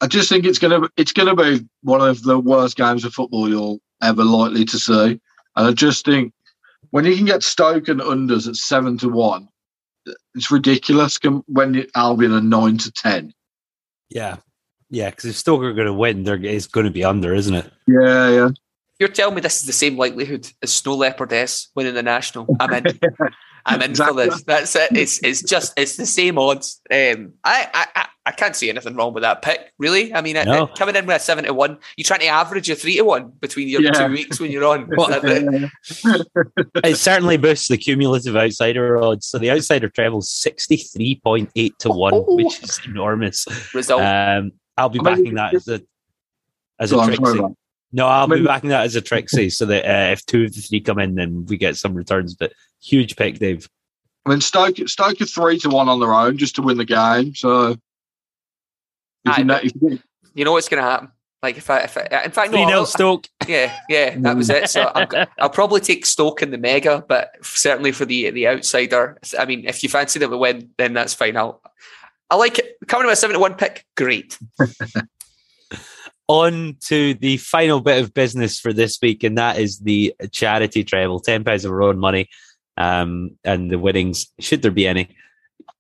I 0.01 0.07
just 0.07 0.29
think 0.29 0.45
it's 0.45 0.59
gonna 0.59 0.87
it's 0.97 1.11
gonna 1.11 1.35
be 1.35 1.65
one 1.81 2.01
of 2.01 2.23
the 2.23 2.39
worst 2.39 2.77
games 2.77 3.03
of 3.03 3.13
football 3.13 3.49
you'll 3.49 3.81
ever 4.01 4.23
likely 4.23 4.65
to 4.65 4.79
see. 4.79 5.19
And 5.55 5.67
I 5.67 5.71
just 5.71 6.05
think 6.05 6.33
when 6.91 7.05
you 7.05 7.15
can 7.15 7.25
get 7.25 7.43
Stoke 7.43 7.87
and 7.87 7.99
unders 7.99 8.47
at 8.47 8.55
seven 8.55 8.97
to 8.99 9.09
one, 9.09 9.49
it's 10.35 10.51
ridiculous. 10.51 11.19
When 11.47 11.85
Albion 11.95 12.33
are 12.33 12.41
nine 12.41 12.77
to 12.79 12.91
ten. 12.91 13.33
Yeah, 14.09 14.37
yeah, 14.89 15.09
because 15.09 15.25
if 15.25 15.35
Stoke 15.35 15.61
are 15.61 15.73
going 15.73 15.87
to 15.87 15.93
win, 15.93 16.23
there 16.23 16.43
is 16.43 16.67
going 16.67 16.85
to 16.85 16.91
be 16.91 17.03
under, 17.03 17.33
isn't 17.33 17.55
it? 17.55 17.71
Yeah, 17.87 18.29
yeah. 18.29 18.49
You're 18.99 19.09
telling 19.09 19.35
me 19.35 19.41
this 19.41 19.61
is 19.61 19.65
the 19.65 19.73
same 19.73 19.97
likelihood 19.97 20.51
as 20.61 20.73
Snow 20.73 20.97
Leopardess 20.97 21.67
winning 21.73 21.93
the 21.93 22.03
national? 22.03 22.53
I'm 22.59 22.73
in. 22.73 22.99
I'm 23.65 23.81
in 23.81 23.91
exactly. 23.91 24.25
for 24.25 24.31
this. 24.31 24.43
That's 24.43 24.75
it. 24.75 24.89
It's 24.91 25.19
it's 25.23 25.43
just 25.43 25.73
it's 25.77 25.95
the 25.95 26.05
same 26.05 26.37
odds. 26.37 26.81
Um, 26.91 27.33
I, 27.43 27.87
I 27.95 28.07
I 28.25 28.31
can't 28.31 28.55
see 28.55 28.69
anything 28.69 28.95
wrong 28.95 29.13
with 29.13 29.23
that 29.23 29.41
pick. 29.41 29.71
Really, 29.77 30.13
I 30.13 30.21
mean, 30.21 30.35
no. 30.35 30.65
it, 30.65 30.75
coming 30.75 30.95
in 30.95 31.05
with 31.05 31.15
a 31.17 31.19
seven 31.19 31.45
to 31.45 31.53
one, 31.53 31.77
you're 31.95 32.03
trying 32.03 32.19
to 32.21 32.27
average 32.27 32.67
your 32.67 32.77
three 32.77 32.97
to 32.97 33.03
one 33.03 33.31
between 33.39 33.67
your 33.67 33.81
yeah. 33.81 33.91
two 33.91 34.11
weeks 34.11 34.39
when 34.39 34.51
you're 34.51 34.65
on. 34.65 34.89
Well, 34.97 35.09
it? 35.23 35.71
it 36.83 36.95
certainly 36.97 37.37
boosts 37.37 37.69
the 37.69 37.77
cumulative 37.77 38.35
outsider 38.35 39.01
odds. 39.01 39.27
So 39.27 39.37
the 39.37 39.51
outsider 39.51 39.89
travels 39.89 40.29
sixty 40.29 40.77
three 40.77 41.21
point 41.23 41.51
eight 41.55 41.77
to 41.79 41.89
one, 41.89 42.13
oh. 42.13 42.35
which 42.35 42.61
is 42.61 42.81
enormous. 42.85 43.45
Result. 43.73 44.01
Um, 44.01 44.51
I'll 44.79 44.89
be 44.89 44.99
backing 44.99 45.35
that 45.35 45.53
as 45.53 45.67
a 45.67 45.81
as 46.79 46.91
a 46.91 47.05
trick. 47.05 47.19
No, 47.91 48.05
I'll 48.05 48.27
be 48.27 48.43
backing 48.43 48.69
that 48.69 48.85
as 48.85 48.95
a 48.95 49.01
Trixie 49.01 49.49
so 49.49 49.65
that 49.65 49.85
uh, 49.85 50.11
if 50.11 50.25
two 50.25 50.43
of 50.43 50.53
the 50.53 50.61
three 50.61 50.79
come 50.79 50.99
in, 50.99 51.15
then 51.15 51.45
we 51.47 51.57
get 51.57 51.75
some 51.75 51.95
returns. 51.95 52.35
But 52.35 52.53
huge 52.81 53.15
pick, 53.15 53.39
Dave. 53.39 53.67
I 54.25 54.29
mean, 54.29 54.41
Stoke, 54.41 54.77
Stoke 54.87 55.19
are 55.21 55.25
three 55.25 55.57
to 55.59 55.69
one 55.69 55.89
on 55.89 55.99
their 55.99 56.13
own 56.13 56.37
just 56.37 56.55
to 56.55 56.61
win 56.61 56.77
the 56.77 56.85
game. 56.85 57.33
So, 57.33 57.75
you, 59.25 59.43
know, 59.43 59.59
you, 59.63 59.99
you, 60.35 60.45
know, 60.45 60.51
what's 60.51 60.69
going 60.69 60.83
to 60.83 60.87
happen. 60.87 61.09
Like 61.41 61.57
if 61.57 61.69
I, 61.69 61.79
if 61.79 61.97
I, 61.97 62.23
in 62.25 62.31
fact, 62.31 62.51
no, 62.51 62.59
I'll, 62.59 62.85
Stoke. 62.85 63.27
Yeah, 63.47 63.75
yeah, 63.87 64.15
that 64.19 64.35
was 64.35 64.49
it. 64.49 64.69
So 64.69 64.91
I'll, 64.93 65.27
I'll, 65.39 65.49
probably 65.49 65.79
take 65.79 66.05
Stoke 66.05 66.43
in 66.43 66.51
the 66.51 66.57
mega, 66.57 67.03
but 67.07 67.33
certainly 67.41 67.93
for 67.93 68.05
the 68.05 68.29
the 68.31 68.49
outsider. 68.49 69.17
I 69.37 69.45
mean, 69.45 69.65
if 69.65 69.81
you 69.81 69.87
fancy 69.87 70.19
them 70.19 70.31
to 70.31 70.37
win, 70.37 70.71
then 70.77 70.93
that's 70.93 71.13
fine. 71.13 71.37
I'll, 71.37 71.61
I 72.29 72.35
like 72.35 72.59
it. 72.59 72.77
Coming 72.87 73.13
to 73.13 73.27
to 73.27 73.39
one 73.39 73.55
pick, 73.55 73.85
great. 73.95 74.37
on 76.27 76.77
to 76.81 77.15
the 77.15 77.37
final 77.37 77.81
bit 77.81 78.01
of 78.01 78.13
business 78.13 78.59
for 78.59 78.71
this 78.71 78.99
week, 79.01 79.23
and 79.23 79.37
that 79.37 79.57
is 79.57 79.79
the 79.79 80.13
charity 80.31 80.83
treble. 80.83 81.19
Ten 81.19 81.43
pounds 81.43 81.65
of 81.65 81.71
our 81.71 81.81
own 81.81 81.97
money, 81.97 82.29
um, 82.77 83.31
and 83.43 83.71
the 83.71 83.79
winnings, 83.79 84.27
should 84.39 84.61
there 84.61 84.71
be 84.71 84.87
any, 84.87 85.09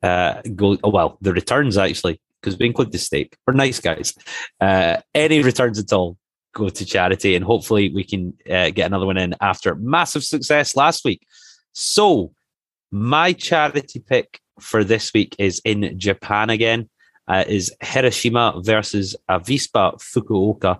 uh, 0.01 0.41
go. 0.55 0.77
Oh 0.83 0.89
well, 0.89 1.17
the 1.21 1.33
returns 1.33 1.77
actually, 1.77 2.19
because 2.41 2.57
we 2.57 2.65
include 2.65 2.91
the 2.91 2.97
stake. 2.97 3.37
We're 3.45 3.53
nice 3.53 3.79
guys. 3.79 4.15
Uh, 4.59 4.97
any 5.13 5.43
returns 5.43 5.77
at 5.77 5.93
all 5.93 6.17
go 6.53 6.69
to 6.69 6.85
charity, 6.85 7.35
and 7.35 7.45
hopefully 7.45 7.89
we 7.93 8.03
can 8.03 8.33
uh, 8.49 8.71
get 8.71 8.87
another 8.87 9.05
one 9.05 9.17
in 9.17 9.35
after 9.41 9.75
massive 9.75 10.23
success 10.23 10.75
last 10.75 11.05
week. 11.05 11.25
So, 11.73 12.33
my 12.91 13.33
charity 13.33 13.99
pick 13.99 14.39
for 14.59 14.83
this 14.83 15.13
week 15.13 15.35
is 15.39 15.61
in 15.65 15.97
Japan 15.97 16.49
again 16.49 16.89
uh, 17.29 17.45
is 17.47 17.73
Hiroshima 17.81 18.55
versus 18.57 19.15
Avispa 19.29 19.95
Fukuoka. 20.01 20.79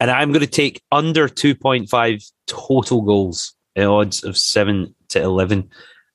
And 0.00 0.10
I'm 0.10 0.30
going 0.30 0.44
to 0.44 0.46
take 0.46 0.80
under 0.90 1.28
2.5 1.28 2.32
total 2.46 3.02
goals 3.02 3.54
at 3.76 3.86
odds 3.86 4.24
of 4.24 4.38
7 4.38 4.94
to 5.08 5.22
11. 5.22 5.70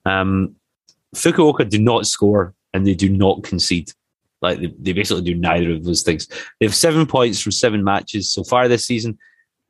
Um, 0.05 0.55
Fukuoka 1.15 1.69
do 1.69 1.79
not 1.79 2.07
score 2.07 2.53
and 2.73 2.87
they 2.87 2.95
do 2.95 3.09
not 3.09 3.43
concede. 3.43 3.91
Like 4.41 4.59
they, 4.59 4.73
they 4.79 4.93
basically 4.93 5.23
do 5.23 5.35
neither 5.35 5.71
of 5.71 5.83
those 5.83 6.03
things. 6.03 6.27
They 6.59 6.65
have 6.65 6.75
seven 6.75 7.05
points 7.05 7.41
from 7.41 7.51
seven 7.51 7.83
matches 7.83 8.31
so 8.31 8.43
far 8.43 8.67
this 8.67 8.85
season. 8.85 9.17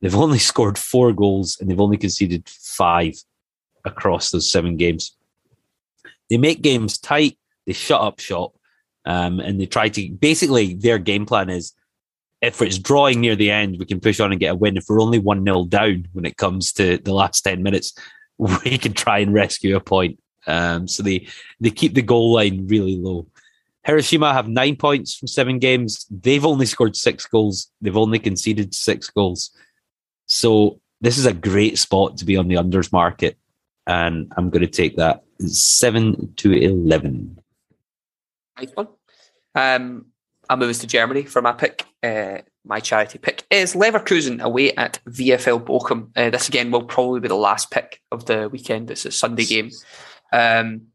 They've 0.00 0.14
only 0.14 0.38
scored 0.50 0.78
four 0.78 1.12
goals 1.12 1.58
and 1.60 1.68
they've 1.68 1.80
only 1.80 1.96
conceded 1.96 2.48
five 2.48 3.14
across 3.84 4.30
those 4.30 4.50
seven 4.50 4.76
games. 4.76 5.16
They 6.30 6.36
make 6.36 6.62
games 6.62 6.98
tight, 6.98 7.38
they 7.66 7.72
shut 7.72 8.00
up 8.00 8.20
shop, 8.20 8.52
um, 9.04 9.40
and 9.40 9.60
they 9.60 9.66
try 9.66 9.88
to 9.88 10.10
basically 10.10 10.74
their 10.74 10.98
game 10.98 11.26
plan 11.26 11.50
is 11.50 11.72
if 12.40 12.62
it's 12.62 12.78
drawing 12.78 13.20
near 13.20 13.34
the 13.34 13.50
end, 13.50 13.78
we 13.78 13.86
can 13.86 14.00
push 14.00 14.20
on 14.20 14.30
and 14.30 14.40
get 14.40 14.52
a 14.52 14.54
win. 14.54 14.76
If 14.76 14.84
we're 14.88 15.00
only 15.00 15.18
1 15.18 15.44
0 15.44 15.64
down 15.64 16.06
when 16.12 16.24
it 16.24 16.36
comes 16.36 16.72
to 16.74 16.98
the 16.98 17.12
last 17.12 17.42
10 17.42 17.62
minutes, 17.62 17.94
we 18.38 18.78
can 18.78 18.92
try 18.92 19.18
and 19.18 19.34
rescue 19.34 19.76
a 19.76 19.80
point. 19.80 20.18
Um, 20.46 20.86
so 20.88 21.02
they, 21.02 21.26
they 21.60 21.70
keep 21.70 21.94
the 21.94 22.02
goal 22.02 22.32
line 22.32 22.66
really 22.68 22.96
low. 22.96 23.26
Hiroshima 23.84 24.32
have 24.32 24.48
nine 24.48 24.76
points 24.76 25.14
from 25.14 25.28
seven 25.28 25.58
games. 25.58 26.06
They've 26.10 26.44
only 26.44 26.66
scored 26.66 26.94
six 26.94 27.26
goals. 27.26 27.70
They've 27.80 27.96
only 27.96 28.18
conceded 28.18 28.74
six 28.74 29.08
goals. 29.10 29.50
So 30.26 30.80
this 31.00 31.16
is 31.16 31.26
a 31.26 31.32
great 31.32 31.78
spot 31.78 32.18
to 32.18 32.24
be 32.24 32.36
on 32.36 32.48
the 32.48 32.56
unders 32.56 32.92
market. 32.92 33.38
And 33.88 34.30
I'm 34.36 34.50
going 34.50 34.64
to 34.64 34.70
take 34.70 34.96
that 34.96 35.24
seven 35.40 36.34
to 36.36 36.52
11. 36.52 37.38
Nice 38.58 38.70
one. 38.74 38.88
Um, 39.54 40.06
I'll 40.48 40.58
move 40.58 40.70
us 40.70 40.78
to 40.78 40.86
Germany 40.86 41.22
for 41.22 41.42
my 41.42 41.52
pick. 41.52 41.84
Uh, 42.02 42.38
my 42.64 42.80
charity 42.80 43.18
pick 43.18 43.44
is 43.50 43.74
Leverkusen 43.74 44.40
away 44.40 44.74
at 44.76 45.00
VFL 45.08 45.64
Bochum. 45.64 46.10
Uh, 46.14 46.28
this 46.30 46.48
again 46.48 46.70
will 46.70 46.84
probably 46.84 47.20
be 47.20 47.28
the 47.28 47.34
last 47.34 47.70
pick 47.70 48.02
of 48.12 48.26
the 48.26 48.48
weekend. 48.50 48.90
It's 48.90 49.06
a 49.06 49.10
Sunday 49.10 49.44
game. 49.44 49.70
Um, 50.32 50.88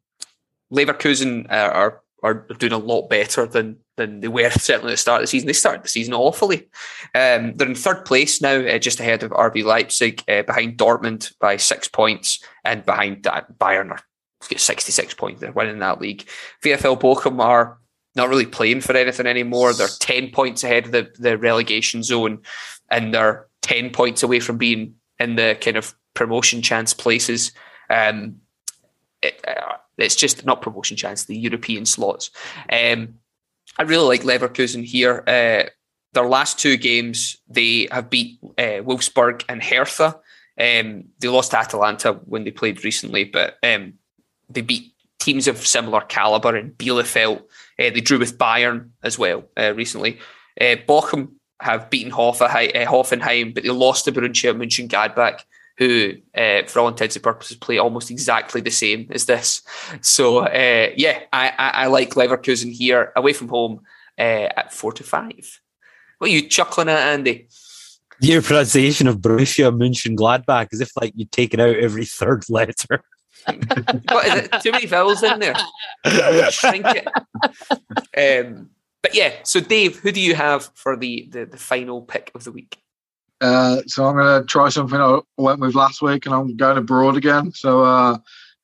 Leverkusen 0.72 1.48
are, 1.50 1.72
are, 1.72 2.02
are 2.24 2.34
doing 2.60 2.74
a 2.74 2.78
lot 2.78 3.10
better 3.10 3.48
than 3.48 3.78
than 3.98 4.22
they 4.22 4.28
were 4.28 4.50
certainly 4.52 4.91
at 4.91 4.96
the 4.96 4.98
start 4.98 5.22
of 5.22 5.24
the 5.24 5.28
season. 5.28 5.48
They 5.48 5.54
started 5.54 5.84
the 5.84 5.89
season 5.89 6.14
awfully. 6.14 6.70
Um, 7.16 7.54
they're 7.56 7.68
in 7.68 7.76
third 7.76 8.06
place 8.06 8.41
now, 8.41 8.60
uh, 8.60 8.80
just 8.80 9.00
ahead 9.00 9.24
of 9.24 9.32
RB 9.32 9.64
Leipzig, 9.64 10.24
uh, 10.28 10.44
behind 10.44 10.78
Dortmund 10.78 11.34
by 11.39 11.58
six 11.58 11.88
points, 11.88 12.39
and 12.64 12.86
behind 12.86 13.24
Bayern 13.24 13.91
are 13.91 14.00
get 14.50 14.60
66 14.60 15.14
points. 15.14 15.41
They're 15.41 15.52
winning 15.52 15.80
that 15.80 16.02
league. 16.02 16.28
VFL 16.64 17.00
Bochum 17.00 17.39
are 17.39 17.78
not 18.16 18.30
really 18.30 18.46
playing 18.46 18.82
for 18.82 18.96
anything 18.96 19.26
anymore. 19.26 19.74
They're 19.74 19.88
10 19.88 20.32
points 20.32 20.64
ahead 20.64 20.86
of 20.86 20.91
the, 20.91 21.12
the 21.18 21.38
relegation 21.38 22.04
zone 22.04 22.41
and 22.91 23.14
they're 23.14 23.48
10 23.62 23.91
points 23.91 24.24
away 24.24 24.39
from 24.39 24.58
being 24.58 24.96
in 25.20 25.36
the 25.36 25.58
kind 25.60 25.78
of 25.78 25.96
promotion 26.14 26.62
chance 26.62 26.94
places. 26.94 27.52
Um, 27.89 28.41
it, 29.22 29.39
uh, 29.48 29.78
it's 29.98 30.16
just 30.16 30.46
not 30.46 30.62
promotion 30.62 30.98
chance, 30.98 31.26
the 31.26 31.38
European 31.38 31.86
slots. 31.86 32.30
Um, 32.72 33.16
I 33.78 33.84
really 33.84 34.05
like 34.05 34.24
Leverkusen 34.24 34.84
here. 34.84 35.24
Uh, 35.28 35.69
their 36.13 36.28
last 36.28 36.59
two 36.59 36.78
games, 36.78 37.38
they 37.47 37.88
have 37.91 38.09
beat 38.09 38.39
uh, 38.57 38.82
Wolfsburg 38.84 39.43
and 39.49 39.63
Hertha. 39.63 40.19
Um, 40.59 41.05
they 41.19 41.28
lost 41.28 41.51
to 41.51 41.57
Atalanta 41.57 42.13
when 42.26 42.43
they 42.43 42.51
played 42.51 42.84
recently, 42.84 43.24
but 43.24 43.57
um, 43.63 43.93
they 44.49 44.61
beat 44.61 44.93
teams 45.19 45.47
of 45.47 45.65
similar 45.65 46.01
caliber 46.01 46.55
in 46.55 46.71
Bielefeld. 46.71 47.39
Uh, 47.39 47.89
they 47.89 48.01
drew 48.01 48.19
with 48.19 48.38
Bayern 48.38 48.89
as 49.01 49.17
well 49.17 49.45
uh, 49.57 49.74
recently. 49.76 50.19
Uh, 50.59 50.76
Bochum 50.88 51.32
have 51.59 51.89
beaten 51.89 52.11
Hoffenheim, 52.11 52.76
uh, 52.76 52.91
Hoffenheim, 52.91 53.53
but 53.53 53.63
they 53.63 53.69
lost 53.69 54.05
to 54.05 54.11
Borussia 54.11 54.53
Mönchengladbach, 54.53 55.39
who, 55.78 56.13
uh, 56.36 56.63
for 56.67 56.80
all 56.80 56.88
intents 56.88 57.15
and 57.15 57.24
purposes, 57.24 57.57
play 57.57 57.78
almost 57.78 58.11
exactly 58.11 58.61
the 58.61 58.71
same 58.71 59.07
as 59.11 59.26
this. 59.26 59.61
So, 60.01 60.39
uh, 60.39 60.89
yeah, 60.95 61.19
I, 61.32 61.49
I, 61.49 61.69
I, 61.69 61.88
like 61.88 62.11
Leverkusen 62.11 62.71
here, 62.71 63.11
away 63.15 63.34
from 63.34 63.47
home, 63.47 63.82
at 64.17 64.71
four 64.71 64.93
to 64.93 65.03
five. 65.03 65.59
What 66.19 66.30
are 66.30 66.34
you 66.34 66.47
chuckling 66.47 66.89
at, 66.89 67.13
Andy? 67.13 67.47
Your 68.21 68.41
pronunciation 68.43 69.07
of 69.07 69.17
Borussia 69.17 69.76
Mönchengladbach 69.76 70.67
as 70.71 70.80
if 70.80 70.91
like 70.95 71.13
you'd 71.15 71.32
taken 71.32 71.59
out 71.59 71.76
every 71.76 72.05
third 72.05 72.43
letter 72.49 73.03
what 73.45 74.26
is 74.28 74.34
it? 74.36 74.61
Too 74.61 74.71
many 74.71 74.86
vowels 74.86 75.24
in 75.24 75.39
there. 75.39 75.55
Shrink 76.51 76.86
it. 76.88 77.07
Um, 78.47 78.69
but 79.01 79.15
yeah, 79.15 79.34
so 79.43 79.59
Dave, 79.59 79.99
who 79.99 80.11
do 80.11 80.21
you 80.21 80.36
have 80.36 80.69
for 80.76 80.95
the 80.95 81.28
the, 81.32 81.45
the 81.45 81.57
final 81.57 82.01
pick 82.01 82.32
of 82.36 82.43
the 82.43 82.51
week? 82.51 82.78
Uh, 83.44 83.82
so 83.88 84.06
I'm 84.06 84.16
going 84.16 84.41
to 84.41 84.48
try 84.48 84.70
something 84.70 85.00
I 85.00 85.20
went 85.38 85.60
with 85.60 85.76
last 85.76 86.02
week, 86.02 86.26
and 86.26 86.34
I'm 86.34 86.56
going 86.56 86.78
abroad 86.78 87.18
again. 87.18 87.52
So 87.52 87.84
uh, 87.84 88.18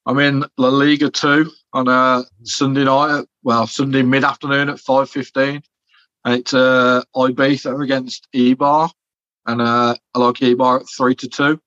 I'm 0.06 0.20
in 0.20 0.46
La 0.58 0.70
Liga 0.70 1.10
two 1.10 1.52
on 1.74 1.90
a 1.90 2.24
Sunday 2.44 2.86
night, 2.86 3.26
well 3.44 3.68
Sunday 3.68 4.04
mid 4.04 4.24
afternoon 4.24 4.70
at 4.70 4.80
five 4.80 5.10
fifteen, 5.10 5.62
and 6.24 6.36
it's 6.36 6.54
uh, 6.54 7.04
Ibiza 7.14 7.84
against 7.84 8.30
Eibar, 8.34 8.90
and 9.46 9.62
uh, 9.62 9.96
I 10.16 10.20
like 10.20 10.36
Eibar 10.36 10.80
at 10.80 10.90
three 10.90 11.16
to 11.16 11.28
two. 11.28 11.60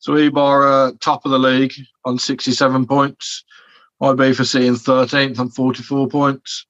So 0.00 0.12
Eibar 0.12 0.90
uh, 0.90 0.96
top 1.00 1.24
of 1.24 1.30
the 1.30 1.38
league 1.38 1.72
on 2.04 2.18
67 2.18 2.86
points. 2.86 3.44
IB 4.02 4.34
seeing 4.34 4.74
13th 4.74 5.38
on 5.38 5.48
44 5.48 6.08
points. 6.08 6.66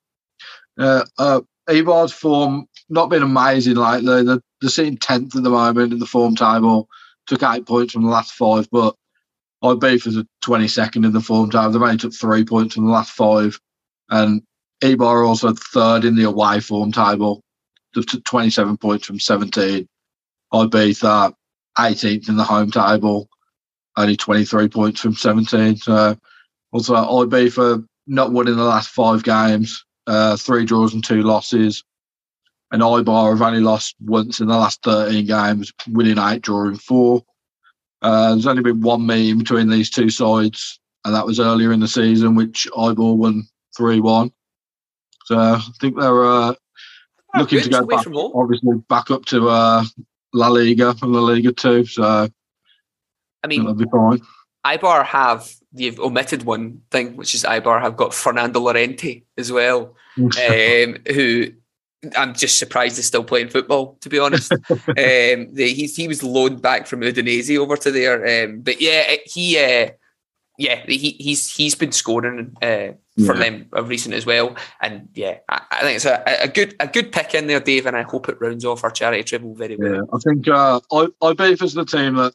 Uh, 0.78 1.05
uh, 1.18 1.40
Eibar's 1.68 2.12
form 2.12 2.66
not 2.88 3.10
been 3.10 3.22
amazing 3.22 3.76
lately. 3.76 4.24
They're, 4.24 4.40
they're 4.60 4.70
sitting 4.70 4.96
10th 4.98 5.36
at 5.36 5.42
the 5.42 5.50
moment 5.50 5.92
in 5.92 5.98
the 5.98 6.06
form 6.06 6.34
table. 6.34 6.88
Took 7.26 7.42
eight 7.42 7.66
points 7.66 7.92
from 7.92 8.02
the 8.02 8.10
last 8.10 8.32
five, 8.32 8.68
but 8.70 8.96
IB 9.62 10.00
was 10.04 10.16
a 10.16 10.26
22nd 10.44 11.04
in 11.04 11.12
the 11.12 11.20
form 11.20 11.50
table. 11.50 11.70
They've 11.70 11.82
only 11.82 11.96
took 11.96 12.14
three 12.14 12.44
points 12.44 12.74
from 12.74 12.86
the 12.86 12.92
last 12.92 13.12
five. 13.12 13.60
And 14.10 14.42
Eibar 14.82 15.26
also 15.26 15.54
third 15.54 16.04
in 16.04 16.16
the 16.16 16.24
away 16.24 16.60
form 16.60 16.90
table. 16.90 17.42
They've 17.94 18.06
took 18.06 18.24
27 18.24 18.76
points 18.78 19.06
from 19.06 19.20
17. 19.20 19.86
IB 20.52 20.94
third 20.94 21.32
18th 21.78 22.28
in 22.28 22.36
the 22.36 22.44
home 22.44 22.70
table, 22.70 23.28
only 23.96 24.16
23 24.16 24.68
points 24.68 25.00
from 25.00 25.14
17. 25.14 25.76
So 25.76 26.16
also 26.72 26.94
IB 27.22 27.50
for 27.50 27.84
not 28.06 28.32
winning 28.32 28.56
the 28.56 28.64
last 28.64 28.90
five 28.90 29.22
games, 29.22 29.84
uh, 30.07 30.36
three 30.36 30.64
draws 30.64 30.94
and 30.94 31.05
two 31.05 31.22
losses. 31.22 31.84
And 32.70 32.82
Eibar 32.82 33.30
have 33.32 33.42
only 33.42 33.61
lost 33.61 33.96
once 34.00 34.40
in 34.40 34.48
the 34.48 34.57
last 34.57 34.82
13 34.82 35.26
games, 35.26 35.72
winning 35.88 36.18
eight, 36.18 36.42
drawing 36.42 36.76
four. 36.76 37.22
Uh, 38.00 38.30
there's 38.30 38.46
only 38.46 38.62
been 38.62 38.80
one 38.80 39.07
meeting 39.07 39.38
between 39.38 39.68
these 39.68 39.90
two 39.90 40.09
sides, 40.09 40.80
and 41.05 41.14
that 41.14 41.26
was 41.26 41.38
earlier 41.38 41.72
in 41.72 41.80
the 41.80 41.88
season, 41.88 42.34
which 42.34 42.66
Eibar 42.72 43.16
won 43.16 43.44
3 43.76 44.00
1. 44.00 44.32
So 45.26 45.38
I 45.38 45.61
think 45.80 45.98
they're 45.98 46.24
uh, 46.24 46.55
oh, 46.55 46.55
looking 47.36 47.61
to 47.61 47.68
go 47.68 47.86
back, 47.86 48.07
obviously 48.09 48.78
back 48.88 49.11
up 49.11 49.24
to 49.26 49.48
uh, 49.48 49.84
La 50.32 50.48
Liga 50.48 50.94
and 51.03 51.12
La 51.12 51.20
Liga 51.20 51.53
2. 51.53 51.84
So 51.84 52.28
I 53.44 53.46
mean, 53.46 53.61
that'll 53.61 53.74
be 53.74 53.84
fine. 53.90 54.20
Eibar 54.64 55.04
have 55.04 55.50
the 55.72 55.98
omitted 55.98 56.44
one 56.44 56.82
thing, 56.90 57.16
which 57.16 57.34
is 57.34 57.44
Eibar 57.44 57.80
have 57.80 57.96
got 57.96 58.14
Fernando 58.14 58.60
Llorente 58.60 59.24
as 59.36 59.50
well, 59.50 59.94
um, 60.18 60.96
who 61.08 61.52
I'm 62.16 62.34
just 62.34 62.58
surprised 62.58 62.98
is 62.98 63.06
still 63.06 63.24
playing 63.24 63.48
football. 63.48 63.96
To 64.00 64.08
be 64.08 64.18
honest, 64.18 64.52
um, 64.70 64.78
the, 64.96 65.72
he 65.74 65.86
he 65.86 66.08
was 66.08 66.22
loaned 66.22 66.60
back 66.60 66.86
from 66.86 67.00
Udinese 67.00 67.56
over 67.58 67.76
to 67.76 67.90
there, 67.90 68.44
um, 68.44 68.60
but 68.60 68.80
yeah, 68.80 69.16
he 69.24 69.58
uh, 69.58 69.90
yeah 70.58 70.84
he 70.86 71.16
he's 71.18 71.54
he's 71.54 71.74
been 71.74 71.92
scoring 71.92 72.56
uh, 72.60 72.92
for 73.24 73.34
yeah. 73.34 73.50
them 73.50 73.66
of 73.72 73.88
recent 73.88 74.14
as 74.14 74.26
well. 74.26 74.56
And 74.80 75.08
yeah, 75.14 75.38
I, 75.48 75.62
I 75.70 75.80
think 75.80 75.96
it's 75.96 76.04
a, 76.04 76.22
a, 76.42 76.48
good 76.48 76.74
a 76.80 76.88
good 76.88 77.12
pick 77.12 77.34
in 77.34 77.46
there, 77.46 77.60
Dave, 77.60 77.86
and 77.86 77.96
I 77.96 78.02
hope 78.02 78.28
it 78.28 78.40
rounds 78.40 78.64
off 78.64 78.84
our 78.84 78.90
charity 78.90 79.22
treble 79.22 79.54
very 79.54 79.76
well. 79.76 79.94
Yeah, 79.94 80.02
I 80.12 80.18
think 80.18 80.48
uh, 80.48 80.80
I 80.92 81.08
I 81.22 81.32
believe 81.34 81.62
it's 81.62 81.74
the 81.74 81.84
team 81.84 82.16
that 82.16 82.34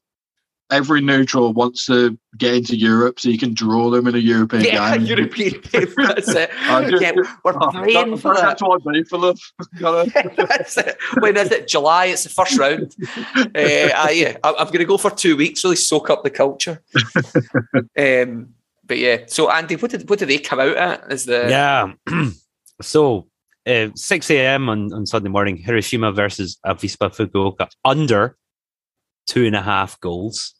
every 0.69 1.01
neutral 1.01 1.53
wants 1.53 1.85
to 1.85 2.17
get 2.37 2.53
into 2.53 2.75
Europe 2.75 3.19
so 3.19 3.29
you 3.29 3.37
can 3.37 3.53
draw 3.53 3.89
them 3.89 4.07
in 4.07 4.15
a 4.15 4.19
European 4.19 4.63
yeah, 4.63 4.97
game. 4.97 5.05
European 5.17 5.61
game. 5.71 5.93
That's 5.97 6.29
it. 6.29 6.49
just, 6.51 7.01
yeah, 7.01 7.11
we're 7.43 7.53
oh, 7.55 7.71
praying 7.71 8.11
that, 8.11 8.19
for 8.19 8.35
that's 8.35 8.61
what 8.61 8.81
I 8.85 9.03
for 9.03 9.19
them. 9.19 9.37
that's 10.37 10.77
it. 10.77 10.97
When 11.19 11.37
is 11.37 11.51
it? 11.51 11.67
July. 11.67 12.05
It's 12.07 12.23
the 12.23 12.29
first 12.29 12.57
round. 12.57 12.95
uh, 13.35 13.49
I, 13.55 14.11
yeah, 14.11 14.37
I, 14.43 14.49
am 14.49 14.67
going 14.67 14.79
to 14.79 14.85
go 14.85 14.97
for 14.97 15.11
two 15.11 15.37
weeks. 15.37 15.63
Really 15.63 15.75
soak 15.75 16.09
up 16.09 16.23
the 16.23 16.29
culture. 16.29 16.81
um, 17.97 18.49
but 18.85 18.97
yeah, 18.97 19.23
so 19.27 19.51
Andy, 19.51 19.75
what 19.75 19.91
did 19.91 20.09
what 20.09 20.19
did 20.19 20.29
they 20.29 20.37
come 20.37 20.59
out 20.59 20.77
at? 20.77 21.11
Is 21.11 21.25
the 21.25 21.47
yeah? 21.49 21.91
so 22.81 23.27
uh, 23.67 23.89
six 23.95 24.29
a.m. 24.31 24.69
on 24.69 24.93
on 24.93 25.05
Sunday 25.05 25.29
morning, 25.29 25.57
Hiroshima 25.57 26.11
versus 26.11 26.57
Avispa 26.65 27.09
Fukuoka 27.13 27.69
under 27.83 28.37
two 29.27 29.45
and 29.45 29.55
a 29.55 29.61
half 29.61 29.99
goals. 29.99 30.53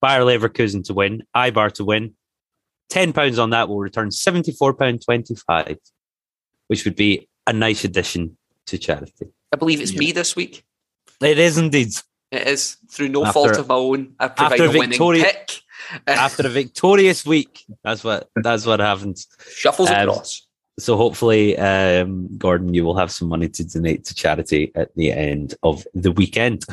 Bayer 0.00 0.20
Leverkusen 0.20 0.84
to 0.84 0.94
win, 0.94 1.24
Eibar 1.36 1.72
to 1.72 1.84
win. 1.84 2.14
Ten 2.88 3.12
pounds 3.12 3.38
on 3.38 3.50
that 3.50 3.68
will 3.68 3.78
return 3.78 4.10
seventy 4.10 4.52
four 4.52 4.74
pound 4.74 5.02
twenty 5.02 5.34
five, 5.34 5.78
which 6.68 6.84
would 6.84 6.96
be 6.96 7.28
a 7.46 7.52
nice 7.52 7.84
addition 7.84 8.36
to 8.66 8.78
charity. 8.78 9.28
I 9.52 9.56
believe 9.56 9.80
it's 9.80 9.92
yeah. 9.92 10.00
me 10.00 10.12
this 10.12 10.36
week. 10.36 10.64
It 11.20 11.38
is 11.38 11.58
indeed. 11.58 11.94
It 12.30 12.46
is 12.48 12.76
through 12.90 13.08
no 13.08 13.24
after, 13.24 13.32
fault 13.32 13.58
of 13.58 13.68
my 13.68 13.74
own. 13.74 14.14
I 14.18 14.28
provide 14.28 14.60
a 14.60 14.70
winning 14.70 15.22
pick 15.22 15.60
after 16.06 16.46
a 16.46 16.50
victorious 16.50 17.24
week. 17.24 17.64
That's 17.82 18.02
what 18.02 18.28
that's 18.36 18.66
what 18.66 18.80
happens. 18.80 19.28
Shuffles 19.54 19.90
um, 19.90 20.08
across. 20.08 20.46
So 20.78 20.96
hopefully, 20.96 21.56
um, 21.56 22.28
Gordon, 22.36 22.74
you 22.74 22.84
will 22.84 22.96
have 22.96 23.12
some 23.12 23.28
money 23.28 23.48
to 23.48 23.64
donate 23.64 24.04
to 24.06 24.14
charity 24.14 24.72
at 24.74 24.94
the 24.96 25.12
end 25.12 25.54
of 25.62 25.86
the 25.94 26.10
weekend. 26.10 26.64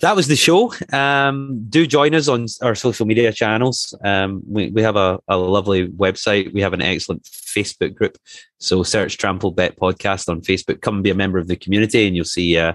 That 0.00 0.14
was 0.14 0.28
the 0.28 0.36
show. 0.36 0.72
Um, 0.92 1.66
do 1.68 1.84
join 1.84 2.14
us 2.14 2.28
on 2.28 2.46
our 2.62 2.76
social 2.76 3.04
media 3.04 3.32
channels. 3.32 3.92
Um, 4.04 4.42
we, 4.46 4.70
we 4.70 4.80
have 4.82 4.94
a, 4.94 5.18
a 5.26 5.36
lovely 5.36 5.88
website. 5.88 6.52
We 6.52 6.60
have 6.60 6.72
an 6.72 6.82
excellent 6.82 7.24
Facebook 7.24 7.96
group. 7.96 8.16
So 8.58 8.84
search 8.84 9.18
Trampled 9.18 9.56
Bet 9.56 9.76
Podcast 9.76 10.28
on 10.28 10.40
Facebook. 10.40 10.82
Come 10.82 11.02
be 11.02 11.10
a 11.10 11.16
member 11.16 11.38
of 11.38 11.48
the 11.48 11.56
community, 11.56 12.06
and 12.06 12.14
you'll 12.14 12.24
see 12.26 12.56
uh, 12.56 12.74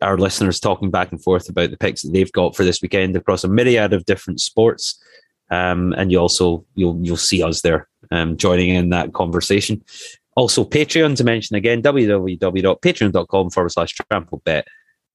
our 0.00 0.16
listeners 0.16 0.60
talking 0.60 0.92
back 0.92 1.10
and 1.10 1.20
forth 1.20 1.48
about 1.48 1.70
the 1.70 1.76
picks 1.76 2.02
that 2.02 2.12
they've 2.12 2.32
got 2.32 2.54
for 2.54 2.62
this 2.62 2.80
weekend 2.80 3.16
across 3.16 3.42
a 3.42 3.48
myriad 3.48 3.92
of 3.92 4.04
different 4.04 4.40
sports. 4.40 5.02
Um, 5.50 5.92
and 5.94 6.12
you 6.12 6.18
also 6.18 6.64
you'll 6.74 7.00
you'll 7.02 7.16
see 7.16 7.42
us 7.42 7.62
there 7.62 7.88
um, 8.12 8.36
joining 8.36 8.68
in 8.68 8.90
that 8.90 9.12
conversation. 9.12 9.82
Also, 10.36 10.64
Patreon 10.64 11.16
to 11.16 11.24
mention 11.24 11.56
again, 11.56 11.82
www.patreon.com 11.82 13.50
forward 13.50 13.70
slash 13.70 13.94
trampled 13.94 14.44
bet. 14.44 14.68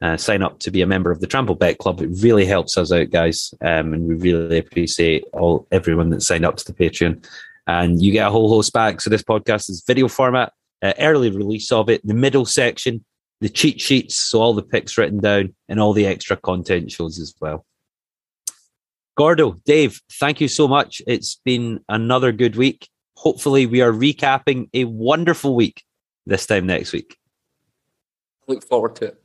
Uh, 0.03 0.17
sign 0.17 0.41
up 0.43 0.59
to 0.59 0.69
be 0.69 0.81
a 0.81 0.85
member 0.85 1.11
of 1.11 1.21
the 1.21 1.27
Trampled 1.27 1.59
Bet 1.59 1.77
Club. 1.77 2.01
It 2.01 2.09
really 2.21 2.45
helps 2.45 2.77
us 2.77 2.91
out, 2.91 3.09
guys, 3.09 3.53
um, 3.61 3.93
and 3.93 4.05
we 4.05 4.15
really 4.15 4.57
appreciate 4.57 5.23
all 5.31 5.65
everyone 5.71 6.09
that 6.09 6.21
signed 6.21 6.43
up 6.43 6.57
to 6.57 6.65
the 6.65 6.73
Patreon. 6.73 7.25
And 7.67 8.03
you 8.03 8.11
get 8.11 8.27
a 8.27 8.29
whole 8.29 8.49
host 8.49 8.73
back. 8.73 8.99
So 8.99 9.09
this 9.09 9.23
podcast 9.23 9.69
is 9.69 9.81
video 9.87 10.09
format, 10.09 10.51
uh, 10.81 10.91
early 10.99 11.29
release 11.29 11.71
of 11.71 11.89
it, 11.89 12.05
the 12.05 12.13
middle 12.13 12.45
section, 12.45 13.05
the 13.39 13.47
cheat 13.47 13.79
sheets, 13.79 14.15
so 14.15 14.41
all 14.41 14.53
the 14.53 14.61
picks 14.61 14.97
written 14.97 15.21
down, 15.21 15.55
and 15.69 15.79
all 15.79 15.93
the 15.93 16.05
extra 16.05 16.35
content 16.35 16.91
shows 16.91 17.17
as 17.17 17.33
well. 17.39 17.65
Gordo, 19.15 19.61
Dave, 19.63 20.01
thank 20.19 20.41
you 20.41 20.49
so 20.49 20.67
much. 20.67 21.01
It's 21.07 21.39
been 21.45 21.79
another 21.87 22.33
good 22.33 22.57
week. 22.57 22.89
Hopefully, 23.15 23.67
we 23.67 23.79
are 23.79 23.93
recapping 23.93 24.69
a 24.73 24.83
wonderful 24.83 25.55
week 25.55 25.81
this 26.25 26.45
time 26.45 26.65
next 26.65 26.91
week. 26.91 27.15
Look 28.49 28.67
forward 28.67 28.97
to 28.97 29.05
it. 29.05 29.22